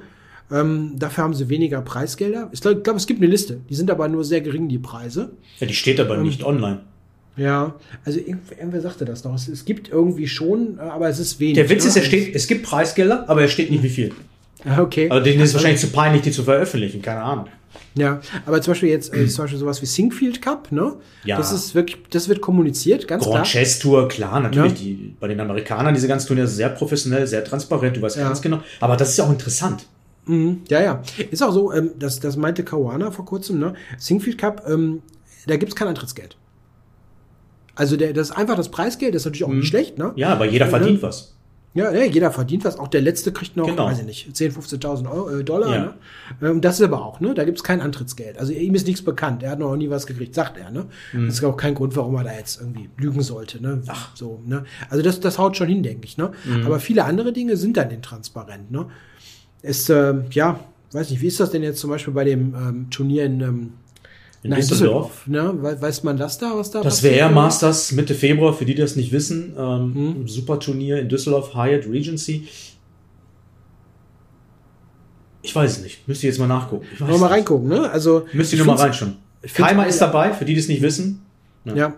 Ähm, 0.52 0.94
dafür 0.96 1.24
haben 1.24 1.34
sie 1.34 1.50
weniger 1.50 1.82
Preisgelder. 1.82 2.50
Ich 2.52 2.62
glaube, 2.62 2.82
glaub, 2.82 2.96
es 2.96 3.08
gibt 3.08 3.20
eine 3.20 3.30
Liste. 3.30 3.60
Die 3.70 3.76
sind 3.76 3.90
aber 3.90 4.08
nur 4.08 4.24
sehr 4.24 4.42
gering, 4.42 4.70
die 4.70 4.78
Preise. 4.78 5.32
Ja, 5.60 5.68
die 5.68 5.74
steht 5.74 6.00
aber 6.00 6.18
ähm, 6.18 6.24
nicht 6.24 6.44
online. 6.44 6.82
Ja, 7.36 7.76
also 8.04 8.20
irgendwer, 8.20 8.58
irgendwer 8.58 8.82
sagte 8.82 9.06
das 9.06 9.24
noch. 9.24 9.36
Es, 9.36 9.48
es, 9.48 9.66
gibt 9.66 9.90
irgendwie 9.90 10.28
schon, 10.28 10.80
aber 10.80 11.08
es 11.08 11.20
ist 11.20 11.40
wenig. 11.40 11.56
Der 11.56 11.70
Witz 11.70 11.84
ne? 11.84 11.90
ist, 11.90 11.98
er 11.98 12.04
steht, 12.04 12.36
es 12.36 12.48
gibt 12.48 12.64
Preisgelder, 12.64 13.30
aber 13.30 13.42
er 13.42 13.48
steht 13.48 13.70
nicht, 13.70 13.84
wie 13.84 13.90
viel. 13.90 14.12
Okay. 14.66 15.10
Also 15.10 15.24
denen 15.24 15.42
ist 15.42 15.50
es 15.50 15.56
also, 15.56 15.56
wahrscheinlich 15.56 15.82
zu 15.82 15.92
peinlich, 15.92 16.22
die 16.24 16.32
zu 16.32 16.44
veröffentlichen, 16.44 17.02
keine 17.02 17.22
Ahnung. 17.22 17.48
Ja, 17.96 18.22
aber 18.46 18.62
zum 18.62 18.72
Beispiel 18.72 18.90
jetzt, 18.90 19.14
äh, 19.14 19.28
zum 19.28 19.44
Beispiel 19.44 19.60
sowas 19.60 19.82
wie 19.82 19.86
Singfield 19.86 20.42
Cup, 20.42 20.72
ne? 20.72 20.94
Ja. 21.24 21.38
Das 21.38 21.52
ist 21.52 21.74
wirklich, 21.76 21.98
das 22.10 22.30
wird 22.30 22.42
kommuniziert, 22.42 23.08
ganz 23.08 23.24
Grand 23.24 23.36
klar. 23.36 23.46
Chess 23.46 23.80
Tour, 23.80 24.08
klar, 24.08 24.40
natürlich. 24.40 24.74
Ja. 24.74 24.78
Die, 24.78 25.16
bei 25.20 25.28
den 25.28 25.40
Amerikanern, 25.40 25.94
diese 25.94 26.08
ganzen 26.08 26.28
Turniere, 26.28 26.48
sehr 26.48 26.70
professionell, 26.70 27.26
sehr 27.26 27.44
transparent, 27.44 27.98
du 27.98 28.02
weißt 28.02 28.18
ja. 28.18 28.24
ganz 28.24 28.42
genau. 28.42 28.60
Aber 28.80 28.98
das 28.98 29.10
ist 29.10 29.18
ja 29.18 29.26
auch 29.26 29.32
interessant. 29.32 29.86
Mhm. 30.26 30.62
Ja, 30.70 30.82
ja. 30.82 31.02
Ist 31.32 31.42
auch 31.42 31.52
so, 31.52 31.74
ähm, 31.74 31.92
das, 31.98 32.20
das 32.20 32.38
meinte 32.38 32.64
Kawana 32.64 33.12
vor 33.12 33.26
kurzem, 33.26 33.60
ne? 33.60 33.74
Singfield 33.98 34.38
Cup, 34.38 34.64
ähm, 34.68 35.02
da 35.48 35.56
gibt's 35.58 35.76
kein 35.76 35.88
Eintrittsgeld. 35.88 36.38
Also 37.76 37.96
der, 37.96 38.14
das 38.14 38.30
ist 38.30 38.36
einfach 38.36 38.56
das 38.56 38.70
Preisgeld, 38.70 39.16
das 39.16 39.22
ist 39.22 39.26
natürlich 39.26 39.46
auch 39.46 39.50
mhm. 39.50 39.60
nicht 39.60 39.70
schlecht, 39.70 39.98
ne? 39.98 40.14
Ja, 40.16 40.30
aber 40.30 40.46
jeder 40.46 40.66
ne? 40.66 40.72
verdient 40.72 41.02
ne? 41.02 41.04
was. 41.04 41.37
Ja, 41.74 41.92
ja, 41.92 42.06
jeder 42.06 42.32
verdient 42.32 42.66
was. 42.66 42.80
Auch 42.80 42.88
der 42.88 43.02
letzte 43.02 43.32
kriegt 43.32 43.56
noch, 43.56 43.68
genau. 43.68 43.86
weiß 43.86 44.00
ich 44.00 44.06
nicht, 44.06 44.30
10.000, 44.30 44.80
15.000 44.82 45.40
äh, 45.40 45.44
Dollar. 45.44 45.70
Ja. 45.70 45.80
Ne? 45.80 45.94
Ähm, 46.42 46.62
das 46.62 46.80
ist 46.80 46.86
aber 46.86 47.06
auch, 47.06 47.20
ne? 47.20 47.36
Da 47.36 47.46
gibt's 47.46 47.64
kein 47.64 47.82
Antrittsgeld. 47.82 48.40
Also 48.40 48.52
ihm 48.52 48.74
ist 48.74 48.88
nichts 48.88 49.04
bekannt. 49.04 49.44
Er 49.44 49.52
hat 49.52 49.60
noch 49.60 49.76
nie 49.76 49.90
was 49.90 50.08
gekriegt, 50.08 50.34
sagt 50.34 50.58
er. 50.58 50.72
Ne? 50.72 50.88
Mhm. 51.14 51.28
Das 51.28 51.36
ist 51.36 51.44
auch 51.44 51.58
kein 51.58 51.76
Grund, 51.76 51.96
warum 51.96 52.16
er 52.16 52.24
da 52.24 52.34
jetzt 52.34 52.60
irgendwie 52.60 52.90
lügen 52.98 53.22
sollte. 53.22 53.62
Ne? 53.62 53.84
Ach. 53.88 54.16
So, 54.16 54.42
ne? 54.46 54.64
Also 54.90 55.04
das, 55.04 55.20
das 55.20 55.38
haut 55.38 55.56
schon 55.56 55.68
hin, 55.68 55.84
denke 55.84 56.06
ich. 56.06 56.18
Ne? 56.18 56.32
Mhm. 56.46 56.66
Aber 56.66 56.80
viele 56.80 57.06
andere 57.06 57.32
Dinge 57.32 57.58
sind 57.58 57.78
dann 57.78 57.92
intransparent. 57.92 58.72
Ne? 58.72 58.88
Es, 59.62 59.88
äh, 59.90 60.16
ja, 60.32 60.60
weiß 60.94 61.12
nicht, 61.12 61.22
wie 61.22 61.28
ist 61.28 61.40
das 61.40 61.52
denn 61.52 61.64
jetzt 61.64 61.80
zum 61.80 61.90
Beispiel 61.90 62.14
bei 62.14 62.24
dem 62.24 62.56
ähm, 62.56 62.90
Turnier 62.90 63.26
in 63.26 63.42
ähm, 63.42 63.74
in 64.44 64.52
Nein, 64.52 64.60
Düsseldorf. 64.60 65.24
Düsseldorf. 65.26 65.62
Ne? 65.64 65.82
Weiß 65.82 66.04
man 66.04 66.18
das 66.18 66.38
da, 66.38 66.52
was 66.56 66.72
da 66.72 66.82
Das 66.82 67.02
wäre 67.04 67.30
Masters 67.30 67.92
Mitte 67.92 68.14
Februar, 68.14 68.54
für 68.54 68.66
die, 68.66 68.76
die 68.76 68.82
das 68.82 68.96
nicht 68.96 69.12
wissen. 69.12 69.54
Ähm, 69.58 69.96
hm. 69.96 70.28
Super 70.28 70.60
Turnier 70.60 71.00
in 71.00 71.10
Düsseldorf, 71.10 71.56
Hyatt 71.56 71.88
Regency. 71.88 72.48
Ich 75.42 75.56
weiß 75.56 75.78
es 75.78 75.84
nicht. 75.84 76.08
Müsst 76.08 76.24
ihr 76.24 76.30
jetzt 76.30 76.40
mal 76.40 76.48
nachgucken. 76.48 76.86
Ich 76.94 77.00
mal 77.00 77.28
reingucken, 77.28 77.70
ne? 77.70 77.90
Also. 77.90 78.26
Müsst 78.34 78.52
ihr 78.52 78.58
nur 78.58 78.68
mal 78.68 78.76
reinschauen. 78.76 79.18
Keimer 79.54 79.88
ist 79.88 80.00
dabei, 80.00 80.34
für 80.34 80.46
die, 80.46 80.54
die 80.54 80.60
es 80.60 80.68
nicht 80.68 80.82
wissen. 80.82 81.26
Ja. 81.64 81.76
ja. 81.76 81.94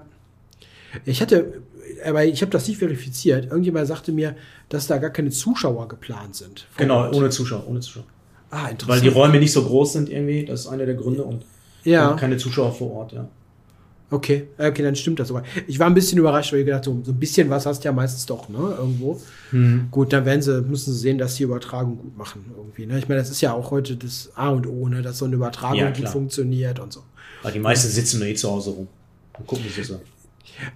Ich 1.06 1.22
hatte, 1.22 1.62
aber 2.06 2.26
ich 2.26 2.42
habe 2.42 2.52
das 2.52 2.68
nicht 2.68 2.78
verifiziert. 2.78 3.46
Irgendjemand 3.46 3.88
sagte 3.88 4.12
mir, 4.12 4.36
dass 4.70 4.88
da 4.88 4.98
gar 4.98 5.10
keine 5.10 5.32
Zuschauer 5.32 5.88
geplant 5.88 6.36
sind. 6.36 6.68
Genau, 6.78 7.06
Ort. 7.06 7.16
ohne 7.16 7.30
Zuschauer, 7.30 7.68
ohne 7.68 7.80
Zuschauer. 7.80 8.06
Ah, 8.52 8.68
interessant. 8.68 8.90
Weil 8.90 9.02
die 9.02 9.08
Räume 9.08 9.40
nicht 9.40 9.52
so 9.52 9.64
groß 9.64 9.94
sind 9.94 10.10
irgendwie. 10.10 10.46
Das 10.46 10.62
ist 10.62 10.68
einer 10.68 10.86
der 10.86 10.96
Gründe. 10.96 11.24
Und 11.24 11.44
ja. 11.84 12.14
keine 12.14 12.38
Zuschauer 12.38 12.74
vor 12.74 12.92
Ort, 12.92 13.14
ja. 13.14 13.28
Okay, 14.12 14.48
okay, 14.58 14.82
dann 14.82 14.96
stimmt 14.96 15.20
das 15.20 15.30
aber. 15.30 15.44
Ich 15.68 15.78
war 15.78 15.86
ein 15.86 15.94
bisschen 15.94 16.18
überrascht, 16.18 16.52
weil 16.52 16.62
ich 16.62 16.66
gedacht, 16.66 16.84
so, 16.84 17.00
so 17.04 17.12
ein 17.12 17.20
bisschen 17.20 17.48
was 17.52 17.68
hast 17.68 17.82
du 17.84 17.90
ja 17.90 17.92
meistens 17.92 18.26
doch, 18.26 18.50
ne, 18.50 18.58
irgendwo. 18.58 19.22
Hm. 19.52 19.88
Gut, 19.92 20.12
dann 20.12 20.26
werden 20.26 20.42
sie, 20.42 20.62
müssen 20.62 20.94
sie 20.94 21.00
sehen, 21.00 21.20
dass 21.20 21.36
die 21.36 21.44
Übertragung 21.44 21.98
gut 21.98 22.18
machen, 22.18 22.44
irgendwie, 22.58 22.88
ne. 22.88 22.98
Ich 22.98 23.08
meine, 23.08 23.22
das 23.22 23.30
ist 23.30 23.42
ja 23.42 23.54
auch 23.54 23.70
heute 23.70 23.96
das 23.98 24.32
A 24.34 24.50
und 24.50 24.66
O, 24.66 24.88
ne, 24.88 25.04
dass 25.04 25.20
so 25.20 25.26
eine 25.26 25.36
Übertragung 25.36 25.78
ja, 25.78 25.92
gut 25.92 26.10
funktioniert 26.10 26.80
und 26.80 26.92
so. 26.92 27.04
Weil 27.44 27.54
die 27.54 27.60
meisten 27.60 27.88
sitzen 27.88 28.20
nur 28.20 28.28
eh 28.28 28.34
zu 28.34 28.50
Hause 28.50 28.72
rum 28.72 28.88
und 29.38 29.48
gucken 29.48 29.66
sich 29.66 29.76
das 29.76 29.92
an. 29.92 30.00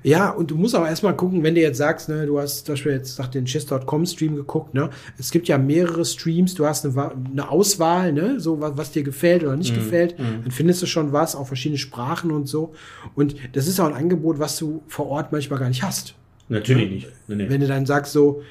Ja, 0.04 0.30
und 0.30 0.52
du 0.52 0.56
musst 0.56 0.76
auch 0.76 0.86
erstmal 0.86 1.16
gucken, 1.16 1.44
wenn 1.44 1.56
du 1.56 1.62
jetzt 1.62 1.78
sagst, 1.78 2.10
ne, 2.10 2.26
du 2.26 2.40
hast 2.40 2.66
zum 2.66 2.74
Beispiel 2.74 2.94
jetzt 2.94 3.20
nach 3.20 3.28
den 3.28 3.46
chess.com 3.46 4.06
Stream 4.06 4.36
geguckt, 4.36 4.74
ne, 4.74 4.90
es 5.18 5.32
gibt 5.32 5.48
ja 5.48 5.58
mehrere 5.58 6.06
Streams, 6.06 6.54
du 6.56 6.66
hast 6.66 6.86
eine, 6.86 7.12
eine 7.32 7.50
Auswahl, 7.50 8.14
ne, 8.14 8.40
so 8.40 8.62
was, 8.62 8.78
was 8.78 8.92
dir 8.92 9.04
gefällt 9.04 9.44
oder 9.44 9.56
nicht 9.56 9.74
mm, 9.74 9.76
gefällt, 9.76 10.20
mm. 10.20 10.44
dann 10.44 10.52
findest 10.52 10.82
du 10.82 10.86
schon 10.86 11.12
was, 11.12 11.36
auch 11.36 11.48
verschiedene 11.48 11.78
Sprachen 11.78 12.32
und 12.32 12.48
so. 12.48 12.74
Und 13.16 13.36
das 13.54 13.68
ist 13.68 13.80
auch 13.80 13.88
ein 13.88 13.94
Angebot, 13.94 14.40
was 14.40 14.58
du 14.58 14.84
vor 14.88 15.08
Ort 15.08 15.32
manchmal 15.32 15.60
gar 15.60 15.70
nicht 15.70 15.84
hast. 15.84 16.16
Natürlich 16.50 16.88
ne? 16.88 16.96
nicht. 16.96 17.08
Nee, 17.28 17.36
nee. 17.36 17.50
Wenn 17.50 17.62
du 17.62 17.68
dann 17.68 17.86
sagst 17.86 18.14
so, 18.14 18.42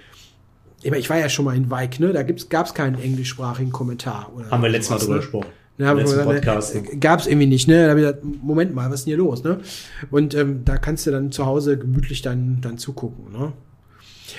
ich 0.83 1.11
war 1.11 1.19
ja 1.19 1.29
schon 1.29 1.45
mal 1.45 1.57
in 1.57 1.71
Weik, 1.71 2.01
ne, 2.01 2.13
da 2.13 2.23
gab 2.23 2.67
es 2.67 2.75
keinen 2.75 3.01
englischsprachigen 3.01 3.73
Kommentar. 3.73 4.33
Haben 4.51 4.63
wir 4.63 4.69
letztes 4.69 5.09
Mal 5.09 5.21
drüber 5.21 5.47
ne? 5.79 5.87
Ja, 5.87 6.25
Podcast. 6.25 6.75
Äh, 6.75 6.97
Gab 6.97 7.21
es 7.21 7.27
irgendwie 7.27 7.47
nicht, 7.47 7.69
ne? 7.69 7.85
Da 7.85 7.91
hab 7.91 7.97
ich 7.99 8.03
gesagt, 8.03 8.25
Moment 8.43 8.75
mal, 8.75 8.91
was 8.91 9.01
ist 9.01 9.07
denn 9.07 9.13
hier 9.13 9.19
los, 9.19 9.45
ne? 9.45 9.61
Und 10.11 10.35
ähm, 10.35 10.65
da 10.65 10.77
kannst 10.77 11.07
du 11.07 11.11
dann 11.11 11.33
zu 11.33 11.47
Hause 11.47 11.79
gemütlich 11.79 12.23
dann, 12.23 12.59
dann 12.61 12.79
zugucken, 12.79 13.33
ne? 13.33 13.53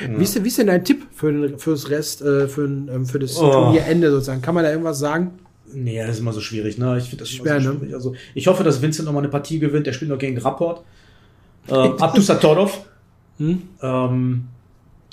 Ja. 0.02 0.20
Wie, 0.20 0.24
ist, 0.24 0.36
denn, 0.36 0.44
wie 0.44 0.48
ist 0.48 0.58
denn 0.58 0.68
dein 0.68 0.84
Tipp 0.84 1.06
für, 1.12 1.58
fürs 1.60 1.90
Rest, 1.90 2.22
äh, 2.22 2.48
für, 2.48 2.66
ähm, 2.66 3.06
für 3.06 3.20
das 3.20 3.38
oh. 3.38 3.52
Turnierende 3.52 4.10
sozusagen? 4.12 4.42
Kann 4.42 4.56
man 4.56 4.64
da 4.64 4.72
irgendwas 4.72 5.00
sagen? 5.00 5.32
Nee, 5.72 6.00
das 6.00 6.16
ist 6.16 6.20
immer 6.20 6.34
so 6.34 6.42
schwierig, 6.42 6.78
ne? 6.78 6.98
Ich 6.98 7.06
finde 7.06 7.24
das 7.24 7.30
schwer, 7.30 7.60
so 7.62 7.74
ne? 7.74 7.94
Also, 7.94 8.16
ich 8.34 8.48
hoffe, 8.48 8.64
dass 8.64 8.82
Vincent 8.82 9.06
noch 9.06 9.14
mal 9.14 9.20
eine 9.20 9.30
Partie 9.30 9.60
gewinnt. 9.60 9.88
Der 9.88 9.94
spielt 9.94 10.10
noch 10.10 10.18
gegen 10.18 10.38
Rapport. 10.38 10.84
Äh, 11.68 11.74
Abdus 12.00 12.28
Satorov. 12.28 12.86
Hm? 13.38 13.64
Ähm, 13.82 14.46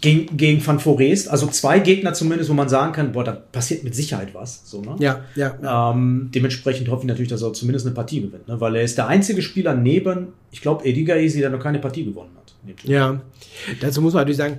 gegen, 0.00 0.36
gegen 0.36 0.66
Van 0.66 0.80
Forest, 0.80 1.28
also 1.28 1.46
zwei 1.48 1.78
Gegner 1.78 2.14
zumindest, 2.14 2.48
wo 2.48 2.54
man 2.54 2.68
sagen 2.68 2.92
kann, 2.92 3.12
boah, 3.12 3.24
da 3.24 3.32
passiert 3.32 3.84
mit 3.84 3.94
Sicherheit 3.94 4.34
was. 4.34 4.62
So, 4.64 4.80
ne? 4.80 4.96
Ja, 4.98 5.24
ja. 5.36 5.92
Ähm, 5.92 6.30
dementsprechend 6.34 6.88
hoffe 6.88 7.02
ich 7.02 7.08
natürlich, 7.08 7.28
dass 7.28 7.42
er 7.42 7.52
zumindest 7.52 7.86
eine 7.86 7.94
Partie 7.94 8.22
gewinnt, 8.22 8.48
ne? 8.48 8.60
weil 8.60 8.76
er 8.76 8.82
ist 8.82 8.96
der 8.96 9.08
einzige 9.08 9.42
Spieler 9.42 9.74
neben, 9.74 10.28
ich 10.50 10.62
glaube, 10.62 10.84
Ediga 10.84 11.16
Easy, 11.16 11.40
der 11.40 11.50
noch 11.50 11.62
keine 11.62 11.78
Partie 11.78 12.04
gewonnen 12.04 12.30
hat. 12.36 12.54
Ja, 12.84 13.20
dazu 13.80 14.02
muss 14.02 14.12
man 14.12 14.22
natürlich 14.22 14.36
sagen, 14.36 14.58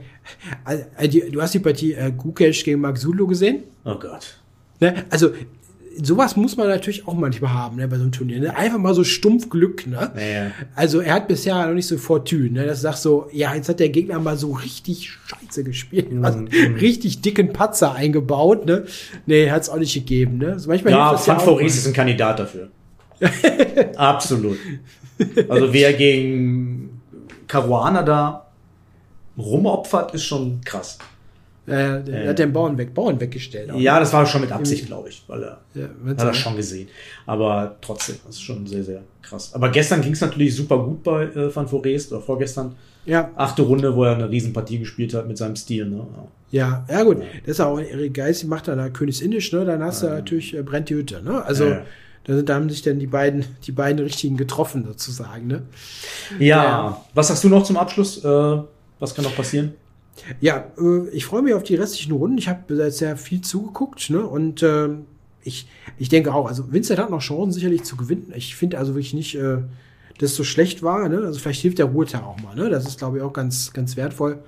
also, 0.63 0.83
du 1.31 1.41
hast 1.41 1.53
die 1.53 1.59
Partie 1.59 1.93
äh, 1.93 2.11
Gukesh 2.15 2.63
gegen 2.63 2.81
Mark 2.81 2.97
Zulu 2.97 3.27
gesehen? 3.27 3.63
Oh 3.85 3.95
Gott. 3.95 4.39
Ne? 4.79 5.05
Also 5.11 5.29
sowas 6.01 6.35
muss 6.35 6.57
man 6.57 6.67
natürlich 6.67 7.07
auch 7.07 7.13
manchmal 7.13 7.53
haben 7.53 7.77
ne, 7.77 7.87
bei 7.87 7.97
so 7.97 8.03
einem 8.03 8.11
Turnier. 8.11 8.39
Ne? 8.39 8.55
Einfach 8.55 8.77
mal 8.77 8.93
so 8.93 9.03
stumpf 9.03 9.49
Glück. 9.49 9.87
Ne? 9.87 10.11
Ja, 10.15 10.51
Also 10.75 11.01
er 11.01 11.15
hat 11.15 11.27
bisher 11.27 11.65
noch 11.65 11.73
nicht 11.73 11.87
so 11.87 11.97
Fortune. 11.97 12.51
Ne? 12.51 12.65
Das 12.65 12.81
sagt 12.81 12.97
so, 12.99 13.27
ja, 13.31 13.53
jetzt 13.55 13.69
hat 13.69 13.79
der 13.79 13.89
Gegner 13.89 14.19
mal 14.19 14.37
so 14.37 14.51
richtig 14.51 15.11
scheiße 15.25 15.63
gespielt. 15.63 16.11
Mhm. 16.11 16.25
Also, 16.25 16.39
richtig 16.79 17.21
dicken 17.21 17.53
Patzer 17.53 17.93
eingebaut. 17.93 18.65
Ne, 18.65 18.85
nee, 19.25 19.49
hat 19.49 19.63
es 19.63 19.69
auch 19.69 19.77
nicht 19.77 19.93
gegeben. 19.93 20.37
Ne? 20.37 20.53
Also 20.53 20.69
manchmal 20.69 20.93
ja, 20.93 21.13
Van 21.13 21.37
ja 21.37 21.39
Foris 21.39 21.77
ist 21.77 21.87
ein 21.87 21.93
Kandidat 21.93 22.39
dafür. 22.39 22.69
Absolut. 23.97 24.57
Also 25.47 25.73
wer 25.73 25.93
gegen 25.93 27.01
Caruana 27.47 28.03
da 28.03 28.47
rumopfert, 29.37 30.13
ist 30.13 30.23
schon 30.23 30.61
krass. 30.63 30.97
Äh, 31.67 32.03
der 32.03 32.23
äh, 32.23 32.27
hat 32.27 32.39
den 32.39 32.51
Bauern 32.53 32.77
weg, 32.77 32.93
Bauern 32.93 33.19
weggestellt. 33.19 33.71
Ja, 33.75 33.99
das 33.99 34.11
war 34.13 34.25
schon 34.25 34.41
mit 34.41 34.51
Absicht, 34.51 34.87
glaube 34.87 35.09
ich, 35.09 35.23
weil 35.27 35.43
er 35.43 35.61
ja, 35.75 35.87
hat 36.07 36.19
er 36.19 36.33
schon 36.33 36.55
gesehen. 36.55 36.87
Aber 37.25 37.77
trotzdem, 37.81 38.15
das 38.25 38.35
ist 38.35 38.41
schon 38.41 38.65
sehr, 38.65 38.83
sehr 38.83 39.03
krass. 39.21 39.53
Aber 39.53 39.69
gestern 39.69 40.01
ging 40.01 40.13
es 40.13 40.21
natürlich 40.21 40.55
super 40.55 40.79
gut 40.79 41.03
bei 41.03 41.25
äh, 41.25 41.55
Van 41.55 41.67
Forest 41.67 42.11
oder 42.11 42.21
vorgestern. 42.21 42.75
Ja. 43.05 43.31
Achte 43.35 43.61
Runde, 43.61 43.95
wo 43.95 44.03
er 44.03 44.15
eine 44.15 44.29
Riesenpartie 44.29 44.79
gespielt 44.79 45.13
hat 45.13 45.27
mit 45.27 45.37
seinem 45.37 45.55
Stil. 45.55 45.87
Ne? 45.87 46.05
Ja, 46.51 46.85
ja 46.89 47.03
gut. 47.03 47.17
Das 47.45 47.53
ist 47.53 47.59
auch 47.59 47.79
Erik 47.79 48.13
Geist, 48.13 48.43
macht 48.45 48.67
da 48.67 48.89
Königsindisch, 48.89 49.51
ne? 49.53 49.65
Dann 49.65 49.83
hast 49.83 50.03
ja. 50.03 50.09
du 50.09 50.15
natürlich 50.15 50.55
äh, 50.55 50.61
brennt 50.61 50.89
die 50.89 50.95
Hütte, 50.95 51.21
ne? 51.23 51.43
Also 51.43 51.65
ja. 51.65 51.81
Da, 52.23 52.41
da 52.41 52.55
haben 52.55 52.69
sich 52.69 52.81
dann 52.81 52.99
die 52.99 53.07
beiden, 53.07 53.45
die 53.65 53.71
beiden 53.71 53.99
richtigen 54.03 54.37
getroffen, 54.37 54.85
sozusagen. 54.85 55.47
Ne? 55.47 55.63
Ja, 56.39 56.63
ja. 56.63 57.05
was 57.13 57.29
hast 57.29 57.43
du 57.43 57.49
noch 57.49 57.63
zum 57.63 57.77
Abschluss? 57.77 58.23
Äh, 58.23 58.57
was 58.99 59.15
kann 59.15 59.25
noch 59.25 59.35
passieren? 59.35 59.73
Ja, 60.39 60.71
äh, 60.77 61.09
ich 61.09 61.25
freue 61.25 61.41
mich 61.41 61.53
auf 61.53 61.63
die 61.63 61.75
restlichen 61.75 62.11
Runden. 62.11 62.37
Ich 62.37 62.47
habe 62.47 62.91
sehr 62.91 63.17
viel 63.17 63.41
zugeguckt, 63.41 64.09
ne? 64.09 64.25
Und 64.25 64.61
äh, 64.63 64.89
ich, 65.43 65.67
ich 65.97 66.09
denke 66.09 66.33
auch, 66.33 66.47
also 66.47 66.71
Vincent 66.71 66.99
hat 66.99 67.09
noch 67.09 67.21
Chancen 67.21 67.51
sicherlich 67.51 67.83
zu 67.83 67.95
gewinnen. 67.95 68.31
Ich 68.35 68.55
finde 68.55 68.77
also 68.77 68.93
wirklich 68.93 69.13
nicht, 69.13 69.35
äh, 69.35 69.57
dass 70.19 70.31
es 70.31 70.35
so 70.35 70.43
schlecht 70.43 70.83
war. 70.83 71.07
Ne? 71.09 71.17
Also 71.17 71.39
vielleicht 71.39 71.61
hilft 71.61 71.79
der 71.79 71.87
Ruhetag 71.87 72.23
auch 72.23 72.39
mal. 72.41 72.55
Ne? 72.55 72.69
Das 72.69 72.85
ist, 72.85 72.99
glaube 72.99 73.17
ich, 73.17 73.23
auch 73.23 73.33
ganz, 73.33 73.73
ganz 73.73 73.97
wertvoll. 73.97 74.39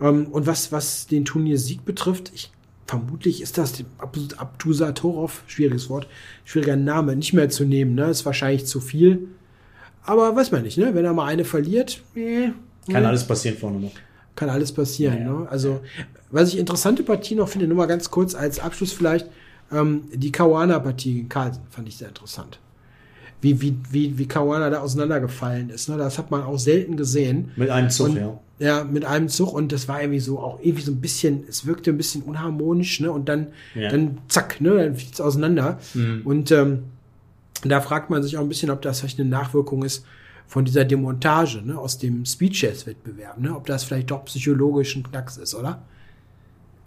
Ähm, 0.00 0.26
und 0.28 0.46
was, 0.46 0.72
was 0.72 1.06
den 1.06 1.24
Turniersieg 1.24 1.84
betrifft, 1.84 2.32
ich 2.34 2.50
vermutlich 2.86 3.42
ist 3.42 3.58
das 3.58 3.84
Abdusatorov, 3.98 5.42
schwieriges 5.48 5.90
Wort, 5.90 6.06
schwieriger 6.44 6.76
Name, 6.76 7.16
nicht 7.16 7.32
mehr 7.32 7.48
zu 7.48 7.64
nehmen. 7.64 7.94
Ne? 7.94 8.06
Ist 8.06 8.24
wahrscheinlich 8.24 8.66
zu 8.66 8.80
viel. 8.80 9.28
Aber 10.04 10.34
weiß 10.36 10.52
man 10.52 10.62
nicht, 10.62 10.78
ne? 10.78 10.94
Wenn 10.94 11.04
er 11.04 11.12
mal 11.12 11.26
eine 11.26 11.44
verliert, 11.44 12.00
äh, 12.14 12.50
kann 12.90 13.04
alles 13.04 13.26
passieren 13.26 13.58
vorne 13.58 13.80
noch. 13.80 13.92
Kann 14.36 14.50
alles 14.50 14.72
passieren. 14.72 15.18
Ja, 15.18 15.32
Ne? 15.32 15.48
Also, 15.50 15.80
was 16.30 16.50
ich 16.50 16.58
interessante 16.58 17.02
Partie 17.02 17.34
noch 17.34 17.48
finde, 17.48 17.66
nur 17.66 17.76
mal 17.76 17.86
ganz 17.86 18.10
kurz 18.10 18.34
als 18.34 18.60
Abschluss 18.60 18.92
vielleicht, 18.92 19.26
ähm, 19.72 20.04
die 20.12 20.30
Kawana-Partie 20.30 21.14
gegen 21.14 21.28
Carlsen 21.28 21.62
fand 21.70 21.88
ich 21.88 21.96
sehr 21.96 22.08
interessant. 22.08 22.60
Wie, 23.40 23.60
wie, 23.60 23.76
wie, 23.90 24.18
wie 24.18 24.26
Kawana 24.26 24.70
da 24.70 24.80
auseinandergefallen 24.80 25.70
ist. 25.70 25.88
Ne? 25.88 25.96
Das 25.96 26.18
hat 26.18 26.30
man 26.30 26.42
auch 26.42 26.58
selten 26.58 26.96
gesehen. 26.96 27.50
Mit 27.56 27.70
einem 27.70 27.90
Zug, 27.90 28.08
und, 28.08 28.16
ja. 28.16 28.40
Ja, 28.58 28.84
mit 28.84 29.04
einem 29.04 29.28
Zug 29.28 29.52
und 29.52 29.72
das 29.72 29.88
war 29.88 30.00
irgendwie 30.00 30.20
so 30.20 30.38
auch 30.38 30.60
irgendwie 30.60 30.82
so 30.82 30.92
ein 30.92 31.00
bisschen, 31.00 31.44
es 31.48 31.66
wirkte 31.66 31.90
ein 31.90 31.98
bisschen 31.98 32.22
unharmonisch, 32.22 33.00
ne? 33.00 33.12
Und 33.12 33.28
dann, 33.28 33.48
ja. 33.74 33.90
dann 33.90 34.18
zack, 34.28 34.62
ne, 34.62 34.76
dann 34.76 34.96
fliegt 34.96 35.14
es 35.14 35.20
auseinander. 35.20 35.78
Mhm. 35.92 36.22
Und 36.24 36.50
ähm, 36.50 36.84
da 37.64 37.82
fragt 37.82 38.08
man 38.08 38.22
sich 38.22 38.38
auch 38.38 38.42
ein 38.42 38.48
bisschen, 38.48 38.70
ob 38.70 38.80
das 38.80 39.00
vielleicht 39.00 39.20
eine 39.20 39.28
Nachwirkung 39.28 39.84
ist 39.84 40.06
von 40.46 40.64
dieser 40.64 40.84
Demontage, 40.84 41.62
ne, 41.62 41.78
aus 41.78 41.98
dem 41.98 42.24
Speed-Chess-Wettbewerb, 42.24 43.38
ne? 43.38 43.54
Ob 43.54 43.66
das 43.66 43.84
vielleicht 43.84 44.10
doch 44.10 44.24
psychologisch 44.26 44.96
ein 44.96 45.02
Knacks 45.02 45.36
ist, 45.36 45.54
oder? 45.54 45.82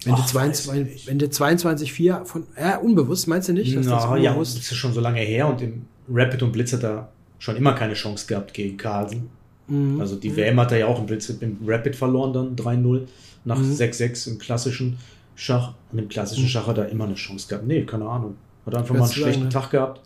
Ende 0.06 0.26
22, 0.26 1.10
Ende 1.10 1.26
22,4 1.26 2.24
von, 2.24 2.48
ja, 2.58 2.78
unbewusst, 2.78 3.28
meinst 3.28 3.50
du 3.50 3.54
nicht? 3.54 3.76
Dass 3.76 3.86
Na, 3.86 3.95
das 3.95 4.24
ja, 4.24 4.34
das 4.34 4.56
ist 4.56 4.74
schon 4.76 4.93
so 4.93 5.02
lange 5.02 5.19
her 5.19 5.48
und 5.48 5.62
im 5.62 5.86
Rapid 6.10 6.43
und 6.43 6.52
Blitz 6.54 6.72
hat 6.72 6.84
er 6.84 7.10
schon 7.38 7.58
immer 7.58 7.74
keine 7.74 7.95
Chance 7.95 8.26
gehabt 8.26 8.54
gegen 8.54 8.78
Carlsen. 8.78 9.30
Mhm. 9.67 10.00
Also 10.00 10.15
die 10.15 10.30
mhm. 10.30 10.38
WM 10.38 10.60
hat 10.60 10.72
er 10.72 10.80
ja 10.80 10.88
auch 10.88 11.00
im, 11.00 11.06
Blitz, 11.06 11.30
im 11.30 11.58
Rapid 11.65 11.95
verloren, 11.95 12.34
dann 12.34 12.56
3-0 12.56 13.08
nach 13.43 13.60
6-6 13.60 14.28
mhm. 14.28 14.34
im 14.34 14.39
klassischen 14.39 14.98
Schach. 15.36 15.74
Und 15.91 16.00
im 16.00 16.08
klassischen 16.08 16.45
mhm. 16.45 16.50
Schach 16.50 16.67
hat 16.67 16.78
er 16.78 16.89
immer 16.89 17.06
eine 17.06 17.15
Chance 17.15 17.48
gehabt. 17.50 17.67
Nee, 17.67 17.84
keine 17.84 18.06
Ahnung. 18.06 18.36
Hat 18.65 18.76
einfach 18.76 18.95
mal 18.95 19.04
einen 19.04 19.12
schlechten 19.12 19.43
ne? 19.43 19.50
Tag 19.50 19.72
gehabt. 19.72 20.02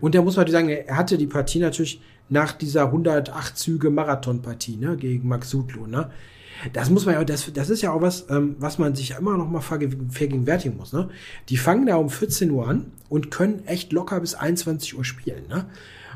Und 0.00 0.14
da 0.14 0.22
muss 0.22 0.36
man 0.36 0.46
sagen, 0.48 0.68
er 0.68 0.96
hatte 0.96 1.18
die 1.18 1.26
Partie 1.26 1.58
natürlich 1.58 2.00
nach 2.28 2.52
dieser 2.52 2.86
108 2.86 3.56
Züge 3.56 3.90
Marathonpartie 3.90 4.76
ne, 4.76 4.96
gegen 4.96 5.28
Max 5.28 5.50
Sudlo. 5.50 5.86
Ne? 5.86 6.10
Das 6.72 6.90
muss 6.90 7.04
man 7.04 7.14
ja, 7.14 7.24
das, 7.24 7.52
das 7.52 7.70
ist 7.70 7.82
ja 7.82 7.92
auch 7.92 8.00
was, 8.00 8.26
ähm, 8.30 8.56
was 8.58 8.78
man 8.78 8.94
sich 8.94 9.12
immer 9.18 9.36
noch 9.36 9.50
mal 9.50 9.60
vergegenwärtigen 9.60 10.76
muss. 10.76 10.92
Ne? 10.92 11.08
Die 11.48 11.56
fangen 11.56 11.86
da 11.86 11.96
um 11.96 12.08
14 12.08 12.50
Uhr 12.50 12.68
an 12.68 12.92
und 13.08 13.30
können 13.30 13.66
echt 13.66 13.92
locker 13.92 14.20
bis 14.20 14.34
21 14.34 14.96
Uhr 14.96 15.04
spielen. 15.04 15.46
Ne? 15.48 15.66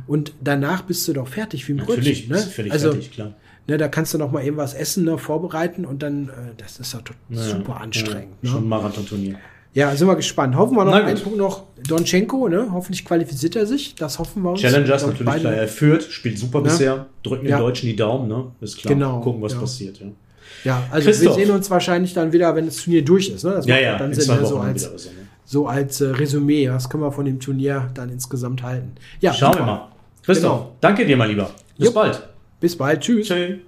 Und 0.06 0.32
danach 0.40 0.82
bist 0.82 1.06
du 1.08 1.12
doch 1.12 1.28
fertig 1.28 1.68
wie 1.68 1.72
ein 1.72 1.76
Natürlich, 1.76 2.28
Brötchen. 2.28 2.46
Ne? 2.46 2.52
Völlig 2.52 2.72
also, 2.72 2.92
fertig, 2.92 3.12
klar. 3.12 3.34
Ne, 3.66 3.76
da 3.76 3.88
kannst 3.88 4.14
du 4.14 4.18
noch 4.18 4.32
mal 4.32 4.42
eben 4.42 4.56
was 4.56 4.72
essen, 4.72 5.04
ne, 5.04 5.18
vorbereiten 5.18 5.84
und 5.84 6.02
dann, 6.02 6.30
äh, 6.30 6.54
das 6.56 6.80
ist 6.80 6.94
ja 6.94 7.00
super 7.28 7.82
anstrengend. 7.82 8.36
Ja, 8.40 8.48
ne? 8.48 8.50
Schon 8.50 8.64
ein 8.64 8.68
Marathon-Turnier. 8.68 9.38
Ja, 9.78 9.94
sind 9.94 10.08
wir 10.08 10.16
gespannt. 10.16 10.56
Hoffen 10.56 10.76
wir 10.76 10.84
noch 10.84 10.92
einen 10.92 11.20
Punkt 11.20 11.38
noch. 11.38 11.62
Donchenko, 11.86 12.48
ne? 12.48 12.66
Hoffentlich 12.72 13.04
qualifiziert 13.04 13.54
er 13.54 13.64
sich. 13.64 13.94
Das 13.94 14.18
hoffen 14.18 14.42
wir 14.42 14.50
uns. 14.50 14.60
Challengers 14.60 15.06
natürlich 15.06 15.36
klar. 15.36 15.54
Er 15.54 15.68
führt, 15.68 16.02
spielt 16.02 16.36
super 16.36 16.58
ja. 16.58 16.64
bisher. 16.64 17.06
Drücken 17.22 17.44
den 17.44 17.52
ja. 17.52 17.60
Deutschen 17.60 17.86
die 17.86 17.94
Daumen, 17.94 18.26
ne? 18.26 18.46
Ist 18.60 18.78
klar. 18.78 18.92
Genau. 18.92 19.20
Gucken, 19.20 19.40
was 19.40 19.52
ja. 19.52 19.60
passiert, 19.60 20.00
ja. 20.00 20.06
Ja, 20.64 20.82
also 20.90 21.06
Christoph. 21.06 21.36
wir 21.36 21.44
sehen 21.46 21.54
uns 21.54 21.70
wahrscheinlich 21.70 22.12
dann 22.12 22.32
wieder, 22.32 22.56
wenn 22.56 22.66
das 22.66 22.78
Turnier 22.78 23.04
durch 23.04 23.28
ist. 23.28 23.44
Ne? 23.44 23.52
Das 23.52 23.66
ja, 23.66 23.78
ja, 23.78 23.96
dann 23.96 24.12
Sinn, 24.12 24.34
ne? 24.34 24.44
so 24.44 24.58
als, 24.58 24.82
so, 24.82 24.88
ne? 24.88 25.14
so 25.44 25.66
als 25.68 26.00
äh, 26.00 26.06
Resümee. 26.06 26.68
Was 26.70 26.90
können 26.90 27.04
wir 27.04 27.12
von 27.12 27.24
dem 27.24 27.38
Turnier 27.38 27.88
dann 27.94 28.10
insgesamt 28.10 28.64
halten? 28.64 28.96
Ja, 29.20 29.32
Schauen 29.32 29.54
wir 29.54 29.62
mal. 29.62 29.88
Christoph, 30.24 30.58
genau. 30.58 30.76
danke 30.80 31.06
dir 31.06 31.16
mal 31.16 31.28
lieber. 31.28 31.52
Bis 31.76 31.86
Jupp. 31.86 31.94
bald. 31.94 32.28
Bis 32.58 32.76
bald. 32.76 33.00
Tschüss. 33.00 33.28
Tschüss. 33.28 33.58